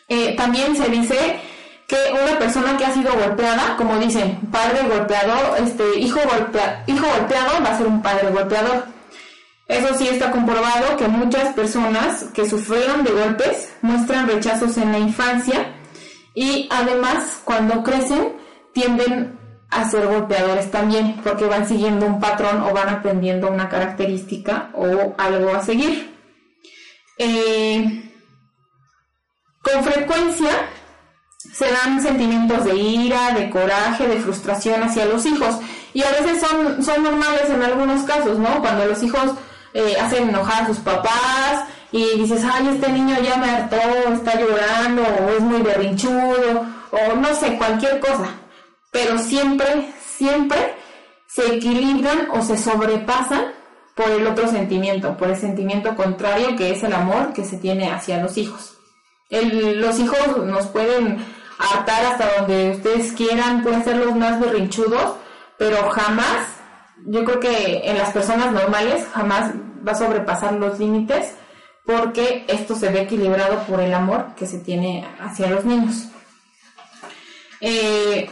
Eh, 0.08 0.36
también 0.36 0.76
se 0.76 0.90
dice 0.90 1.40
que 1.88 1.98
una 2.12 2.40
persona 2.40 2.78
que 2.78 2.86
ha 2.86 2.94
sido 2.96 3.14
golpeada, 3.14 3.78
como 3.78 4.00
dicen, 4.00 4.40
padre 4.52 4.80
golpeado, 4.90 5.56
este, 5.58 6.00
hijo, 6.00 6.20
hijo 6.88 7.06
golpeado 7.20 7.64
va 7.64 7.70
a 7.70 7.78
ser 7.78 7.86
un 7.86 8.02
padre 8.02 8.32
golpeador. 8.32 8.86
Eso 9.68 9.94
sí 9.96 10.08
está 10.08 10.32
comprobado 10.32 10.98
que 10.98 11.08
muchas 11.08 11.54
personas 11.54 12.26
que 12.34 12.50
sufrieron 12.50 13.04
de 13.04 13.12
golpes 13.12 13.72
muestran 13.84 14.28
rechazos 14.28 14.78
en 14.78 14.92
la 14.92 14.98
infancia 14.98 15.76
y 16.34 16.68
además 16.72 17.40
cuando 17.44 17.84
crecen 17.84 18.34
tienden 18.74 19.41
a 19.72 19.90
ser 19.90 20.06
golpeadores 20.06 20.70
también 20.70 21.22
porque 21.24 21.46
van 21.46 21.68
siguiendo 21.68 22.06
un 22.06 22.20
patrón 22.20 22.62
o 22.62 22.74
van 22.74 22.90
aprendiendo 22.90 23.50
una 23.50 23.70
característica 23.70 24.70
o 24.74 25.16
algo 25.18 25.56
a 25.56 25.64
seguir. 25.64 26.14
Eh, 27.18 28.12
con 29.62 29.84
frecuencia 29.84 30.50
se 31.38 31.72
dan 31.72 32.02
sentimientos 32.02 32.66
de 32.66 32.76
ira, 32.76 33.32
de 33.32 33.50
coraje, 33.50 34.08
de 34.08 34.18
frustración 34.18 34.84
hacia 34.84 35.06
los 35.06 35.26
hijos 35.26 35.56
y 35.94 36.04
a 36.04 36.12
veces 36.12 36.42
son, 36.42 36.84
son 36.84 37.04
normales 37.04 37.50
en 37.50 37.64
algunos 37.64 38.04
casos, 38.04 38.38
¿no? 38.38 38.60
Cuando 38.62 38.86
los 38.86 39.02
hijos 39.04 39.34
eh, 39.74 39.96
hacen 40.02 40.30
enojar 40.30 40.64
a 40.64 40.68
sus 40.68 40.80
papás 40.80 41.66
y 41.94 42.18
dices, 42.20 42.42
ay, 42.44 42.70
este 42.74 42.92
niño 42.92 43.16
ya 43.22 43.38
me 43.38 43.50
hartó, 43.50 43.78
está 44.14 44.40
llorando, 44.40 45.02
o 45.04 45.30
es 45.30 45.42
muy 45.42 45.62
berrinchudo, 45.62 46.66
o 46.92 47.16
no 47.16 47.36
sé, 47.36 47.58
cualquier 47.58 48.00
cosa. 48.00 48.41
Pero 48.92 49.18
siempre, 49.18 49.94
siempre 50.06 50.76
se 51.28 51.56
equilibran 51.56 52.30
o 52.32 52.42
se 52.42 52.58
sobrepasan 52.58 53.54
por 53.96 54.10
el 54.10 54.28
otro 54.28 54.48
sentimiento, 54.48 55.18
por 55.18 55.30
el 55.30 55.38
sentimiento 55.38 55.96
contrario 55.96 56.56
que 56.56 56.72
es 56.72 56.84
el 56.84 56.94
amor 56.94 57.34
que 57.34 57.46
se 57.46 57.58
tiene 57.58 57.92
hacia 57.92 58.22
los 58.22 58.38
hijos. 58.38 58.78
los 59.30 60.00
hijos 60.00 60.46
nos 60.46 60.68
pueden 60.68 61.24
hartar 61.58 62.06
hasta 62.06 62.40
donde 62.40 62.72
ustedes 62.72 63.14
quieran, 63.14 63.64
pueden 63.64 63.84
ser 63.84 63.98
los 63.98 64.16
más 64.16 64.40
berrinchudos, 64.40 65.16
pero 65.58 65.90
jamás 65.92 66.48
yo 67.06 67.24
creo 67.24 67.40
que 67.40 67.82
en 67.86 67.98
las 67.98 68.12
personas 68.12 68.52
normales 68.52 69.08
jamás 69.14 69.52
va 69.88 69.94
a 69.94 69.96
sobrepasar 69.96 70.54
los 70.54 70.80
límites 70.80 71.34
porque 71.86 72.46
esto 72.48 72.76
se 72.76 72.90
ve 72.90 73.02
equilibrado 73.02 73.64
por 73.66 73.80
el 73.80 73.94
amor 73.94 74.36
que 74.36 74.46
se 74.46 74.60
tiene 74.60 75.08
hacia 75.20 75.50
los 75.50 75.66
niños. 75.66 76.08
Eh, 77.60 78.30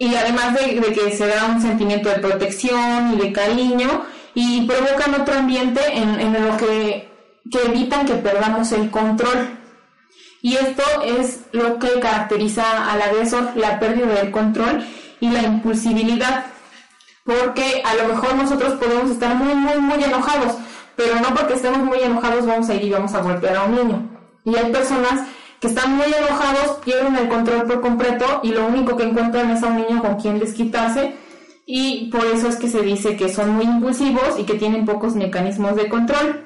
y 0.00 0.14
además 0.16 0.54
de, 0.54 0.80
que 0.92 1.12
se 1.14 1.26
da 1.28 1.44
un 1.44 1.60
sentimiento 1.60 2.08
de 2.08 2.16
protección 2.16 3.12
y 3.14 3.16
de 3.18 3.32
cariño 3.32 4.06
y 4.34 4.66
provocan 4.66 5.20
otro 5.20 5.34
ambiente 5.34 5.80
en, 5.92 6.18
en 6.18 6.48
lo 6.48 6.56
que, 6.56 7.08
que 7.48 7.66
evitan 7.66 8.06
que 8.06 8.14
perdamos 8.14 8.72
el 8.72 8.90
control. 8.90 9.58
Y 10.42 10.56
esto 10.56 10.82
es 11.04 11.40
lo 11.52 11.78
que 11.78 12.00
caracteriza 12.00 12.90
al 12.90 13.02
agresor, 13.02 13.50
la 13.56 13.78
pérdida 13.78 14.14
del 14.14 14.30
control 14.30 14.82
y 15.20 15.28
la 15.28 15.42
impulsibilidad 15.42 16.46
porque 17.24 17.82
a 17.84 17.94
lo 17.94 18.14
mejor 18.14 18.34
nosotros 18.34 18.74
podemos 18.74 19.10
estar 19.10 19.34
muy, 19.34 19.54
muy, 19.54 19.78
muy 19.78 20.02
enojados, 20.02 20.54
pero 20.96 21.20
no 21.20 21.34
porque 21.34 21.54
estemos 21.54 21.78
muy 21.78 22.00
enojados 22.00 22.46
vamos 22.46 22.68
a 22.68 22.74
ir 22.74 22.84
y 22.84 22.90
vamos 22.90 23.14
a 23.14 23.20
golpear 23.20 23.56
a 23.56 23.64
un 23.64 23.74
niño. 23.74 24.10
Y 24.44 24.56
hay 24.56 24.72
personas 24.72 25.28
que 25.60 25.68
están 25.68 25.96
muy 25.96 26.06
enojados, 26.06 26.78
pierden 26.84 27.16
el 27.16 27.28
control 27.28 27.64
por 27.64 27.80
completo 27.80 28.40
y 28.42 28.52
lo 28.52 28.66
único 28.66 28.96
que 28.96 29.04
encuentran 29.04 29.50
es 29.50 29.62
a 29.62 29.66
un 29.66 29.76
niño 29.76 30.00
con 30.00 30.16
quien 30.16 30.38
desquitarse 30.38 31.14
y 31.66 32.10
por 32.10 32.24
eso 32.26 32.48
es 32.48 32.56
que 32.56 32.68
se 32.68 32.82
dice 32.82 33.16
que 33.16 33.28
son 33.28 33.50
muy 33.50 33.64
impulsivos 33.64 34.38
y 34.38 34.44
que 34.44 34.54
tienen 34.54 34.86
pocos 34.86 35.14
mecanismos 35.14 35.76
de 35.76 35.88
control. 35.88 36.44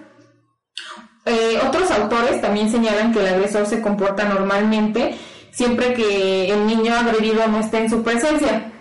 Eh, 1.26 1.58
otros 1.66 1.90
autores 1.90 2.40
también 2.42 2.70
señalan 2.70 3.12
que 3.12 3.20
el 3.20 3.34
agresor 3.34 3.66
se 3.66 3.80
comporta 3.80 4.24
normalmente 4.24 5.16
siempre 5.54 5.94
que 5.94 6.50
el 6.50 6.66
niño 6.66 6.94
agredido 6.94 7.46
no 7.46 7.60
esté 7.60 7.78
en 7.78 7.90
su 7.90 8.02
presencia. 8.02 8.72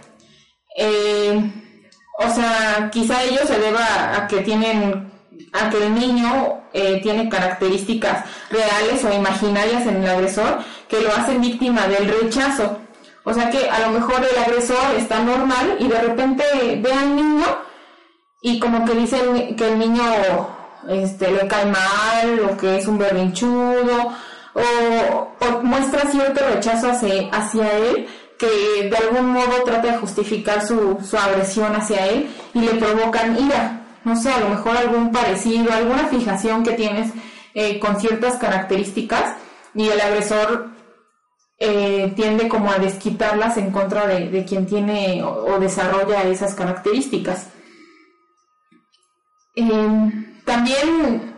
Eh, 0.76 1.40
o 2.20 2.30
sea, 2.30 2.90
quizá 2.92 3.24
ello 3.24 3.46
se 3.46 3.60
deba 3.60 4.18
a 4.18 4.28
que 4.28 4.42
tienen, 4.42 5.12
a 5.54 5.70
que 5.70 5.86
el 5.86 5.94
niño 5.94 6.62
eh, 6.74 7.00
tiene 7.02 7.30
características 7.30 8.26
reales 8.50 9.04
o 9.04 9.14
imaginarias 9.14 9.86
en 9.86 10.04
el 10.04 10.10
agresor 10.10 10.60
que 10.88 11.02
lo 11.02 11.10
hacen 11.14 11.42
víctima 11.42 11.88
del 11.88 12.08
rechazo. 12.08 12.80
O 13.24 13.34
sea 13.34 13.50
que 13.50 13.70
a 13.70 13.80
lo 13.80 13.92
mejor 13.92 14.16
el 14.30 14.38
agresor 14.38 14.96
está 14.98 15.20
normal 15.20 15.78
y 15.80 15.88
de 15.88 16.02
repente 16.02 16.44
ve 16.82 16.92
al 16.92 17.16
niño 17.16 17.46
y 18.42 18.60
como 18.60 18.84
que 18.86 18.94
dicen 18.94 19.56
que 19.56 19.68
el 19.68 19.80
niño 19.80 20.04
este, 20.90 21.32
le 21.32 21.48
cae 21.48 21.66
mal 21.66 22.40
o 22.50 22.58
que 22.58 22.78
es 22.78 22.88
un 22.88 22.98
berrinchudo 22.98 24.14
o, 24.54 25.62
muestra 25.64 26.12
cierto 26.12 26.42
rechazo 26.54 26.92
hacia, 26.92 27.30
hacia 27.32 27.72
él 27.78 28.08
que 28.38 28.90
de 28.90 28.98
algún 28.98 29.32
modo 29.32 29.64
trata 29.64 29.92
de 29.94 29.98
justificar 29.98 30.66
su, 30.66 30.98
agresión 31.18 31.74
hacia 31.76 32.08
él 32.08 32.30
y 32.54 32.60
le 32.60 32.74
provocan 32.74 33.38
ira. 33.40 33.83
No 34.04 34.16
sé, 34.16 34.32
a 34.32 34.40
lo 34.40 34.50
mejor 34.50 34.76
algún 34.76 35.12
parecido, 35.12 35.72
alguna 35.72 36.08
fijación 36.08 36.64
que 36.64 36.74
tienes 36.74 37.12
eh, 37.54 37.80
con 37.80 38.00
ciertas 38.00 38.38
características 38.38 39.38
y 39.74 39.88
el 39.88 40.02
agresor 40.02 40.70
eh, 41.60 42.12
tiende 42.16 42.50
como 42.50 42.72
a 42.72 42.80
desquitarlas 42.80 43.58
en 43.58 43.72
contra 43.72 44.08
de, 44.08 44.44
quien 44.46 44.66
tiene 44.66 45.24
o, 45.24 45.60
desarrolla 45.60 46.24
esas 46.24 46.56
características. 46.56 47.48
Em, 49.56 50.42
también 50.44 51.36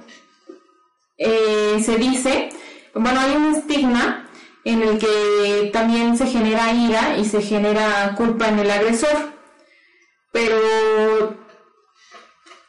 eh, 1.18 1.82
se 1.84 1.97
dice, 1.97 2.49
bueno, 2.93 3.20
hay 3.20 3.36
un 3.36 3.55
estigma 3.55 4.28
en 4.63 4.82
el 4.82 4.97
que 4.97 5.70
también 5.72 6.18
se 6.18 6.26
genera 6.26 6.72
ira 6.74 7.18
y 7.18 7.26
se 7.26 7.41
genera 7.41 8.16
culpa 8.16 8.47
en 8.47 8.59
el 8.59 8.72
agresor. 8.72 9.34
Pero 10.32 11.45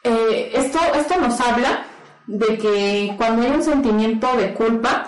eh, 0.07 0.51
esto, 0.53 0.79
esto 0.95 1.19
nos 1.19 1.39
habla 1.39 1.85
de 2.27 2.57
que 2.57 3.13
cuando 3.17 3.43
hay 3.43 3.51
un 3.51 3.63
sentimiento 3.63 4.27
de 4.35 4.53
culpa, 4.53 5.07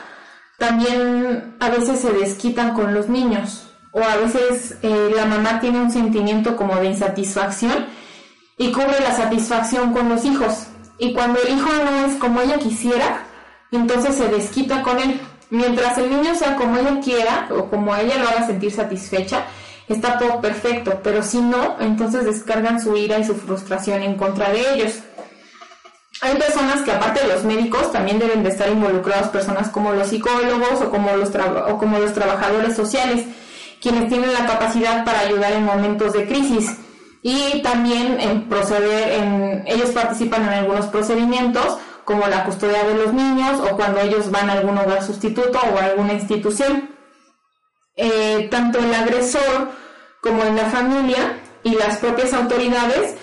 también 0.57 1.55
a 1.59 1.69
veces 1.69 1.99
se 1.99 2.11
desquitan 2.11 2.73
con 2.73 2.93
los 2.93 3.07
niños 3.07 3.69
o 3.91 4.01
a 4.01 4.17
veces 4.17 4.77
eh, 4.83 5.11
la 5.15 5.25
mamá 5.25 5.59
tiene 5.59 5.81
un 5.81 5.91
sentimiento 5.91 6.55
como 6.55 6.75
de 6.75 6.87
insatisfacción 6.87 7.85
y 8.57 8.71
cubre 8.71 8.99
la 8.99 9.15
satisfacción 9.15 9.93
con 9.93 10.09
los 10.09 10.25
hijos. 10.25 10.67
Y 10.97 11.13
cuando 11.13 11.39
el 11.41 11.57
hijo 11.57 11.69
no 11.85 12.05
es 12.05 12.15
como 12.17 12.41
ella 12.41 12.59
quisiera, 12.59 13.23
entonces 13.71 14.15
se 14.15 14.27
desquita 14.27 14.83
con 14.83 14.99
él. 14.99 15.19
Mientras 15.49 15.97
el 15.97 16.09
niño 16.09 16.35
sea 16.35 16.55
como 16.55 16.77
ella 16.77 16.99
quiera 17.01 17.47
o 17.51 17.69
como 17.69 17.95
ella 17.95 18.17
lo 18.17 18.27
haga 18.27 18.45
sentir 18.45 18.71
satisfecha, 18.71 19.45
está 19.93 20.17
todo 20.17 20.41
perfecto, 20.41 20.99
pero 21.03 21.23
si 21.23 21.41
no, 21.41 21.77
entonces 21.79 22.25
descargan 22.25 22.81
su 22.81 22.95
ira 22.95 23.19
y 23.19 23.25
su 23.25 23.35
frustración 23.35 24.01
en 24.01 24.15
contra 24.15 24.51
de 24.51 24.73
ellos. 24.73 24.99
Hay 26.21 26.35
personas 26.35 26.81
que 26.81 26.91
aparte 26.91 27.21
de 27.21 27.33
los 27.33 27.43
médicos 27.43 27.91
también 27.91 28.19
deben 28.19 28.43
de 28.43 28.49
estar 28.49 28.69
involucrados, 28.69 29.29
personas 29.29 29.69
como 29.69 29.93
los 29.93 30.09
psicólogos 30.09 30.81
o 30.81 30.89
como 30.89 31.15
los, 31.15 31.29
o 31.69 31.77
como 31.77 31.97
los 31.97 32.13
trabajadores 32.13 32.75
sociales, 32.75 33.25
quienes 33.81 34.09
tienen 34.09 34.33
la 34.33 34.45
capacidad 34.45 35.05
para 35.05 35.21
ayudar 35.21 35.53
en 35.53 35.63
momentos 35.63 36.13
de 36.13 36.27
crisis 36.27 36.71
y 37.21 37.61
también 37.61 38.19
en 38.19 38.49
proceder, 38.49 39.13
en, 39.13 39.63
ellos 39.65 39.91
participan 39.91 40.43
en 40.43 40.49
algunos 40.49 40.87
procedimientos 40.87 41.77
como 42.05 42.27
la 42.27 42.43
custodia 42.43 42.83
de 42.83 42.95
los 42.95 43.13
niños 43.13 43.59
o 43.59 43.75
cuando 43.75 43.99
ellos 43.99 44.31
van 44.31 44.49
a 44.49 44.53
algún 44.53 44.77
hogar 44.77 45.03
sustituto 45.03 45.59
o 45.73 45.77
a 45.77 45.85
alguna 45.85 46.13
institución. 46.13 46.89
Eh, 48.01 48.47
tanto 48.49 48.79
el 48.79 48.93
agresor 48.93 49.71
como 50.21 50.45
en 50.45 50.55
la 50.55 50.69
familia 50.69 51.37
y 51.63 51.75
las 51.75 51.97
propias 51.97 52.33
autoridades 52.33 53.15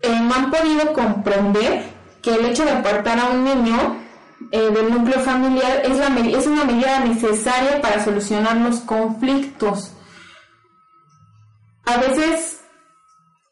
eh, 0.00 0.20
no 0.22 0.34
han 0.34 0.50
podido 0.50 0.94
comprender 0.94 1.84
que 2.22 2.34
el 2.34 2.46
hecho 2.46 2.64
de 2.64 2.70
apartar 2.70 3.18
a 3.18 3.26
un 3.26 3.44
niño 3.44 3.98
eh, 4.52 4.70
del 4.70 4.90
núcleo 4.90 5.20
familiar 5.20 5.82
es, 5.84 5.98
la, 5.98 6.06
es 6.06 6.46
una 6.46 6.64
medida 6.64 7.00
necesaria 7.00 7.82
para 7.82 8.02
solucionar 8.02 8.56
los 8.56 8.80
conflictos. 8.80 9.92
A 11.84 11.98
veces 11.98 12.62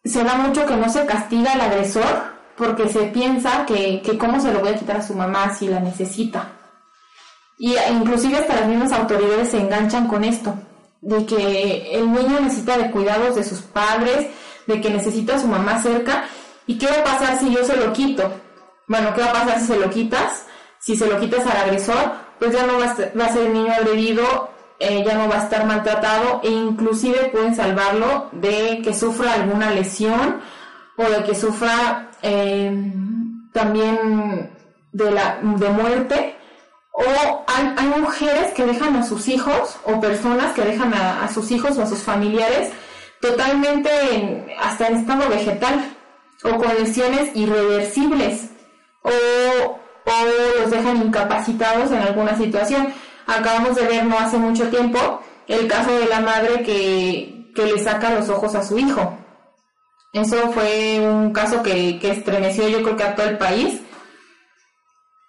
se 0.03 0.25
da 0.25 0.37
mucho 0.37 0.65
que 0.65 0.77
no 0.77 0.89
se 0.89 1.05
castiga 1.05 1.53
al 1.53 1.61
agresor 1.61 2.33
porque 2.57 2.89
se 2.89 3.03
piensa 3.09 3.67
que, 3.67 4.01
que 4.01 4.17
cómo 4.17 4.41
se 4.41 4.51
lo 4.51 4.61
voy 4.61 4.71
a 4.71 4.77
quitar 4.77 4.97
a 4.97 5.03
su 5.03 5.15
mamá 5.15 5.55
si 5.55 5.69
la 5.69 5.81
necesita. 5.81 6.62
Y 7.63 7.77
inclusive 7.93 8.39
hasta 8.39 8.57
las 8.57 8.67
mismas 8.67 8.91
autoridades 8.91 9.51
se 9.51 9.61
enganchan 9.61 10.09
con 10.09 10.25
esto. 10.25 10.53
de 11.01 11.27
que 11.27 11.97
el 11.97 12.13
niño 12.13 12.41
necesita 12.41 12.77
de 12.77 12.91
cuidados 12.91 13.37
de 13.37 13.45
sus 13.45 13.61
padres, 13.61 14.29
de 14.67 14.81
que 14.81 14.91
necesita 14.91 15.37
a 15.37 15.39
su 15.39 15.47
mamá 15.47 15.81
cerca. 15.81 16.25
¿Y 16.67 16.77
qué 16.77 16.87
va 16.87 16.99
a 16.99 17.05
pasar 17.05 17.39
si 17.39 17.53
yo 17.53 17.65
se 17.65 17.77
lo 17.77 17.93
quito? 17.93 18.33
Bueno, 18.89 19.15
¿qué 19.15 19.21
va 19.21 19.31
a 19.31 19.33
pasar 19.33 19.61
si 19.61 19.67
se 19.67 19.79
lo 19.79 19.91
quitas? 19.91 20.47
Si 20.81 20.97
se 20.97 21.07
lo 21.07 21.21
quitas 21.21 21.47
al 21.47 21.57
agresor, 21.57 22.13
pues 22.41 22.53
ya 22.53 22.67
no 22.67 22.81
va 22.81 22.87
a 22.87 22.97
ser, 22.97 23.13
va 23.19 23.27
a 23.27 23.33
ser 23.33 23.47
el 23.47 23.53
niño 23.53 23.73
agredido, 23.73 24.51
eh, 24.81 25.05
ya 25.07 25.15
no 25.15 25.29
va 25.29 25.37
a 25.37 25.45
estar 25.45 25.65
maltratado 25.65 26.41
e 26.43 26.51
inclusive 26.51 27.31
pueden 27.31 27.55
salvarlo 27.55 28.29
de 28.33 28.81
que 28.83 28.93
sufra 28.93 29.35
alguna 29.35 29.71
lesión 29.71 30.41
o 30.97 31.05
de 31.05 31.23
que 31.23 31.35
sufra 31.37 32.11
eh, 32.23 32.93
también 33.53 34.51
de, 34.93 35.11
la, 35.13 35.39
de 35.43 35.69
muerte 35.69 36.42
o 36.93 37.45
hay, 37.47 37.75
hay, 37.77 38.01
mujeres 38.01 38.53
que 38.53 38.67
dejan 38.67 38.97
a 38.97 39.03
sus 39.03 39.27
hijos 39.29 39.79
o 39.85 39.99
personas 39.99 40.53
que 40.53 40.63
dejan 40.63 40.93
a, 40.93 41.27
sus 41.33 41.51
hijos 41.51 41.79
o 41.79 41.83
a 41.83 41.87
sus 41.87 42.03
familiares 42.03 42.71
totalmente 43.21 43.91
en, 44.15 44.47
hasta 44.61 44.89
en 44.89 44.97
estado 44.97 45.29
vegetal 45.31 45.97
o 46.45 46.57
con 46.59 46.69
lesiones 46.79 47.35
irreversibles 47.35 48.51
o, 49.03 49.09
o 49.09 50.61
los 50.61 50.71
dejan 50.71 50.99
incapacitados 50.99 51.91
en 51.93 51.99
alguna 51.99 52.37
situación. 52.37 52.93
Acabamos 53.27 53.77
de 53.77 53.87
ver 53.87 54.05
no 54.05 54.19
hace 54.19 54.37
mucho 54.37 54.69
tiempo 54.69 55.23
el 55.49 55.67
caso 55.69 55.93
de 55.99 56.07
la 56.07 56.21
madre 56.21 56.63
que, 56.63 57.51
que 57.55 57.65
le 57.65 57.83
saca 57.83 58.11
los 58.11 58.29
ojos 58.29 58.55
a 58.55 58.63
su 58.63 58.79
hijo. 58.79 59.19
Eso 60.13 60.53
fue 60.53 61.01
un 61.01 61.33
caso 61.33 61.63
que, 61.63 61.99
que 61.99 62.11
estremeció 62.11 62.69
yo 62.69 62.83
creo 62.83 62.97
que 62.97 63.05
a 63.05 63.15
todo 63.15 63.27
el 63.29 63.39
país 63.39 63.81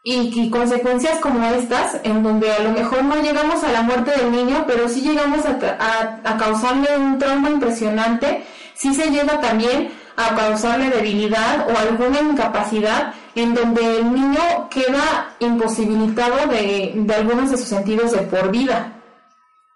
y, 0.05 0.49
consecuencias 0.49 1.19
como 1.19 1.47
estas, 1.47 2.01
en 2.03 2.23
donde 2.23 2.51
a 2.51 2.59
lo 2.59 2.71
mejor 2.71 3.05
no 3.05 3.15
llegamos 3.21 3.63
a 3.63 3.71
la 3.71 3.83
muerte 3.83 4.11
del 4.11 4.31
niño, 4.31 4.65
pero 4.67 4.89
sí 4.89 5.01
llegamos 5.01 5.45
a, 5.45 6.19
a, 6.23 6.37
causarle 6.37 6.97
un 6.97 7.17
trauma 7.17 7.49
impresionante, 7.49 8.43
sí 8.73 8.93
se 8.93 9.09
llega 9.09 9.39
también 9.39 9.93
a 10.17 10.35
causarle 10.35 10.89
debilidad 10.89 11.67
o 11.69 11.77
alguna 11.77 12.19
incapacidad 12.19 13.13
en 13.33 13.53
donde 13.53 13.99
el 13.99 14.13
niño 14.13 14.69
queda 14.69 15.35
imposibilitado 15.39 16.47
de, 16.47 16.91
de 16.95 17.15
algunos 17.15 17.51
de 17.51 17.57
sus 17.57 17.67
sentidos 17.67 18.11
de 18.11 18.19
por 18.23 18.51
vida. 18.51 18.99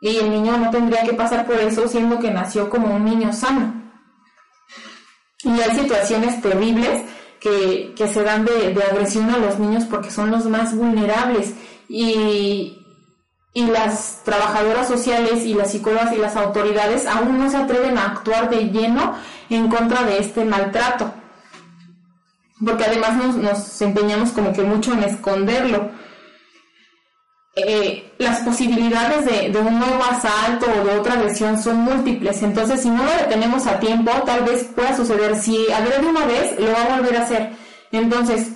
Y 0.02 0.18
el 0.18 0.30
niño 0.30 0.58
no 0.58 0.70
tendría 0.70 1.04
que 1.04 1.14
pasar 1.14 1.46
por 1.48 1.56
eso 1.56 1.88
siendo 1.88 2.20
que 2.20 2.30
nació 2.30 2.70
como 2.70 2.94
un 2.94 3.06
niño 3.06 3.32
sano. 3.32 3.74
Y 5.42 5.60
hay 5.62 5.76
situaciones 5.76 6.42
terribles 6.42 7.04
que, 7.40 7.94
se 8.12 8.24
dan 8.24 8.46
de, 8.46 8.78
agresión 8.90 9.30
a 9.30 9.38
los 9.38 9.60
niños 9.60 9.86
porque 9.86 10.12
son 10.12 10.32
los 10.32 10.46
más 10.46 10.76
vulnerables. 10.76 11.54
Y, 11.90 12.86
y 13.54 13.66
las 13.66 14.22
trabajadoras 14.24 14.88
sociales 14.88 15.46
y 15.46 15.54
las 15.54 15.72
psicólogas 15.72 16.14
y 16.14 16.18
las 16.18 16.36
autoridades 16.36 17.08
aún 17.08 17.40
no 17.40 17.50
se 17.50 17.58
atreven 17.58 17.98
a 17.98 18.06
actuar 18.06 18.50
de 18.50 18.66
lleno 18.66 19.16
en 19.50 19.68
contra 19.70 20.04
de 20.04 20.20
este 20.20 20.46
maltrato. 20.46 21.12
Porque 22.64 22.86
además 22.86 23.16
nos, 23.16 23.36
nos 23.36 23.82
empeñamos 23.82 24.32
como 24.32 24.54
que 24.54 24.64
mucho 24.64 24.94
en 24.94 25.04
esconderlo 25.04 25.92
eh, 27.60 28.14
las 28.20 28.42
posibilidades 28.42 29.26
de, 29.26 29.60
un 29.60 29.80
nuevo 29.80 30.04
asalto 30.04 30.68
o 30.68 30.86
de 30.86 31.00
otra 31.00 31.14
agresión 31.14 31.62
son 31.62 31.78
múltiples. 31.78 32.44
Entonces, 32.44 32.82
si 32.82 32.90
no 32.90 33.04
lo 33.04 33.12
detenemos 33.12 33.66
a 33.66 33.80
tiempo, 33.80 34.12
tal 34.26 34.44
vez 34.44 34.66
pueda 34.76 34.96
suceder. 34.96 35.36
Si 35.36 35.72
agrede 35.72 36.06
una 36.08 36.26
vez, 36.26 36.60
lo 36.60 36.72
va 36.72 36.84
a 36.84 36.98
volver 36.98 37.18
a 37.18 37.24
hacer. 37.24 37.50
Entonces, 37.92 38.50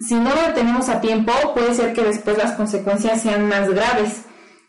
si 0.00 0.14
no 0.14 0.34
lo 0.34 0.42
detenemos 0.42 0.88
a 0.88 1.00
tiempo, 1.00 1.32
puede 1.54 1.74
ser 1.74 1.92
que 1.92 2.02
después 2.02 2.36
las 2.38 2.52
consecuencias 2.52 3.22
sean 3.22 3.48
más 3.48 3.68
graves. 3.68 4.22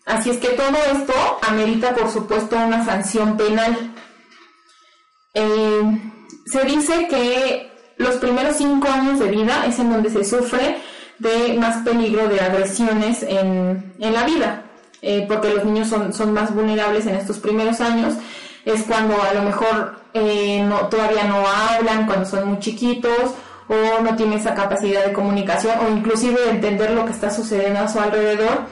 Así 0.05 0.29
es 0.29 0.37
que 0.37 0.49
todo 0.49 0.77
esto 0.93 1.13
amerita, 1.41 1.95
por 1.95 2.11
supuesto, 2.11 2.57
una 2.57 2.85
sanción 2.85 3.35
penal. 3.35 3.95
Eh, 5.33 5.81
se 6.45 6.63
dice 6.65 7.07
que 7.07 7.71
los 7.97 8.17
primeros 8.17 8.57
cinco 8.57 8.87
años 8.89 9.17
de 9.17 9.29
vida 9.29 9.65
es 9.65 9.79
en 9.79 9.91
donde 9.91 10.11
se 10.11 10.23
sufre 10.23 10.77
de 11.21 11.53
más 11.59 11.77
peligro 11.85 12.27
de 12.27 12.39
agresiones 12.39 13.23
en, 13.23 13.93
en 13.99 14.13
la 14.13 14.23
vida, 14.23 14.63
eh, 15.01 15.25
porque 15.27 15.53
los 15.53 15.63
niños 15.65 15.87
son, 15.87 16.13
son 16.13 16.33
más 16.33 16.53
vulnerables 16.53 17.05
en 17.05 17.15
estos 17.15 17.37
primeros 17.37 17.79
años, 17.79 18.15
es 18.65 18.83
cuando 18.83 19.21
a 19.21 19.33
lo 19.33 19.43
mejor 19.43 19.95
eh, 20.13 20.63
no, 20.63 20.87
todavía 20.87 21.25
no 21.25 21.43
hablan, 21.47 22.07
cuando 22.07 22.25
son 22.25 22.49
muy 22.49 22.59
chiquitos, 22.59 23.31
o 23.67 24.01
no 24.01 24.15
tienen 24.15 24.39
esa 24.39 24.53
capacidad 24.55 25.05
de 25.05 25.13
comunicación, 25.13 25.77
o 25.85 25.89
inclusive 25.89 26.41
de 26.41 26.49
entender 26.51 26.91
lo 26.91 27.05
que 27.05 27.11
está 27.11 27.29
sucediendo 27.29 27.79
a 27.81 27.87
su 27.87 27.99
alrededor, 27.99 28.65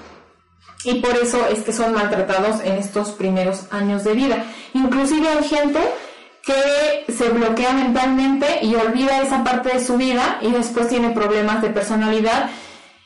y 0.84 0.96
por 0.96 1.16
eso 1.18 1.46
es 1.48 1.62
que 1.62 1.74
son 1.74 1.94
maltratados 1.94 2.62
en 2.64 2.74
estos 2.74 3.12
primeros 3.12 3.66
años 3.72 4.04
de 4.04 4.14
vida. 4.14 4.46
Inclusive 4.74 5.28
hay 5.28 5.44
gente 5.44 5.80
que 6.50 7.14
se 7.14 7.30
bloquea 7.30 7.74
mentalmente 7.74 8.60
y 8.64 8.74
olvida 8.74 9.22
esa 9.22 9.44
parte 9.44 9.70
de 9.70 9.86
su 9.86 9.98
vida 9.98 10.40
y 10.42 10.52
después 10.52 10.88
tiene 10.88 11.12
problemas 11.12 11.62
de 11.62 11.70
personalidad 11.70 12.50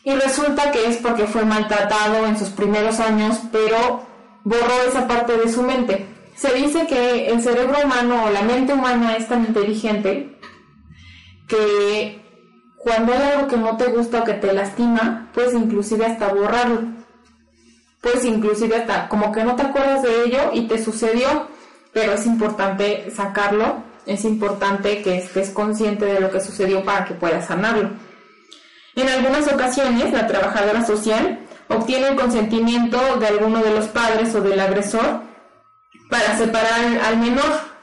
y 0.06 0.14
resulta 0.14 0.72
que 0.72 0.88
es 0.88 0.98
porque 0.98 1.28
fue 1.28 1.44
maltratado 1.44 2.26
en 2.26 2.38
sus 2.38 2.50
primeros 2.50 3.02
años, 3.02 3.40
pero 3.52 4.06
borró 4.44 4.84
esa 4.88 5.08
parte 5.08 5.38
de 5.38 5.52
su 5.52 5.62
mente. 5.62 6.06
Se 6.36 6.54
dice 6.54 6.88
que 6.88 7.28
el 7.28 7.42
cerebro 7.42 7.80
humano 7.84 8.26
o 8.26 8.30
la 8.30 8.44
mente 8.44 8.74
humana 8.74 9.18
es 9.18 9.28
tan 9.28 9.46
inteligente 9.46 10.38
que 11.48 12.22
cuando 12.78 13.14
hay 13.14 13.22
algo 13.22 13.48
que 13.48 13.58
no 13.58 13.76
te 13.76 13.88
gusta 13.88 14.22
o 14.22 14.24
que 14.24 14.34
te 14.34 14.54
lastima, 14.54 15.30
puedes 15.34 15.54
inclusive 15.54 16.06
hasta 16.06 16.34
borrarlo. 16.34 16.82
Puedes 18.02 18.24
inclusive 18.26 18.78
hasta 18.78 19.10
como 19.10 19.32
que 19.32 19.44
no 19.44 19.56
te 19.56 19.64
acuerdas 19.64 20.02
de 20.02 20.24
ello 20.26 20.52
y 20.54 20.68
te 20.68 20.84
sucedió, 20.84 21.48
pero 21.94 22.14
es 22.14 22.26
importante 22.26 23.12
sacarlo, 23.16 23.84
es 24.06 24.26
importante 24.26 25.02
que 25.02 25.18
estés 25.20 25.52
consciente 25.52 26.06
de 26.06 26.20
lo 26.20 26.32
que 26.32 26.42
sucedió 26.42 26.84
para 26.84 27.06
que 27.06 27.14
puedas 27.14 27.46
sanarlo. 27.46 27.92
En 28.96 29.08
algunas 29.08 29.48
ocasiones, 29.52 30.12
la 30.12 30.28
trabajadora 30.28 30.86
social 30.86 31.40
obtiene 31.68 32.10
el 32.10 32.16
consentimiento 32.16 33.00
de 33.18 33.28
alguno 33.28 33.64
de 33.64 33.72
los 33.72 33.86
padres 33.88 34.34
o 34.36 34.42
del 34.42 34.60
agresor 34.60 35.22
para 36.10 36.38
separar 36.38 37.00
al 37.06 37.18
menor. 37.18 37.74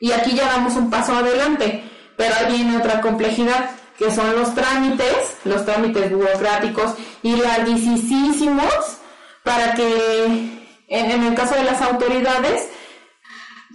Y 0.00 0.12
aquí 0.12 0.34
ya 0.34 0.46
damos 0.46 0.74
un 0.74 0.90
paso 0.90 1.14
adelante, 1.14 1.84
pero 2.16 2.34
ahí 2.34 2.56
viene 2.56 2.78
otra 2.78 3.00
complejidad, 3.00 3.70
que 3.98 4.10
son 4.10 4.34
los 4.36 4.54
trámites, 4.54 5.36
los 5.44 5.64
trámites 5.64 6.10
burocráticos 6.10 6.94
y 7.22 7.36
larguísimos 7.36 8.98
para 9.42 9.74
que, 9.74 10.66
en 10.88 11.22
el 11.22 11.34
caso 11.34 11.54
de 11.54 11.64
las 11.64 11.80
autoridades, 11.80 12.68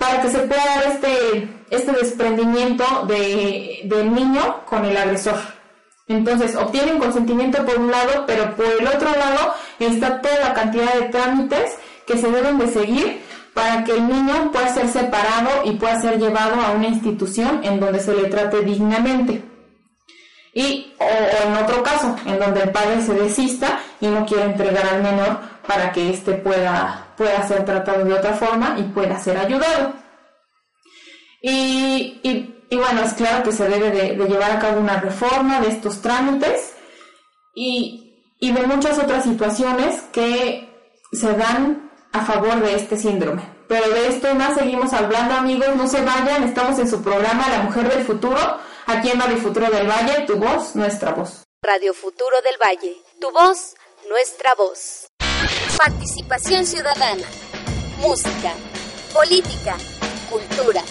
para 0.02 0.20
que 0.20 0.30
se 0.30 0.40
pueda 0.40 0.66
dar 0.66 0.84
este, 0.94 1.48
este 1.70 1.92
desprendimiento 1.92 2.84
de, 3.08 3.82
del 3.84 4.12
niño 4.12 4.66
con 4.66 4.84
el 4.84 4.98
agresor. 4.98 5.36
Entonces, 6.08 6.56
obtienen 6.56 6.98
consentimiento 6.98 7.64
por 7.64 7.78
un 7.78 7.92
lado, 7.92 8.24
pero 8.26 8.56
por 8.56 8.66
el 8.66 8.88
otro 8.88 9.12
lado 9.12 9.54
está 9.78 10.20
toda 10.20 10.40
la 10.40 10.54
cantidad 10.56 10.92
de 10.96 11.10
trámites 11.10 11.78
que 12.08 12.18
se 12.18 12.32
deben 12.32 12.58
de 12.58 12.68
seguir 12.68 13.22
para 13.54 13.84
que 13.84 13.92
el 13.92 14.08
niño 14.08 14.52
pueda 14.52 14.74
ser 14.74 14.88
separado 14.88 15.66
y 15.66 15.74
pueda 15.74 16.02
ser 16.02 16.18
llevado 16.18 16.60
a 16.60 16.72
una 16.72 16.88
institución 16.88 17.62
en 17.64 17.80
donde 17.80 18.00
se 18.00 18.16
le 18.16 18.28
trate 18.28 18.62
dignamente. 18.62 19.44
Y, 20.52 20.94
o, 20.98 21.06
o 21.06 21.48
en 21.48 21.64
otro 21.64 21.84
caso, 21.84 22.16
en 22.26 22.40
donde 22.40 22.64
el 22.64 22.72
padre 22.72 23.04
se 23.04 23.14
desista 23.14 23.80
y 24.00 24.08
no 24.08 24.26
quiere 24.26 24.46
entregar 24.46 24.96
al 24.96 25.04
menor 25.04 25.51
para 25.68 25.92
que 25.92 26.10
éste 26.10 26.34
pueda, 26.34 27.14
pueda 27.18 27.48
ser 27.48 27.66
tratado 27.66 28.06
de 28.06 28.14
otra 28.14 28.34
forma 28.34 28.76
y 28.80 28.84
pueda 28.84 29.20
ser 29.20 29.38
ayudado. 29.38 29.94
Y, 31.42 32.20
y, 32.70 32.76
bueno, 32.76 33.02
es 33.04 33.14
claro 33.14 33.44
que 33.44 33.52
se 33.52 33.68
debe 33.68 33.92
de, 33.92 34.16
llevar 34.28 34.52
a 34.52 34.60
cabo 34.60 34.80
una 34.80 35.00
reforma 35.00 35.60
de 35.60 35.70
estos 35.70 36.02
trámites 36.02 36.74
y, 37.56 38.36
y 38.40 38.52
de 38.52 38.68
muchas 38.68 39.00
otras 39.00 39.24
situaciones 39.24 40.02
que 40.12 40.70
se 41.12 41.34
dan 41.34 41.92
a 42.14 42.26
favor 42.26 42.60
de 42.62 42.76
este 42.76 42.98
síndrome. 42.98 43.44
Pero 43.68 43.90
de 43.90 44.08
esto 44.10 44.30
y 44.30 44.34
más 44.34 44.58
seguimos 44.58 44.92
hablando, 44.94 45.34
amigos. 45.34 45.76
No 45.76 45.88
se 45.88 46.02
vayan, 46.02 46.44
estamos 46.44 46.78
en 46.80 46.90
su 46.90 47.02
programa 47.02 47.48
La 47.50 47.62
Mujer 47.62 47.90
del 47.90 48.04
Futuro, 48.04 48.60
aquí 48.86 49.10
en 49.10 49.20
Radio 49.20 49.38
Futuro 49.38 49.70
del 49.70 49.88
Valle, 49.88 50.26
tu 50.28 50.36
voz, 50.36 50.76
nuestra 50.76 51.12
voz. 51.12 51.44
Radio 51.64 51.94
Futuro 51.94 52.42
del 52.42 52.56
Valle, 52.62 52.98
tu 53.20 53.32
voz, 53.32 53.76
nuestra 54.10 54.56
voz. 54.56 55.08
Participación 55.82 56.62
ciudadana, 56.64 57.26
música, 58.02 58.54
política, 59.16 59.76
cultura, 60.30 60.84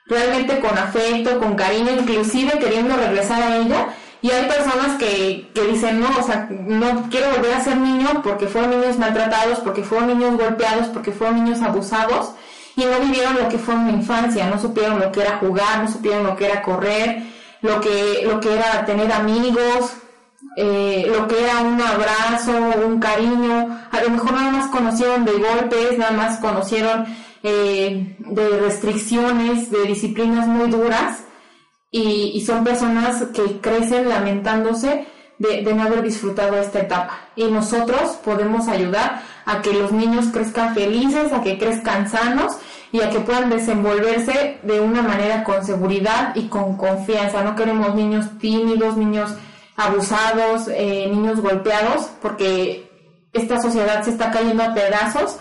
realmente 0.08 0.60
con 0.60 0.76
afecto, 0.76 1.38
con 1.38 1.54
cariño, 1.54 1.92
inclusive 1.92 2.58
queriendo 2.58 2.98
regresar 2.98 3.44
a 3.44 3.58
ella. 3.58 3.90
Y 4.24 4.32
hay 4.32 4.48
personas 4.48 4.98
que, 4.98 5.52
que 5.54 5.66
dicen, 5.66 6.00
no, 6.00 6.10
o 6.20 6.24
sea, 6.24 6.50
no 6.50 7.08
quiero 7.12 7.30
volver 7.30 7.54
a 7.54 7.64
ser 7.64 7.78
niño 7.78 8.24
porque 8.24 8.48
fueron 8.48 8.72
niños 8.72 8.98
maltratados, 8.98 9.60
porque 9.60 9.84
fueron 9.84 10.08
niños 10.08 10.36
golpeados, 10.36 10.88
porque 10.88 11.12
fueron 11.12 11.44
niños 11.44 11.62
abusados 11.62 12.32
y 12.76 12.86
no 12.86 13.00
vivieron 13.02 13.36
lo 13.36 13.50
que 13.50 13.60
fue 13.60 13.76
una 13.76 13.92
infancia, 13.92 14.48
no 14.48 14.60
supieron 14.60 15.00
lo 15.00 15.12
que 15.12 15.22
era 15.22 15.38
jugar, 15.38 15.84
no 15.84 15.92
supieron 15.92 16.24
lo 16.24 16.36
que 16.36 16.48
era 16.48 16.64
correr, 16.64 17.22
lo 17.62 17.80
que, 17.82 18.24
lo 18.26 18.40
que 18.40 18.56
era 18.56 18.84
tener 18.84 19.12
amigos, 19.12 19.94
eh, 20.62 21.10
lo 21.10 21.26
que 21.26 21.42
era 21.42 21.62
un 21.62 21.82
abrazo, 21.82 22.52
un 22.86 23.00
cariño, 23.00 23.80
a 23.90 24.02
lo 24.02 24.10
mejor 24.10 24.34
nada 24.34 24.52
más 24.52 24.70
conocieron 24.70 25.24
de 25.24 25.32
golpes, 25.32 25.98
nada 25.98 26.12
más 26.12 26.38
conocieron 26.40 27.06
eh, 27.44 28.18
de 28.20 28.60
restricciones, 28.60 29.72
de 29.72 29.84
disciplinas 29.84 30.48
muy 30.48 30.70
duras 30.70 31.24
y, 31.92 32.44
son 32.46 32.66
personas 32.66 33.24
que 33.34 33.62
crecen 33.62 34.10
lamentándose 34.10 35.08
de, 35.38 35.62
de, 35.62 35.74
no 35.74 35.84
haber 35.84 36.02
disfrutado 36.02 36.58
esta 36.58 36.80
etapa. 36.80 37.30
Y 37.38 37.46
nosotros 37.46 38.20
podemos 38.26 38.68
ayudar 38.68 39.22
a 39.46 39.62
que 39.62 39.72
los 39.72 39.94
niños 39.94 40.26
crezcan 40.34 40.76
felices, 40.76 41.32
a 41.32 41.42
que 41.42 41.58
crezcan 41.58 42.10
sanos 42.10 42.58
y 42.92 43.00
a 43.00 43.10
que 43.10 43.22
puedan 43.22 43.50
desenvolverse 43.50 44.60
de 44.64 44.82
una 44.82 45.04
manera 45.04 45.46
con 45.46 45.66
seguridad 45.66 46.36
y 46.36 46.50
con 46.50 46.76
confianza. 46.76 47.46
No 47.46 47.56
queremos 47.56 47.96
niños 47.96 48.26
tímidos, 48.40 48.98
niños 48.98 49.38
abusados, 49.80 50.68
eh, 50.68 51.08
niños 51.10 51.40
golpeados, 51.40 52.10
porque 52.22 52.92
esta 53.32 53.62
sociedad 53.62 54.04
se 54.04 54.12
está 54.12 54.30
cayendo 54.30 54.62
a 54.64 54.74
pedazos 54.74 55.38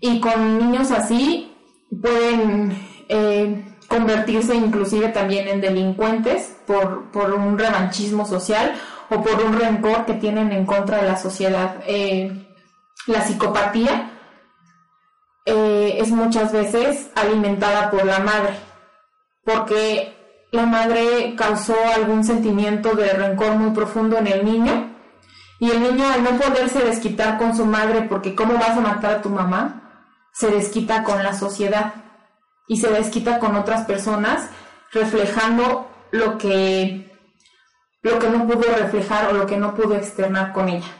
y 0.00 0.20
con 0.20 0.58
niños 0.58 0.92
así 0.92 1.52
pueden 2.00 2.78
eh, 3.08 3.64
convertirse 3.88 4.54
inclusive 4.54 5.08
también 5.08 5.48
en 5.48 5.60
delincuentes 5.60 6.54
por, 6.66 7.10
por, 7.10 7.32
un 7.34 7.58
revanchismo 7.58 8.26
social 8.26 8.74
o 9.10 9.22
por 9.22 9.42
un 9.42 9.58
rencor 9.58 10.06
que 10.06 10.14
tienen 10.14 10.52
en 10.52 10.66
contra 10.66 10.98
de 10.98 11.08
la 11.08 11.16
sociedad. 11.16 11.82
Eh, 11.86 12.46
la 13.06 13.22
psicopatía 13.22 14.10
es 15.46 16.10
muchas 16.10 16.52
veces 16.52 17.10
alimentada 17.14 17.90
por 17.90 18.06
la 18.06 18.18
madre, 18.18 18.54
porque 19.44 20.13
la 20.54 20.66
madre 20.66 21.34
causó 21.36 21.74
algún 21.96 22.22
sentimiento 22.22 22.94
de 22.94 23.08
rencor 23.12 23.56
muy 23.56 23.70
profundo 23.70 24.18
en 24.18 24.28
el 24.28 24.44
niño 24.44 24.94
y 25.58 25.70
el 25.70 25.82
niño 25.82 26.08
al 26.08 26.22
no 26.22 26.30
poderse 26.38 26.78
desquitar 26.78 27.38
con 27.38 27.56
su 27.56 27.66
madre 27.66 28.02
porque 28.02 28.36
cómo 28.36 28.54
vas 28.54 28.70
a 28.70 28.80
matar 28.80 29.14
a 29.14 29.22
tu 29.22 29.30
mamá, 29.30 30.08
se 30.32 30.50
desquita 30.50 31.02
con 31.02 31.22
la 31.22 31.34
sociedad 31.34 31.94
y 32.68 32.76
se 32.76 32.88
desquita 32.88 33.40
con 33.40 33.56
otras 33.56 33.84
personas 33.84 34.48
reflejando 34.92 35.90
lo 36.12 36.38
que 36.38 37.10
lo 38.02 38.18
que 38.18 38.28
no 38.28 38.46
pudo 38.46 38.62
reflejar 38.76 39.30
o 39.30 39.32
lo 39.32 39.46
que 39.46 39.56
no 39.56 39.74
pudo 39.74 39.96
externar 39.96 40.52
con 40.52 40.68
ella. 40.68 40.92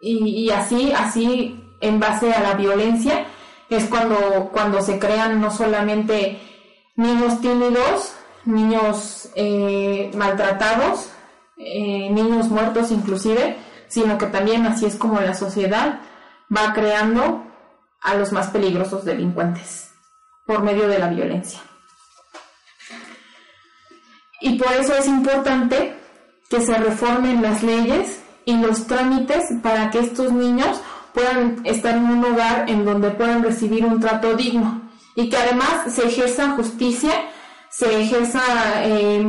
Y, 0.00 0.46
y 0.46 0.50
así, 0.50 0.90
así, 0.90 1.62
en 1.80 2.00
base 2.00 2.32
a 2.32 2.40
la 2.40 2.54
violencia, 2.54 3.26
es 3.68 3.84
cuando, 3.84 4.48
cuando 4.50 4.80
se 4.80 4.98
crean 4.98 5.38
no 5.38 5.50
solamente 5.50 6.40
niños 6.96 7.42
tímidos, 7.42 8.14
niños 8.44 9.28
eh, 9.34 10.10
maltratados, 10.14 11.10
eh, 11.56 12.08
niños 12.10 12.48
muertos 12.48 12.90
inclusive, 12.90 13.56
sino 13.88 14.18
que 14.18 14.26
también 14.26 14.66
así 14.66 14.86
es 14.86 14.96
como 14.96 15.20
la 15.20 15.34
sociedad 15.34 16.00
va 16.54 16.72
creando 16.72 17.44
a 18.00 18.14
los 18.14 18.32
más 18.32 18.48
peligrosos 18.48 19.04
delincuentes 19.04 19.90
por 20.46 20.62
medio 20.62 20.88
de 20.88 20.98
la 20.98 21.08
violencia. 21.08 21.60
Y 24.40 24.58
por 24.58 24.72
eso 24.72 24.94
es 24.94 25.06
importante 25.06 25.94
que 26.48 26.60
se 26.60 26.76
reformen 26.76 27.42
las 27.42 27.62
leyes 27.62 28.20
y 28.44 28.56
los 28.56 28.86
trámites 28.86 29.44
para 29.62 29.90
que 29.90 30.00
estos 30.00 30.32
niños 30.32 30.80
puedan 31.12 31.60
estar 31.64 31.96
en 31.96 32.04
un 32.04 32.22
lugar 32.22 32.68
en 32.68 32.84
donde 32.84 33.10
puedan 33.10 33.42
recibir 33.42 33.84
un 33.84 34.00
trato 34.00 34.34
digno 34.34 34.90
y 35.14 35.28
que 35.28 35.36
además 35.36 35.92
se 35.94 36.06
ejerza 36.06 36.52
justicia 36.52 37.12
se 37.70 38.02
ejerza 38.02 38.40
eh, 38.84 39.20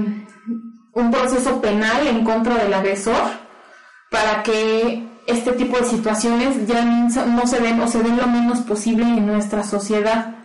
un 0.94 1.12
proceso 1.12 1.62
penal 1.62 2.08
en 2.08 2.24
contra 2.24 2.56
del 2.56 2.74
agresor 2.74 3.22
para 4.10 4.44
que 4.44 5.08
este 5.28 5.54
tipo 5.54 5.78
de 5.78 5.86
situaciones 5.86 6.68
ya 6.68 6.84
no 6.84 7.48
se 7.48 7.60
den 7.60 7.80
o 7.80 7.88
se 7.88 8.04
den 8.04 8.18
lo 8.18 8.28
menos 8.28 8.60
posible 8.62 9.04
en 9.04 9.26
nuestra 9.26 9.64
sociedad. 9.64 10.36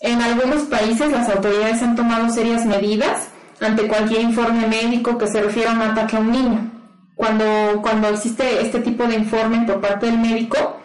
En 0.00 0.20
algunos 0.20 0.62
países 0.64 1.10
las 1.10 1.28
autoridades 1.28 1.82
han 1.82 1.94
tomado 1.94 2.28
serias 2.30 2.66
medidas 2.66 3.28
ante 3.60 3.86
cualquier 3.86 4.22
informe 4.22 4.66
médico 4.66 5.16
que 5.18 5.28
se 5.28 5.42
refiera 5.42 5.72
a 5.72 5.74
un 5.74 5.82
ataque 5.82 6.16
a 6.16 6.20
un 6.20 6.32
niño. 6.32 6.70
Cuando, 7.14 7.80
cuando 7.82 8.08
existe 8.08 8.62
este 8.62 8.80
tipo 8.80 9.04
de 9.06 9.16
informe 9.16 9.66
por 9.66 9.80
parte 9.80 10.06
del 10.06 10.18
médico, 10.18 10.79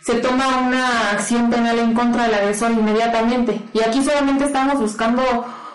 se 0.00 0.14
toma 0.20 0.58
una 0.58 1.10
acción 1.10 1.50
penal 1.50 1.78
en 1.78 1.92
contra 1.92 2.24
del 2.24 2.34
agresor 2.34 2.70
inmediatamente. 2.70 3.60
Y 3.72 3.80
aquí 3.80 4.02
solamente 4.04 4.44
estamos 4.44 4.78
buscando 4.78 5.22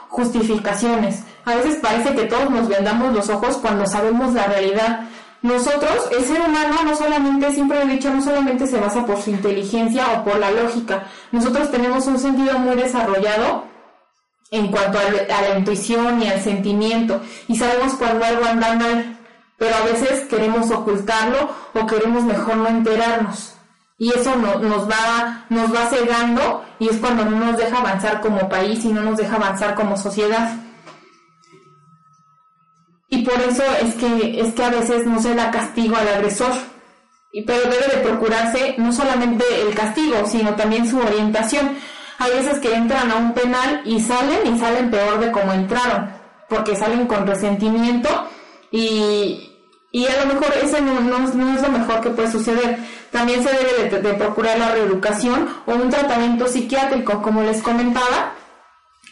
justificaciones. 0.08 1.24
A 1.46 1.56
veces 1.56 1.80
parece 1.82 2.14
que 2.16 2.26
todos 2.26 2.50
nos 2.50 2.68
vendamos 2.68 3.14
los 3.14 3.30
ojos 3.30 3.58
cuando 3.58 3.86
sabemos 3.86 4.34
la 4.34 4.46
realidad. 4.46 5.02
Nosotros, 5.42 6.08
el 6.12 6.24
ser 6.24 6.40
humano, 6.40 6.84
no 6.86 6.96
solamente, 6.96 7.52
siempre 7.52 7.82
he 7.82 7.88
dicho, 7.88 8.14
no 8.14 8.22
solamente 8.22 8.68
se 8.68 8.80
basa 8.80 9.06
por 9.06 9.20
su 9.20 9.32
inteligencia 9.32 10.06
o 10.12 10.24
por 10.24 10.38
la 10.38 10.52
lógica. 10.52 11.08
Nosotros 11.32 11.72
tenemos 11.72 12.06
un 12.08 12.20
sentido 12.20 12.60
muy 12.60 12.76
desarrollado 12.76 13.66
en 14.52 14.68
cuanto 14.68 15.00
a, 15.00 15.42
la 15.42 15.58
intuición 15.58 16.22
y 16.22 16.28
al 16.28 16.42
sentimiento. 16.42 17.22
Y 17.48 17.58
sabemos 17.58 17.96
cuando 17.96 18.24
algo 18.24 18.46
anda 18.46 18.76
mal, 18.76 19.18
pero 19.58 19.76
a 19.76 19.86
veces 19.86 20.22
queremos 20.30 20.70
ocultarlo 20.70 21.50
o 21.74 21.86
queremos 21.88 22.24
mejor 22.24 22.58
no 22.58 22.68
enterarnos 22.68 23.56
y 24.02 24.10
eso 24.10 24.36
nos, 24.36 24.90
va, 24.90 25.46
nos 25.50 25.72
va 25.72 25.86
cegando 25.86 26.66
y 26.80 26.90
es 26.90 26.98
cuando 26.98 27.24
no 27.24 27.38
nos 27.38 27.58
deja 27.58 27.78
avanzar 27.78 28.20
como 28.20 28.50
país 28.50 28.84
y 28.84 28.92
no 28.92 29.04
nos 29.04 29.16
deja 29.16 29.36
avanzar 29.36 29.76
como 29.76 29.96
sociedad. 29.96 30.56
Y 33.10 33.22
por 33.24 33.40
eso 33.42 33.62
es 33.80 33.94
que, 33.94 34.42
es 34.42 34.56
que 34.56 34.64
a 34.64 34.72
veces 34.72 35.06
no 35.06 35.22
se 35.22 35.36
da 35.36 35.52
castigo 35.52 35.96
al 35.98 36.08
agresor, 36.08 36.52
y, 37.32 37.44
pero 37.44 37.62
debe 37.70 37.96
de 37.96 38.02
procurarse 38.02 38.74
no 38.80 38.92
solamente 38.92 39.44
el 39.62 39.76
castigo, 39.76 40.26
sino 40.26 40.56
también 40.56 40.90
su 40.90 40.98
orientación. 40.98 41.78
Hay 42.18 42.32
veces 42.32 42.58
que 42.58 42.74
entran 42.74 43.12
a 43.12 43.18
un 43.18 43.36
penal 43.36 43.84
y 43.86 44.00
salen 44.00 44.52
y 44.52 44.58
salen 44.58 44.90
peor 44.90 45.20
de 45.20 45.32
como 45.32 45.54
entraron, 45.54 46.10
porque 46.50 46.76
salen 46.76 47.06
con 47.06 47.28
resentimiento 47.28 48.10
y, 48.72 49.51
y 49.92 50.08
a 50.08 50.24
lo 50.24 50.34
mejor 50.34 50.54
ese 50.62 50.82
no, 50.82 51.02
no, 51.02 51.28
es 51.28 51.62
lo 51.62 51.70
mejor 51.70 52.00
que 52.02 52.12
puede 52.12 52.32
suceder. 52.32 52.78
También 53.12 53.44
se 53.44 53.50
debe 53.50 54.02
de, 54.02 54.14
procurar 54.14 54.58
la 54.58 54.72
reeducación 54.72 55.50
o 55.66 55.74
un 55.74 55.90
tratamiento 55.90 56.48
psiquiátrico, 56.48 57.22
como 57.22 57.44
les 57.44 57.62
comentaba. 57.62 58.34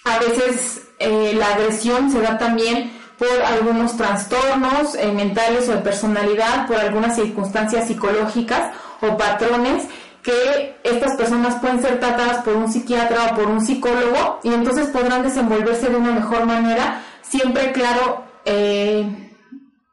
A 0.06 0.20
veces 0.20 0.88
eh, 1.00 1.34
la 1.36 1.48
agresión 1.48 2.10
se 2.10 2.22
da 2.22 2.38
también 2.38 2.92
por 3.18 3.42
algunos 3.46 3.98
trastornos 3.98 4.96
eh, 4.96 5.12
mentales 5.12 5.68
o 5.68 5.74
de 5.74 5.80
personalidad, 5.80 6.66
por 6.66 6.78
algunas 6.78 7.16
circunstancias 7.16 7.88
psicológicas 7.88 8.72
o 9.02 9.18
patrones 9.18 9.84
que 10.24 10.80
estas 10.84 11.16
personas 11.18 11.56
pueden 11.56 11.82
ser 11.82 12.00
tratadas 12.00 12.44
por 12.44 12.56
un 12.56 12.72
psiquiatra 12.72 13.32
o 13.32 13.36
por 13.36 13.48
un 13.48 13.62
psicólogo 13.62 14.40
y 14.44 14.54
entonces 14.54 14.88
podrán 14.90 15.24
desenvolverse 15.24 15.90
de 15.90 15.98
una 15.98 16.12
mejor 16.12 16.46
manera, 16.46 17.02
siempre 17.22 17.74
claro, 17.74 18.24
eh, 18.46 19.29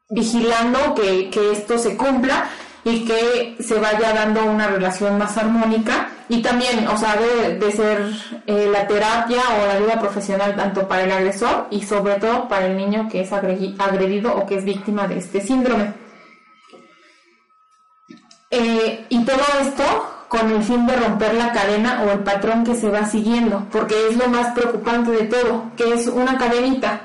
vigilando 0.08 0.94
que, 0.94 1.30
esto 1.52 1.78
se 1.78 1.96
cumpla 1.96 2.48
y 2.84 3.04
que 3.04 3.56
se 3.60 3.80
vaya 3.80 4.12
dando 4.12 4.44
una 4.44 4.68
relación 4.68 5.18
más 5.18 5.36
armónica 5.36 6.10
y 6.28 6.42
también, 6.42 6.86
o 6.88 6.96
sea, 6.96 7.16
debe 7.16 7.58
de 7.58 7.72
ser 7.72 8.10
eh, 8.46 8.68
la 8.70 8.86
terapia 8.86 9.42
o 9.60 9.66
la 9.66 9.74
ayuda 9.74 10.00
profesional 10.00 10.54
tanto 10.54 10.86
para 10.86 11.04
el 11.04 11.12
agresor 11.12 11.66
y 11.70 11.82
sobre 11.82 12.14
todo 12.14 12.48
para 12.48 12.66
el 12.66 12.76
niño 12.76 13.08
que 13.10 13.20
es 13.20 13.32
agredido 13.32 14.34
o 14.34 14.46
que 14.46 14.56
es 14.56 14.64
víctima 14.64 15.08
de 15.08 15.18
este 15.18 15.40
síndrome. 15.40 15.94
Eh, 18.50 19.06
y 19.08 19.24
todo 19.24 19.42
esto 19.60 19.82
con 20.28 20.50
el 20.50 20.62
fin 20.62 20.86
de 20.86 20.96
romper 20.96 21.34
la 21.34 21.52
cadena 21.52 22.02
o 22.02 22.10
el 22.10 22.20
patrón 22.20 22.64
que 22.64 22.74
se 22.74 22.90
va 22.90 23.06
siguiendo, 23.06 23.66
porque 23.70 24.08
es 24.08 24.16
lo 24.16 24.28
más 24.28 24.54
preocupante 24.54 25.10
de 25.10 25.24
todo, 25.24 25.70
que 25.76 25.92
es 25.92 26.06
una 26.08 26.38
cadenita 26.38 27.00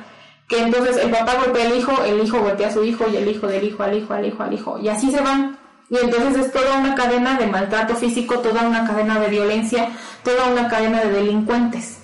que 0.51 0.61
entonces 0.61 0.97
el 0.97 1.09
papá 1.09 1.35
golpea 1.35 1.65
al 1.65 1.77
hijo, 1.77 2.03
el 2.03 2.21
hijo 2.21 2.41
golpea 2.41 2.67
a 2.67 2.73
su 2.73 2.83
hijo 2.83 3.05
y 3.09 3.15
el 3.15 3.29
hijo 3.29 3.47
del 3.47 3.63
hijo 3.63 3.83
al 3.83 3.95
hijo, 3.97 4.13
al 4.13 4.25
hijo, 4.25 4.43
al 4.43 4.53
hijo. 4.53 4.79
Y 4.79 4.89
así 4.89 5.09
se 5.09 5.21
van. 5.21 5.57
Y 5.89 5.97
entonces 5.97 6.45
es 6.45 6.51
toda 6.51 6.77
una 6.77 6.93
cadena 6.93 7.39
de 7.39 7.47
maltrato 7.47 7.95
físico, 7.95 8.39
toda 8.39 8.63
una 8.63 8.85
cadena 8.85 9.17
de 9.17 9.29
violencia, 9.29 9.87
toda 10.25 10.47
una 10.47 10.67
cadena 10.67 11.05
de 11.05 11.11
delincuentes 11.11 11.99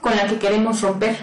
con 0.00 0.16
la 0.16 0.26
que 0.26 0.36
queremos 0.38 0.80
romper. 0.80 1.16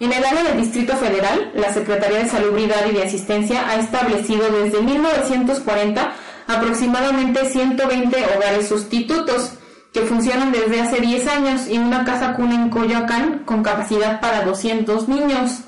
En 0.00 0.10
el 0.10 0.24
área 0.24 0.42
del 0.42 0.56
Distrito 0.56 0.96
Federal, 0.96 1.52
la 1.54 1.70
Secretaría 1.70 2.20
de 2.20 2.30
Salubridad 2.30 2.86
y 2.88 2.92
de 2.92 3.04
Asistencia 3.04 3.68
ha 3.68 3.76
establecido 3.76 4.50
desde 4.50 4.80
1940 4.80 6.12
aproximadamente 6.46 7.44
120 7.44 8.24
hogares 8.36 8.68
sustitutos 8.68 9.52
que 9.92 10.02
funcionan 10.02 10.52
desde 10.52 10.80
hace 10.80 11.00
10 11.00 11.26
años 11.28 11.68
y 11.68 11.78
una 11.78 12.04
casa 12.04 12.34
cuna 12.34 12.54
en 12.54 12.70
Coyoacán 12.70 13.40
con 13.44 13.62
capacidad 13.62 14.20
para 14.20 14.42
200 14.42 15.08
niños. 15.08 15.60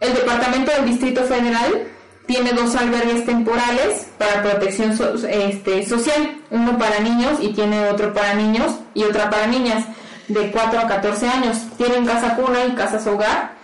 El 0.00 0.14
Departamento 0.14 0.72
del 0.72 0.86
Distrito 0.86 1.22
Federal 1.24 1.88
tiene 2.26 2.52
dos 2.52 2.76
albergues 2.76 3.24
temporales 3.24 4.06
para 4.18 4.42
protección 4.42 4.96
este, 5.28 5.86
social, 5.86 6.42
uno 6.50 6.78
para 6.78 7.00
niños 7.00 7.38
y 7.40 7.52
tiene 7.52 7.88
otro 7.88 8.12
para 8.12 8.34
niños 8.34 8.74
y 8.94 9.02
otra 9.04 9.30
para 9.30 9.46
niñas 9.46 9.84
de 10.28 10.50
4 10.50 10.80
a 10.80 10.86
14 10.86 11.28
años. 11.28 11.56
Tienen 11.76 12.06
casa 12.06 12.36
cuna 12.36 12.64
y 12.66 12.74
casas 12.74 13.06
hogar. 13.06 13.56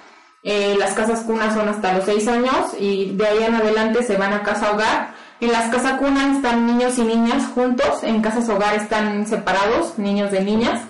Eh, 0.42 0.76
las 0.78 0.92
casas 0.92 1.20
cunas 1.20 1.54
son 1.54 1.68
hasta 1.68 1.94
los 1.94 2.04
6 2.04 2.28
años 2.28 2.74
y 2.78 3.12
de 3.14 3.26
ahí 3.26 3.44
en 3.44 3.54
adelante 3.54 4.02
se 4.02 4.16
van 4.16 4.32
a 4.34 4.42
casa 4.42 4.72
hogar 4.72 5.13
en 5.44 5.52
las 5.52 5.70
casas 5.70 5.98
cunas 5.98 6.36
están 6.36 6.66
niños 6.66 6.98
y 6.98 7.02
niñas 7.02 7.46
juntos, 7.54 8.02
en 8.02 8.22
casas 8.22 8.48
hogar 8.48 8.74
están 8.74 9.26
separados, 9.26 9.98
niños 9.98 10.30
de 10.30 10.40
niñas, 10.40 10.82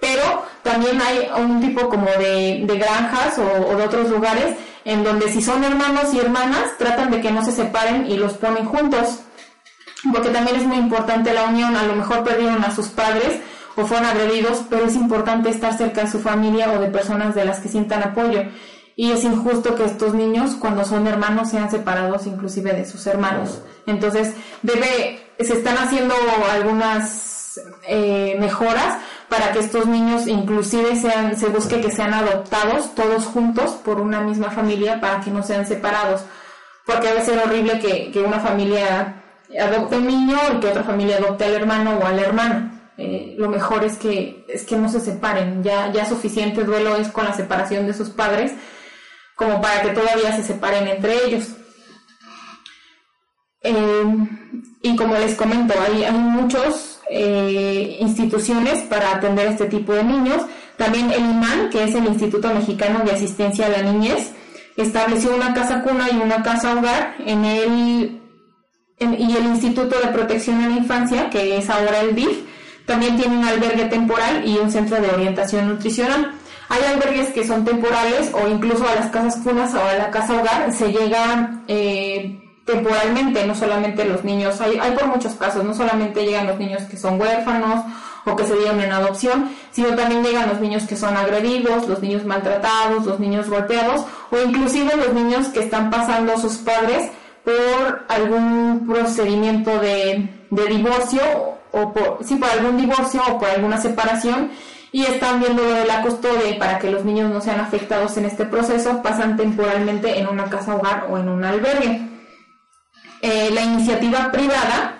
pero 0.00 0.44
también 0.62 1.00
hay 1.00 1.28
un 1.40 1.60
tipo 1.60 1.88
como 1.88 2.06
de, 2.06 2.64
granjas 2.66 3.38
o, 3.38 3.76
de 3.76 3.84
otros 3.84 4.10
lugares 4.10 4.56
en 4.84 5.04
donde 5.04 5.30
si 5.30 5.42
son 5.42 5.62
hermanos 5.62 6.12
y 6.12 6.18
hermanas 6.18 6.76
tratan 6.78 7.10
de 7.10 7.20
que 7.20 7.30
no 7.30 7.44
se 7.44 7.52
separen 7.52 8.10
y 8.10 8.16
los 8.16 8.32
ponen 8.34 8.64
juntos, 8.64 9.20
porque 10.12 10.30
también 10.30 10.56
es 10.56 10.66
muy 10.66 10.78
importante 10.78 11.32
la 11.32 11.44
unión, 11.44 11.76
a 11.76 11.84
lo 11.84 11.94
mejor 11.94 12.24
perdieron 12.24 12.64
a 12.64 12.74
sus 12.74 12.88
padres 12.88 13.40
o 13.76 13.86
fueron 13.86 14.06
agredidos, 14.06 14.64
pero 14.68 14.86
es 14.86 14.96
importante 14.96 15.50
estar 15.50 15.76
cerca 15.76 16.02
de 16.02 16.10
su 16.10 16.18
familia 16.18 16.72
o 16.72 16.80
de 16.80 16.88
personas 16.88 17.34
de 17.34 17.44
las 17.44 17.60
que 17.60 17.68
sientan 17.68 18.02
apoyo 18.02 18.42
y 18.96 19.12
es 19.12 19.24
injusto 19.24 19.74
que 19.74 19.84
estos 19.84 20.14
niños 20.14 20.56
cuando 20.58 20.84
son 20.84 21.06
hermanos 21.06 21.50
sean 21.50 21.70
separados 21.70 22.26
inclusive 22.26 22.72
de 22.72 22.84
sus 22.84 23.06
hermanos. 23.06 23.60
Entonces 23.86 24.34
debe, 24.62 25.20
se 25.38 25.54
están 25.54 25.78
haciendo 25.78 26.14
algunas 26.52 27.60
eh, 27.86 28.36
mejoras 28.38 28.98
para 29.28 29.52
que 29.52 29.60
estos 29.60 29.86
niños 29.86 30.26
inclusive 30.26 30.96
sean, 30.96 31.36
se 31.36 31.46
busque 31.46 31.80
que 31.80 31.90
sean 31.90 32.12
adoptados 32.14 32.94
todos 32.94 33.24
juntos 33.26 33.72
por 33.84 34.00
una 34.00 34.20
misma 34.20 34.50
familia 34.50 35.00
para 35.00 35.20
que 35.20 35.30
no 35.30 35.42
sean 35.42 35.66
separados. 35.66 36.22
Porque 36.84 37.08
a 37.08 37.14
veces 37.14 37.36
es 37.36 37.46
horrible 37.46 37.78
que, 37.78 38.10
que 38.10 38.20
una 38.20 38.40
familia 38.40 39.22
adopte 39.58 39.96
un 39.96 40.06
niño 40.06 40.38
y 40.54 40.60
que 40.60 40.68
otra 40.68 40.82
familia 40.82 41.16
adopte 41.16 41.44
al 41.44 41.54
hermano 41.54 41.98
o 41.98 42.06
a 42.06 42.12
la 42.12 42.22
hermana. 42.22 42.92
Eh, 42.98 43.34
lo 43.38 43.48
mejor 43.48 43.84
es 43.84 43.96
que, 43.96 44.44
es 44.48 44.64
que 44.64 44.76
no 44.76 44.88
se 44.88 45.00
separen. 45.00 45.62
Ya, 45.62 45.90
ya 45.92 46.04
suficiente 46.04 46.64
duelo 46.64 46.96
es 46.96 47.08
con 47.08 47.24
la 47.24 47.32
separación 47.32 47.86
de 47.86 47.94
sus 47.94 48.10
padres 48.10 48.52
como 49.40 49.58
para 49.58 49.80
que 49.80 49.88
todavía 49.88 50.36
se 50.36 50.42
separen 50.42 50.86
entre 50.86 51.24
ellos. 51.24 51.48
Eh, 53.62 54.04
y 54.82 54.94
como 54.96 55.14
les 55.14 55.34
comento, 55.34 55.72
hay, 55.80 56.04
hay 56.04 56.12
muchas 56.12 57.00
eh, 57.08 57.96
instituciones 58.00 58.82
para 58.82 59.14
atender 59.14 59.46
este 59.46 59.64
tipo 59.64 59.94
de 59.94 60.04
niños. 60.04 60.42
También 60.76 61.10
el 61.10 61.20
IMAN, 61.20 61.70
que 61.70 61.84
es 61.84 61.94
el 61.94 62.04
Instituto 62.04 62.52
Mexicano 62.52 63.02
de 63.02 63.12
Asistencia 63.12 63.64
a 63.64 63.70
la 63.70 63.82
Niñez, 63.82 64.32
estableció 64.76 65.34
una 65.34 65.54
casa 65.54 65.82
cuna 65.82 66.10
y 66.12 66.16
una 66.16 66.42
casa 66.42 66.74
hogar 66.74 67.14
en 67.24 67.46
el, 67.46 68.20
y 68.98 69.36
el 69.36 69.44
Instituto 69.46 69.98
de 70.00 70.08
Protección 70.08 70.60
a 70.60 70.68
la 70.68 70.76
Infancia, 70.76 71.30
que 71.30 71.56
es 71.56 71.70
ahora 71.70 72.00
el 72.00 72.14
DIF, 72.14 72.44
también 72.84 73.16
tiene 73.16 73.38
un 73.38 73.44
albergue 73.44 73.86
temporal 73.86 74.46
y 74.46 74.58
un 74.58 74.70
centro 74.70 75.00
de 75.00 75.08
orientación 75.08 75.66
nutricional. 75.66 76.34
Hay 76.70 76.84
albergues 76.84 77.30
que 77.30 77.44
son 77.44 77.64
temporales 77.64 78.30
o 78.32 78.46
incluso 78.46 78.88
a 78.88 78.94
las 78.94 79.10
casas 79.10 79.42
cunas 79.42 79.74
o 79.74 79.84
a 79.84 79.94
la 79.94 80.10
casa 80.12 80.40
hogar 80.40 80.72
se 80.72 80.92
llegan 80.92 81.64
eh, 81.66 82.40
temporalmente, 82.64 83.44
no 83.44 83.56
solamente 83.56 84.04
los 84.04 84.22
niños, 84.22 84.60
hay, 84.60 84.78
hay 84.78 84.92
por 84.92 85.08
muchos 85.08 85.34
casos, 85.34 85.64
no 85.64 85.74
solamente 85.74 86.24
llegan 86.24 86.46
los 86.46 86.60
niños 86.60 86.84
que 86.84 86.96
son 86.96 87.20
huérfanos 87.20 87.84
o 88.24 88.36
que 88.36 88.44
se 88.44 88.56
dieron 88.56 88.80
en 88.80 88.92
adopción, 88.92 89.50
sino 89.72 89.96
también 89.96 90.22
llegan 90.22 90.48
los 90.48 90.60
niños 90.60 90.84
que 90.84 90.94
son 90.94 91.16
agredidos, 91.16 91.88
los 91.88 92.00
niños 92.00 92.24
maltratados, 92.24 93.04
los 93.04 93.18
niños 93.18 93.50
golpeados 93.50 94.06
o 94.30 94.38
inclusive 94.38 94.96
los 94.96 95.12
niños 95.12 95.48
que 95.48 95.64
están 95.64 95.90
pasando 95.90 96.38
sus 96.38 96.58
padres 96.58 97.10
por 97.44 98.04
algún 98.08 98.86
procedimiento 98.86 99.76
de, 99.80 100.28
de 100.50 100.66
divorcio 100.66 101.20
o 101.72 101.92
por, 101.92 102.18
sí, 102.24 102.36
por 102.36 102.48
algún 102.48 102.76
divorcio 102.76 103.22
o 103.28 103.38
por 103.40 103.48
alguna 103.48 103.80
separación 103.80 104.50
y 104.92 105.02
están 105.04 105.40
viendo 105.40 105.62
la 105.86 106.02
custodia 106.02 106.58
para 106.58 106.78
que 106.78 106.90
los 106.90 107.04
niños 107.04 107.30
no 107.30 107.40
sean 107.40 107.60
afectados 107.60 108.16
en 108.16 108.24
este 108.24 108.44
proceso, 108.44 109.02
pasan 109.02 109.36
temporalmente 109.36 110.18
en 110.18 110.28
una 110.28 110.44
casa 110.44 110.74
hogar 110.74 111.06
o 111.10 111.18
en 111.18 111.28
un 111.28 111.44
albergue. 111.44 112.00
Eh, 113.22 113.50
la 113.52 113.62
iniciativa 113.62 114.32
privada 114.32 114.98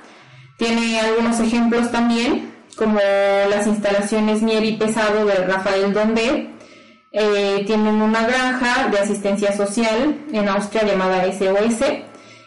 tiene 0.57 1.01
algunos 1.01 1.41
ejemplos 1.41 1.91
también, 1.91 2.55
como 2.77 3.01
las 3.49 3.67
instalaciones 3.67 4.43
Mier 4.43 4.65
y 4.65 4.77
Pesado 4.77 5.25
de 5.25 5.35
Rafael 5.47 5.93
Donde. 5.93 6.51
Eh, 7.13 7.65
tienen 7.67 8.01
una 8.01 8.25
granja 8.25 8.87
de 8.89 9.01
asistencia 9.01 9.53
social 9.57 10.17
en 10.33 10.49
Austria 10.49 10.85
llamada 10.85 11.25
SOS 11.25 11.83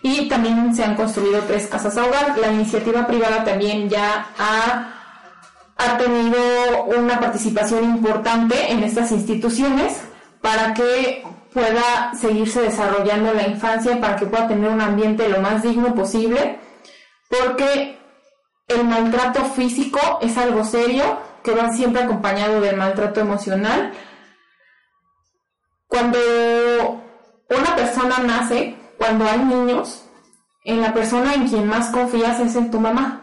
y 0.02 0.30
también 0.30 0.74
se 0.74 0.86
han 0.86 0.96
construido 0.96 1.42
tres 1.42 1.68
casas 1.68 1.98
hogar. 1.98 2.38
La 2.38 2.52
iniciativa 2.52 3.06
privada 3.06 3.44
también 3.44 3.90
ya 3.90 4.28
ha 4.38 4.93
ha 5.78 5.98
tenido 5.98 6.40
una 6.98 7.20
participación 7.20 7.84
importante 7.86 8.72
en 8.72 8.84
estas 8.84 9.12
instituciones 9.12 10.02
para 10.42 10.74
que 10.74 11.24
pueda 11.54 12.14
seguirse 12.16 12.62
desarrollando 12.62 13.34
la 13.34 13.48
infancia, 13.48 14.00
para 14.00 14.16
que 14.16 14.26
pueda 14.26 14.48
tener 14.48 14.70
un 14.70 14.82
ambiente 14.82 15.30
lo 15.30 15.40
más 15.40 15.64
digno 15.64 15.94
posible, 15.94 16.60
porque 17.30 17.98
el 18.68 18.84
maltrato 18.86 19.46
físico 19.46 20.00
es 20.22 20.38
algo 20.38 20.64
serio 20.64 21.20
que 21.44 21.52
va 21.52 21.72
siempre 21.72 22.04
acompañado 22.04 22.62
del 22.62 22.78
maltrato 22.78 23.20
emocional. 23.20 23.94
Cuando 25.88 26.18
una 27.50 27.76
persona 27.76 28.18
nace, 28.20 28.76
cuando 28.98 29.26
hay 29.26 29.40
niños, 29.40 30.06
en 30.64 30.82
la 30.82 30.94
persona 30.94 31.34
en 31.34 31.48
quien 31.48 31.68
más 31.68 31.90
confías 31.90 32.40
es 32.40 32.56
en 32.56 32.72
tu 32.72 32.80
mamá. 32.80 33.23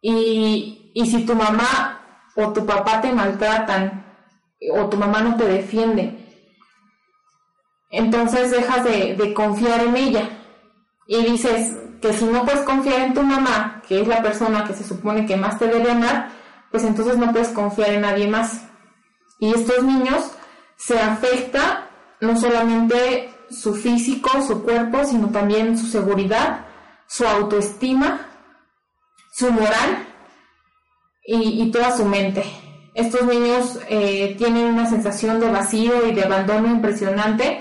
Y, 0.00 0.74
si 0.94 1.24
tu 1.24 1.34
mamá 1.34 2.00
o 2.36 2.52
tu 2.52 2.64
papá 2.66 3.00
te 3.00 3.12
maltratan 3.12 4.04
o 4.72 4.88
tu 4.88 4.96
mamá 4.96 5.20
no 5.20 5.36
te 5.36 5.44
defiende, 5.44 6.18
entonces 7.90 8.50
dejas 8.50 8.84
de, 8.84 9.32
confiar 9.34 9.80
en 9.80 9.96
ella 9.96 10.28
y 11.06 11.24
dices 11.24 11.76
que 12.00 12.12
si 12.12 12.24
no 12.24 12.44
puedes 12.44 12.60
confiar 12.60 13.00
en 13.00 13.14
tu 13.14 13.22
mamá, 13.22 13.82
que 13.88 14.00
es 14.00 14.08
la 14.08 14.22
persona 14.22 14.64
que 14.64 14.74
se 14.74 14.84
supone 14.84 15.26
que 15.26 15.36
más 15.36 15.58
te 15.58 15.66
debe 15.66 15.90
amar, 15.90 16.30
pues 16.70 16.84
entonces 16.84 17.16
no 17.16 17.32
puedes 17.32 17.48
confiar 17.48 17.90
en 17.90 18.02
nadie 18.02 18.28
más. 18.28 18.62
Y 19.40 19.54
estos 19.54 19.82
niños 19.82 20.32
se 20.76 21.00
afecta 21.00 21.88
no 22.20 22.36
solamente 22.36 23.32
su 23.50 23.74
físico, 23.74 24.42
su 24.42 24.62
cuerpo, 24.62 25.04
sino 25.04 25.30
también 25.30 25.78
su 25.78 25.86
seguridad, 25.86 26.66
su 27.06 27.26
autoestima 27.26 28.28
su 29.38 29.52
moral 29.52 30.04
y, 31.24 31.70
toda 31.70 31.96
su 31.96 32.04
mente. 32.04 32.42
Estos 32.94 33.22
niños 33.22 33.78
eh, 33.88 34.34
tienen 34.36 34.64
una 34.64 34.88
sensación 34.88 35.38
de 35.38 35.48
vacío 35.48 36.08
y 36.08 36.12
de 36.12 36.24
abandono 36.24 36.66
impresionante, 36.68 37.60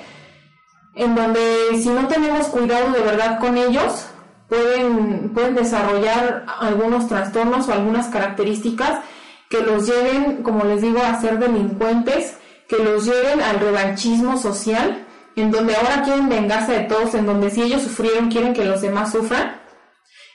en 0.96 1.14
donde 1.14 1.40
si 1.80 1.90
no 1.90 2.08
tenemos 2.08 2.48
cuidado 2.48 2.92
de 2.94 3.02
verdad 3.02 3.40
con 3.40 3.58
ellos, 3.58 4.08
pueden, 4.50 5.30
pueden 5.36 5.54
desarrollar 5.54 6.46
algunos 6.60 7.08
trastornos 7.08 7.68
o 7.68 7.74
algunas 7.74 8.08
características 8.08 9.02
que 9.48 9.62
los 9.62 9.86
lleven, 9.86 10.42
como 10.42 10.64
les 10.64 10.82
digo, 10.82 11.00
a 11.04 11.22
ser 11.22 11.38
delincuentes, 11.38 12.38
que 12.68 12.78
los 12.78 13.06
lleven 13.06 13.42
al 13.42 13.60
revanchismo 13.60 14.38
social, 14.38 15.06
en 15.36 15.52
donde 15.52 15.76
ahora 15.76 16.02
quieren 16.04 16.28
vengarse 16.28 16.72
de 16.72 16.84
todos, 16.86 17.14
en 17.14 17.28
donde 17.28 17.52
si 17.52 17.62
ellos 17.62 17.84
sufrieron 17.84 18.32
quieren 18.32 18.54
que 18.54 18.66
los 18.66 18.82
demás 18.82 19.12
sufran. 19.12 19.67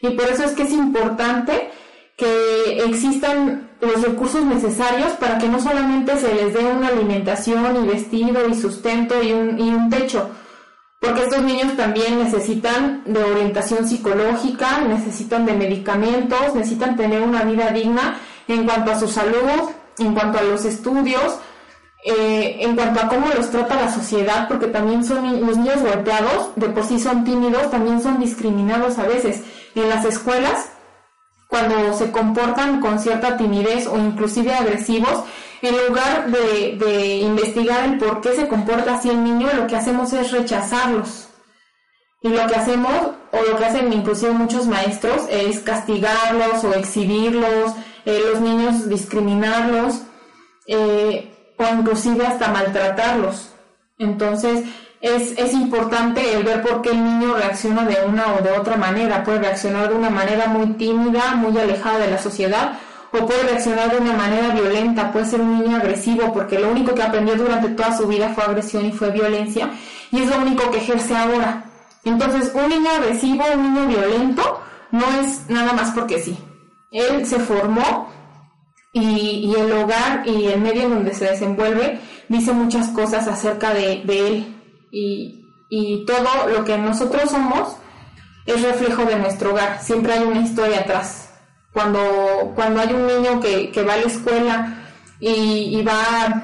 Y 0.02 0.10
por 0.10 0.26
eso 0.26 0.44
es 0.44 0.52
que 0.52 0.64
es 0.64 0.72
importante 0.72 1.70
que 2.16 2.84
existan 2.84 3.70
los 3.80 4.02
recursos 4.02 4.44
necesarios 4.44 5.12
para 5.12 5.38
que 5.38 5.48
no 5.48 5.60
solamente 5.60 6.16
se 6.18 6.34
les 6.34 6.52
dé 6.52 6.64
una 6.64 6.88
alimentación 6.88 7.84
y 7.84 7.88
vestido 7.88 8.48
y 8.48 8.54
sustento 8.54 9.22
y 9.22 9.32
un, 9.32 9.58
y 9.58 9.70
un 9.70 9.88
techo, 9.90 10.28
porque 11.00 11.22
estos 11.22 11.42
niños 11.42 11.76
también 11.76 12.18
necesitan 12.18 13.02
de 13.06 13.22
orientación 13.22 13.88
psicológica, 13.88 14.82
necesitan 14.82 15.46
de 15.46 15.54
medicamentos, 15.54 16.54
necesitan 16.54 16.96
tener 16.96 17.22
una 17.22 17.42
vida 17.44 17.70
digna 17.70 18.20
en 18.46 18.64
cuanto 18.64 18.92
a 18.92 19.00
su 19.00 19.08
salud, 19.08 19.70
en 19.98 20.14
cuanto 20.14 20.38
a 20.38 20.42
los 20.42 20.64
estudios, 20.64 21.38
eh, 22.04 22.58
en 22.60 22.76
cuanto 22.76 23.00
a 23.00 23.08
cómo 23.08 23.26
los 23.36 23.50
trata 23.50 23.76
la 23.76 23.92
sociedad, 23.92 24.48
porque 24.48 24.66
también 24.66 25.04
son 25.04 25.44
los 25.46 25.56
niños 25.56 25.80
golpeados, 25.80 26.50
de 26.56 26.68
por 26.68 26.84
sí 26.84 26.98
son 26.98 27.24
tímidos, 27.24 27.70
también 27.70 28.00
son 28.00 28.20
discriminados 28.20 28.98
a 28.98 29.04
veces 29.04 29.42
en 29.74 29.88
las 29.88 30.04
escuelas 30.04 30.70
cuando 31.52 31.92
se 31.92 32.10
comportan 32.10 32.80
con 32.80 32.98
cierta 32.98 33.36
timidez 33.36 33.86
o 33.86 33.98
inclusive 33.98 34.54
agresivos, 34.54 35.24
en 35.60 35.76
lugar 35.86 36.30
de, 36.30 37.18
investigar 37.18 37.84
el 37.84 37.98
por 37.98 38.22
qué 38.22 38.34
se 38.34 38.48
comporta 38.48 38.94
así 38.94 39.10
el 39.10 39.22
niño, 39.22 39.48
lo 39.54 39.66
que 39.66 39.76
hacemos 39.76 40.14
es 40.14 40.32
rechazarlos. 40.32 41.28
Y 42.22 42.30
lo 42.30 42.46
que 42.46 42.54
hacemos, 42.54 42.92
o 43.32 43.50
lo 43.50 43.58
que 43.58 43.66
hacen 43.66 43.92
inclusive 43.92 44.32
muchos 44.32 44.66
maestros, 44.66 45.26
es 45.28 45.60
castigarlos 45.60 46.64
o 46.64 46.72
exhibirlos, 46.72 47.72
eh, 48.06 48.22
los 48.30 48.40
niños 48.40 48.88
discriminarlos, 48.88 50.02
eh, 50.66 51.34
o 51.58 51.64
inclusive 51.74 52.26
hasta 52.26 52.48
maltratarlos. 52.48 53.52
Entonces, 53.98 54.64
es, 55.02 55.32
es, 55.36 55.52
importante 55.52 56.32
el 56.32 56.44
ver 56.44 56.62
por 56.62 56.80
qué 56.80 56.90
el 56.90 57.04
niño 57.04 57.34
reacciona 57.34 57.84
de 57.84 57.96
una 58.06 58.34
o 58.34 58.40
de 58.40 58.52
otra 58.52 58.76
manera. 58.76 59.24
Puede 59.24 59.40
reaccionar 59.40 59.88
de 59.88 59.96
una 59.96 60.10
manera 60.10 60.46
muy 60.46 60.74
tímida, 60.74 61.34
muy 61.34 61.58
alejada 61.58 61.98
de 61.98 62.12
la 62.12 62.18
sociedad, 62.18 62.78
o 63.10 63.26
puede 63.26 63.42
reaccionar 63.42 63.90
de 63.90 63.98
una 63.98 64.12
manera 64.12 64.54
violenta. 64.54 65.10
Puede 65.10 65.26
ser 65.26 65.40
un 65.40 65.60
niño 65.60 65.76
agresivo 65.76 66.32
porque 66.32 66.60
lo 66.60 66.70
único 66.70 66.94
que 66.94 67.02
aprendió 67.02 67.34
durante 67.34 67.70
toda 67.70 67.96
su 67.96 68.06
vida 68.06 68.28
fue 68.28 68.44
agresión 68.44 68.86
y 68.86 68.92
fue 68.92 69.10
violencia, 69.10 69.70
y 70.12 70.22
es 70.22 70.30
lo 70.30 70.38
único 70.38 70.70
que 70.70 70.78
ejerce 70.78 71.16
ahora. 71.16 71.64
Entonces, 72.04 72.52
un 72.54 72.68
niño 72.68 72.90
agresivo, 72.90 73.44
un 73.54 73.74
niño 73.74 73.88
violento, 73.88 74.60
no 74.92 75.04
es 75.20 75.50
nada 75.50 75.72
más 75.72 75.90
porque 75.90 76.20
sí. 76.20 76.38
Él 76.92 77.26
se 77.26 77.40
formó 77.40 78.08
y, 78.92 79.50
y 79.50 79.54
el 79.58 79.72
hogar 79.72 80.22
y 80.28 80.46
el 80.46 80.60
medio 80.60 80.82
en 80.82 80.90
donde 80.90 81.14
se 81.14 81.24
desenvuelve 81.24 81.98
dice 82.28 82.52
muchas 82.52 82.88
cosas 82.90 83.26
acerca 83.26 83.74
de, 83.74 84.02
de 84.04 84.28
él 84.28 84.61
y, 84.92 86.04
todo 86.06 86.48
lo 86.48 86.64
que 86.64 86.76
nosotros 86.76 87.30
somos 87.30 87.76
es 88.44 88.60
reflejo 88.62 89.04
de 89.04 89.16
nuestro 89.16 89.52
hogar. 89.52 89.80
Siempre 89.82 90.12
hay 90.12 90.22
una 90.22 90.42
historia 90.42 90.80
atrás. 90.80 91.30
Cuando, 91.72 92.52
cuando 92.54 92.80
hay 92.80 92.92
un 92.92 93.06
niño 93.06 93.40
que, 93.40 93.72
va 93.82 93.94
a 93.94 93.96
la 93.96 94.02
escuela 94.02 94.84
y, 95.18 95.82
va 95.82 96.42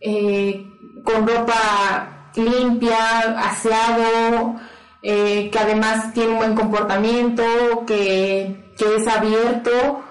eh, 0.00 0.64
con 1.02 1.26
ropa 1.26 2.30
limpia, 2.36 3.20
aseado, 3.40 4.54
eh, 5.02 5.50
que 5.50 5.58
además 5.58 6.12
tiene 6.12 6.32
un 6.32 6.38
buen 6.38 6.54
comportamiento, 6.54 7.42
que, 7.84 8.72
que 8.78 8.96
es 8.96 9.08
abierto, 9.08 10.04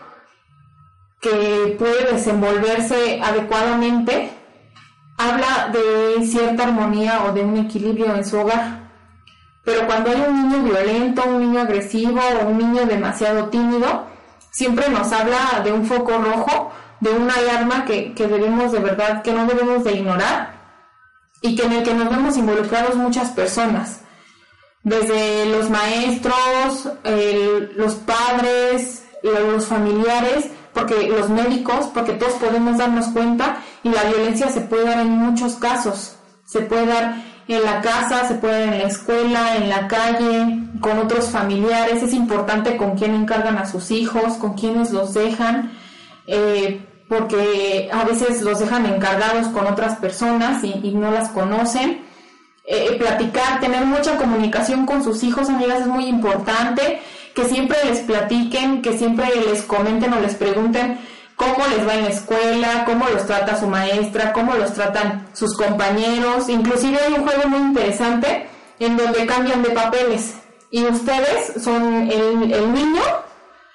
que 1.21 1.75
puede 1.79 2.11
desenvolverse 2.13 3.21
adecuadamente, 3.23 4.36
habla 5.17 5.69
de 5.73 6.25
cierta 6.25 6.63
armonía 6.63 7.23
o 7.25 7.33
de 7.33 7.43
un 7.43 7.57
equilibrio 7.57 8.15
en 8.15 8.23
su 8.23 8.37
hogar. 8.37 8.87
Pero 9.65 9.85
cuando 9.85 10.11
hay 10.11 10.21
un 10.21 10.49
niño 10.49 10.63
violento, 10.63 11.23
un 11.25 11.39
niño 11.41 11.59
agresivo 11.61 12.21
o 12.21 12.47
un 12.47 12.57
niño 12.57 12.85
demasiado 12.85 13.49
tímido, 13.49 14.05
siempre 14.51 14.87
nos 14.89 15.11
habla 15.11 15.61
de 15.63 15.73
un 15.73 15.85
foco 15.85 16.17
rojo, 16.19 16.71
de 17.01 17.11
una 17.11 17.33
alarma 17.33 17.83
que, 17.85 18.13
debemos 18.15 18.71
de 18.71 18.79
verdad, 18.79 19.21
que 19.21 19.33
no 19.33 19.45
debemos 19.45 19.83
de 19.83 19.93
ignorar 19.93 20.55
y 21.41 21.55
que 21.55 21.65
en 21.65 21.73
el 21.73 21.83
que 21.83 21.93
nos 21.93 22.09
vemos 22.09 22.37
involucrados 22.37 22.95
muchas 22.95 23.31
personas, 23.31 24.01
desde 24.83 25.45
los 25.47 25.69
maestros, 25.69 26.89
los 27.75 27.95
padres, 27.95 29.05
los 29.21 29.65
familiares, 29.65 30.45
porque 30.77 31.09
los 31.09 31.29
médicos, 31.29 31.87
porque 31.91 32.13
todos 32.13 32.33
podemos 32.33 32.77
darnos 32.77 33.07
cuenta 33.07 33.57
y 33.81 33.89
la 33.89 34.03
violencia 34.03 34.47
se 34.49 34.61
puede 34.61 34.85
dar 34.85 34.99
en 34.99 35.09
muchos 35.09 35.55
casos. 35.55 36.17
Se 36.45 36.61
puede 36.61 36.85
dar 36.85 37.15
en 37.47 37.63
la 37.63 37.81
casa, 37.81 38.27
se 38.27 38.35
puede 38.35 38.65
dar 38.65 38.73
en 38.75 38.79
la 38.79 38.87
escuela, 38.87 39.57
en 39.57 39.69
la 39.69 39.87
calle, 39.87 40.59
con 40.79 40.99
otros 40.99 41.29
familiares. 41.29 42.03
Es 42.03 42.13
importante 42.13 42.77
con 42.77 42.95
quién 42.95 43.15
encargan 43.15 43.57
a 43.57 43.65
sus 43.65 43.89
hijos, 43.89 44.33
con 44.33 44.53
quiénes 44.53 44.91
los 44.91 45.15
dejan, 45.15 45.71
eh, 46.27 46.85
porque 47.09 47.89
a 47.91 48.03
veces 48.03 48.43
los 48.43 48.59
dejan 48.59 48.85
encargados 48.85 49.47
con 49.47 49.65
otras 49.65 49.95
personas 49.95 50.63
y, 50.63 50.91
no 50.93 51.09
las 51.09 51.29
conocen. 51.29 52.05
Eh, 52.69 52.97
platicar, 52.99 53.61
tener 53.61 53.83
mucha 53.85 54.17
comunicación 54.17 54.85
con 54.85 55.03
sus 55.03 55.23
hijos, 55.23 55.49
amigas, 55.49 55.81
es 55.81 55.87
muy 55.87 56.05
importante 56.05 56.99
que 57.37 57.45
siempre 57.45 57.77
les 57.85 57.99
platiquen, 57.99 58.81
que 58.81 58.97
siempre 58.97 59.27
les 59.47 59.61
comenten 59.61 60.11
o 60.11 60.19
les 60.19 60.33
pregunten 60.33 60.97
cómo 61.35 61.67
les 61.67 61.87
va 61.87 61.93
en 61.93 62.05
la 62.05 62.09
escuela, 62.09 62.83
cómo 62.83 63.07
los 63.09 63.27
trata 63.27 63.59
su 63.59 63.67
maestra, 63.67 64.33
cómo 64.33 64.55
los 64.55 64.73
tratan 64.73 65.27
sus 65.33 65.55
compañeros. 65.55 66.49
Inclusive 66.49 66.97
hay 66.97 67.13
un 67.13 67.27
juego 67.27 67.47
muy 67.47 67.59
interesante 67.59 68.47
en 68.79 68.97
donde 68.97 69.27
cambian 69.27 69.61
de 69.61 69.69
papeles 69.69 70.33
y 70.71 70.83
ustedes 70.85 71.61
son 71.63 72.09
el, 72.09 72.73
niño, 72.73 73.03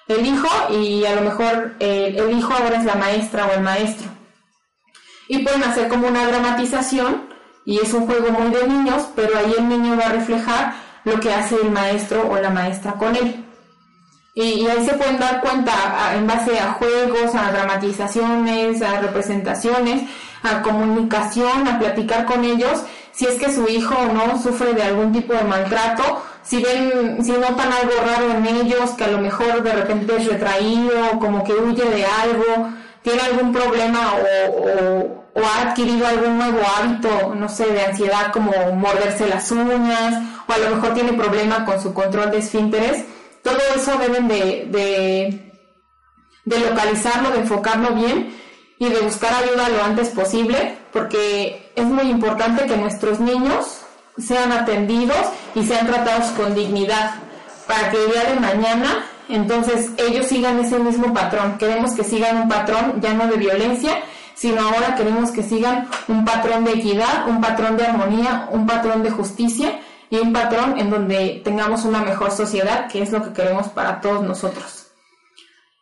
el 0.08 0.26
hijo 0.26 0.48
y 0.72 1.04
a 1.04 1.14
lo 1.14 1.20
mejor 1.20 1.76
el, 1.78 2.18
el 2.18 2.36
hijo 2.36 2.52
ahora 2.52 2.78
es 2.78 2.84
la 2.84 2.96
maestra 2.96 3.46
o 3.46 3.52
el 3.52 3.60
maestro. 3.60 4.08
Y 5.28 5.38
pueden 5.38 5.62
hacer 5.62 5.86
como 5.86 6.08
una 6.08 6.26
dramatización 6.26 7.28
y 7.64 7.78
es 7.78 7.94
un 7.94 8.08
juego 8.08 8.32
muy 8.32 8.52
de 8.52 8.66
niños, 8.66 9.06
pero 9.14 9.38
ahí 9.38 9.54
el 9.56 9.68
niño 9.68 9.96
va 9.96 10.06
a 10.06 10.12
reflejar 10.14 10.74
lo 11.04 11.20
que 11.20 11.32
hace 11.32 11.54
el 11.62 11.70
maestro 11.70 12.28
o 12.28 12.36
la 12.40 12.50
maestra 12.50 12.94
con 12.94 13.14
él. 13.14 13.44
Y, 14.34 14.66
ahí 14.66 14.86
se 14.86 14.94
pueden 14.94 15.18
dar 15.18 15.42
cuenta 15.42 15.72
en 16.16 16.26
base 16.26 16.58
a 16.58 16.72
juegos, 16.72 17.34
a 17.34 17.52
dramatizaciones, 17.52 18.80
a 18.80 19.00
representaciones, 19.00 20.08
a 20.42 20.62
comunicación, 20.62 21.68
a 21.68 21.78
platicar 21.78 22.24
con 22.24 22.42
ellos, 22.44 22.82
si 23.12 23.26
es 23.26 23.38
que 23.38 23.52
su 23.52 23.68
hijo 23.68 23.94
o 23.94 24.12
no 24.12 24.42
sufre 24.42 24.72
de 24.72 24.84
algún 24.84 25.12
tipo 25.12 25.34
de 25.34 25.44
maltrato, 25.44 26.22
si 26.42 26.62
ven, 26.62 27.22
si 27.22 27.32
notan 27.32 27.72
algo 27.72 27.92
raro 28.06 28.30
en 28.30 28.46
ellos, 28.46 28.90
que 28.92 29.04
a 29.04 29.08
lo 29.08 29.18
mejor 29.18 29.62
de 29.62 29.72
repente 29.72 30.16
es 30.16 30.26
retraído, 30.26 31.18
como 31.20 31.44
que 31.44 31.52
huye 31.52 31.84
de 31.84 32.06
algo, 32.06 32.70
tiene 33.02 33.20
algún 33.20 33.52
problema 33.52 34.14
o, 34.14 35.22
o 35.34 35.44
ha 35.44 35.68
adquirido 35.68 36.06
algún 36.06 36.38
nuevo 36.38 36.60
hábito, 36.78 37.34
no 37.34 37.50
sé, 37.50 37.66
de 37.66 37.84
ansiedad 37.84 38.32
como 38.32 38.50
morderse 38.72 39.28
las 39.28 39.50
uñas, 39.50 40.22
o 40.48 40.52
a 40.52 40.58
lo 40.58 40.76
mejor 40.76 40.94
tiene 40.94 41.12
problema 41.12 41.66
con 41.66 41.80
su 41.82 41.92
control 41.92 42.30
de 42.30 42.38
esfínteres, 42.38 43.04
todo 43.42 43.58
eso 43.76 43.98
deben 43.98 44.28
de, 44.28 45.50
de, 46.44 46.58
localizarlo, 46.58 47.30
de 47.30 47.40
enfocarlo 47.40 47.94
bien 47.94 48.34
y 48.78 48.88
de 48.88 49.00
buscar 49.00 49.32
ayuda 49.34 49.68
lo 49.68 49.82
antes 49.82 50.10
posible, 50.10 50.78
porque 50.92 51.72
es 51.74 51.84
muy 51.84 52.08
importante 52.10 52.66
que 52.66 52.76
nuestros 52.76 53.20
niños 53.20 53.80
sean 54.18 54.52
atendidos 54.52 55.18
y 55.54 55.64
sean 55.64 55.86
tratados 55.86 56.30
con 56.32 56.54
dignidad, 56.54 57.14
para 57.66 57.90
que 57.90 58.04
el 58.04 58.12
día 58.12 58.24
de 58.24 58.40
mañana 58.40 59.06
entonces 59.28 59.90
ellos 59.96 60.26
sigan 60.26 60.58
ese 60.60 60.78
mismo 60.78 61.14
patrón. 61.14 61.56
Queremos 61.58 61.92
que 61.92 62.04
sigan 62.04 62.36
un 62.42 62.48
patrón 62.48 63.00
ya 63.00 63.14
no 63.14 63.28
de 63.28 63.36
violencia, 63.36 64.02
sino 64.34 64.60
ahora 64.60 64.94
queremos 64.94 65.30
que 65.30 65.42
sigan 65.42 65.88
un 66.08 66.24
patrón 66.24 66.64
de 66.64 66.72
equidad, 66.72 67.28
un 67.28 67.40
patrón 67.40 67.76
de 67.76 67.86
armonía, 67.86 68.48
un 68.50 68.66
patrón 68.66 69.02
de 69.02 69.10
justicia 69.10 69.80
y 70.12 70.18
un 70.18 70.34
patrón 70.34 70.78
en 70.78 70.90
donde 70.90 71.40
tengamos 71.42 71.86
una 71.86 72.02
mejor 72.02 72.30
sociedad, 72.32 72.86
que 72.86 73.00
es 73.00 73.10
lo 73.10 73.24
que 73.24 73.32
queremos 73.32 73.68
para 73.68 73.98
todos 74.02 74.22
nosotros. 74.22 74.88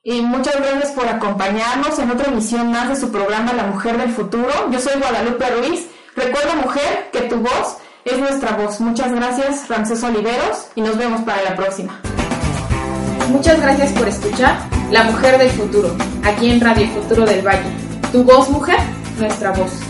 Y 0.05 0.23
muchas 0.23 0.55
gracias 0.57 0.93
por 0.93 1.09
acompañarnos 1.09 1.99
en 1.99 2.13
otra 2.13 2.29
emisión 2.29 2.71
más 2.71 2.89
de 2.89 2.95
su 2.95 3.11
programa 3.11 3.53
La 3.53 3.65
Mujer 3.65 3.99
del 3.99 4.13
Futuro. 4.13 4.49
Yo 4.71 4.79
soy 4.79 5.01
Guadalupe 5.01 5.45
Ruiz. 5.51 5.89
Recuerda, 6.15 6.55
mujer, 6.55 7.11
que 7.13 7.23
tu 7.23 7.39
voz 7.39 7.79
es 8.05 8.19
nuestra 8.19 8.53
voz. 8.53 8.81
Muchas 8.81 9.13
gracias, 9.13 9.69
Ramses 9.69 10.01
Oliveros, 10.05 10.69
y 10.77 10.83
nos 10.83 10.97
vemos 10.97 11.23
para 11.23 11.43
la 11.43 11.57
próxima. 11.57 12.01
Muchas 13.31 13.61
gracias 13.61 13.93
por 13.95 14.07
escuchar 14.07 14.61
La 14.93 15.03
Mujer 15.03 15.39
del 15.39 15.51
Futuro, 15.51 15.97
aquí 16.23 16.51
en 16.51 16.61
Radio 16.61 16.87
Futuro 16.87 17.27
del 17.27 17.45
Valle. 17.45 17.69
Tu 18.13 18.23
voz, 18.23 18.49
mujer, 18.49 18.79
nuestra 19.19 19.51
voz. 19.51 19.90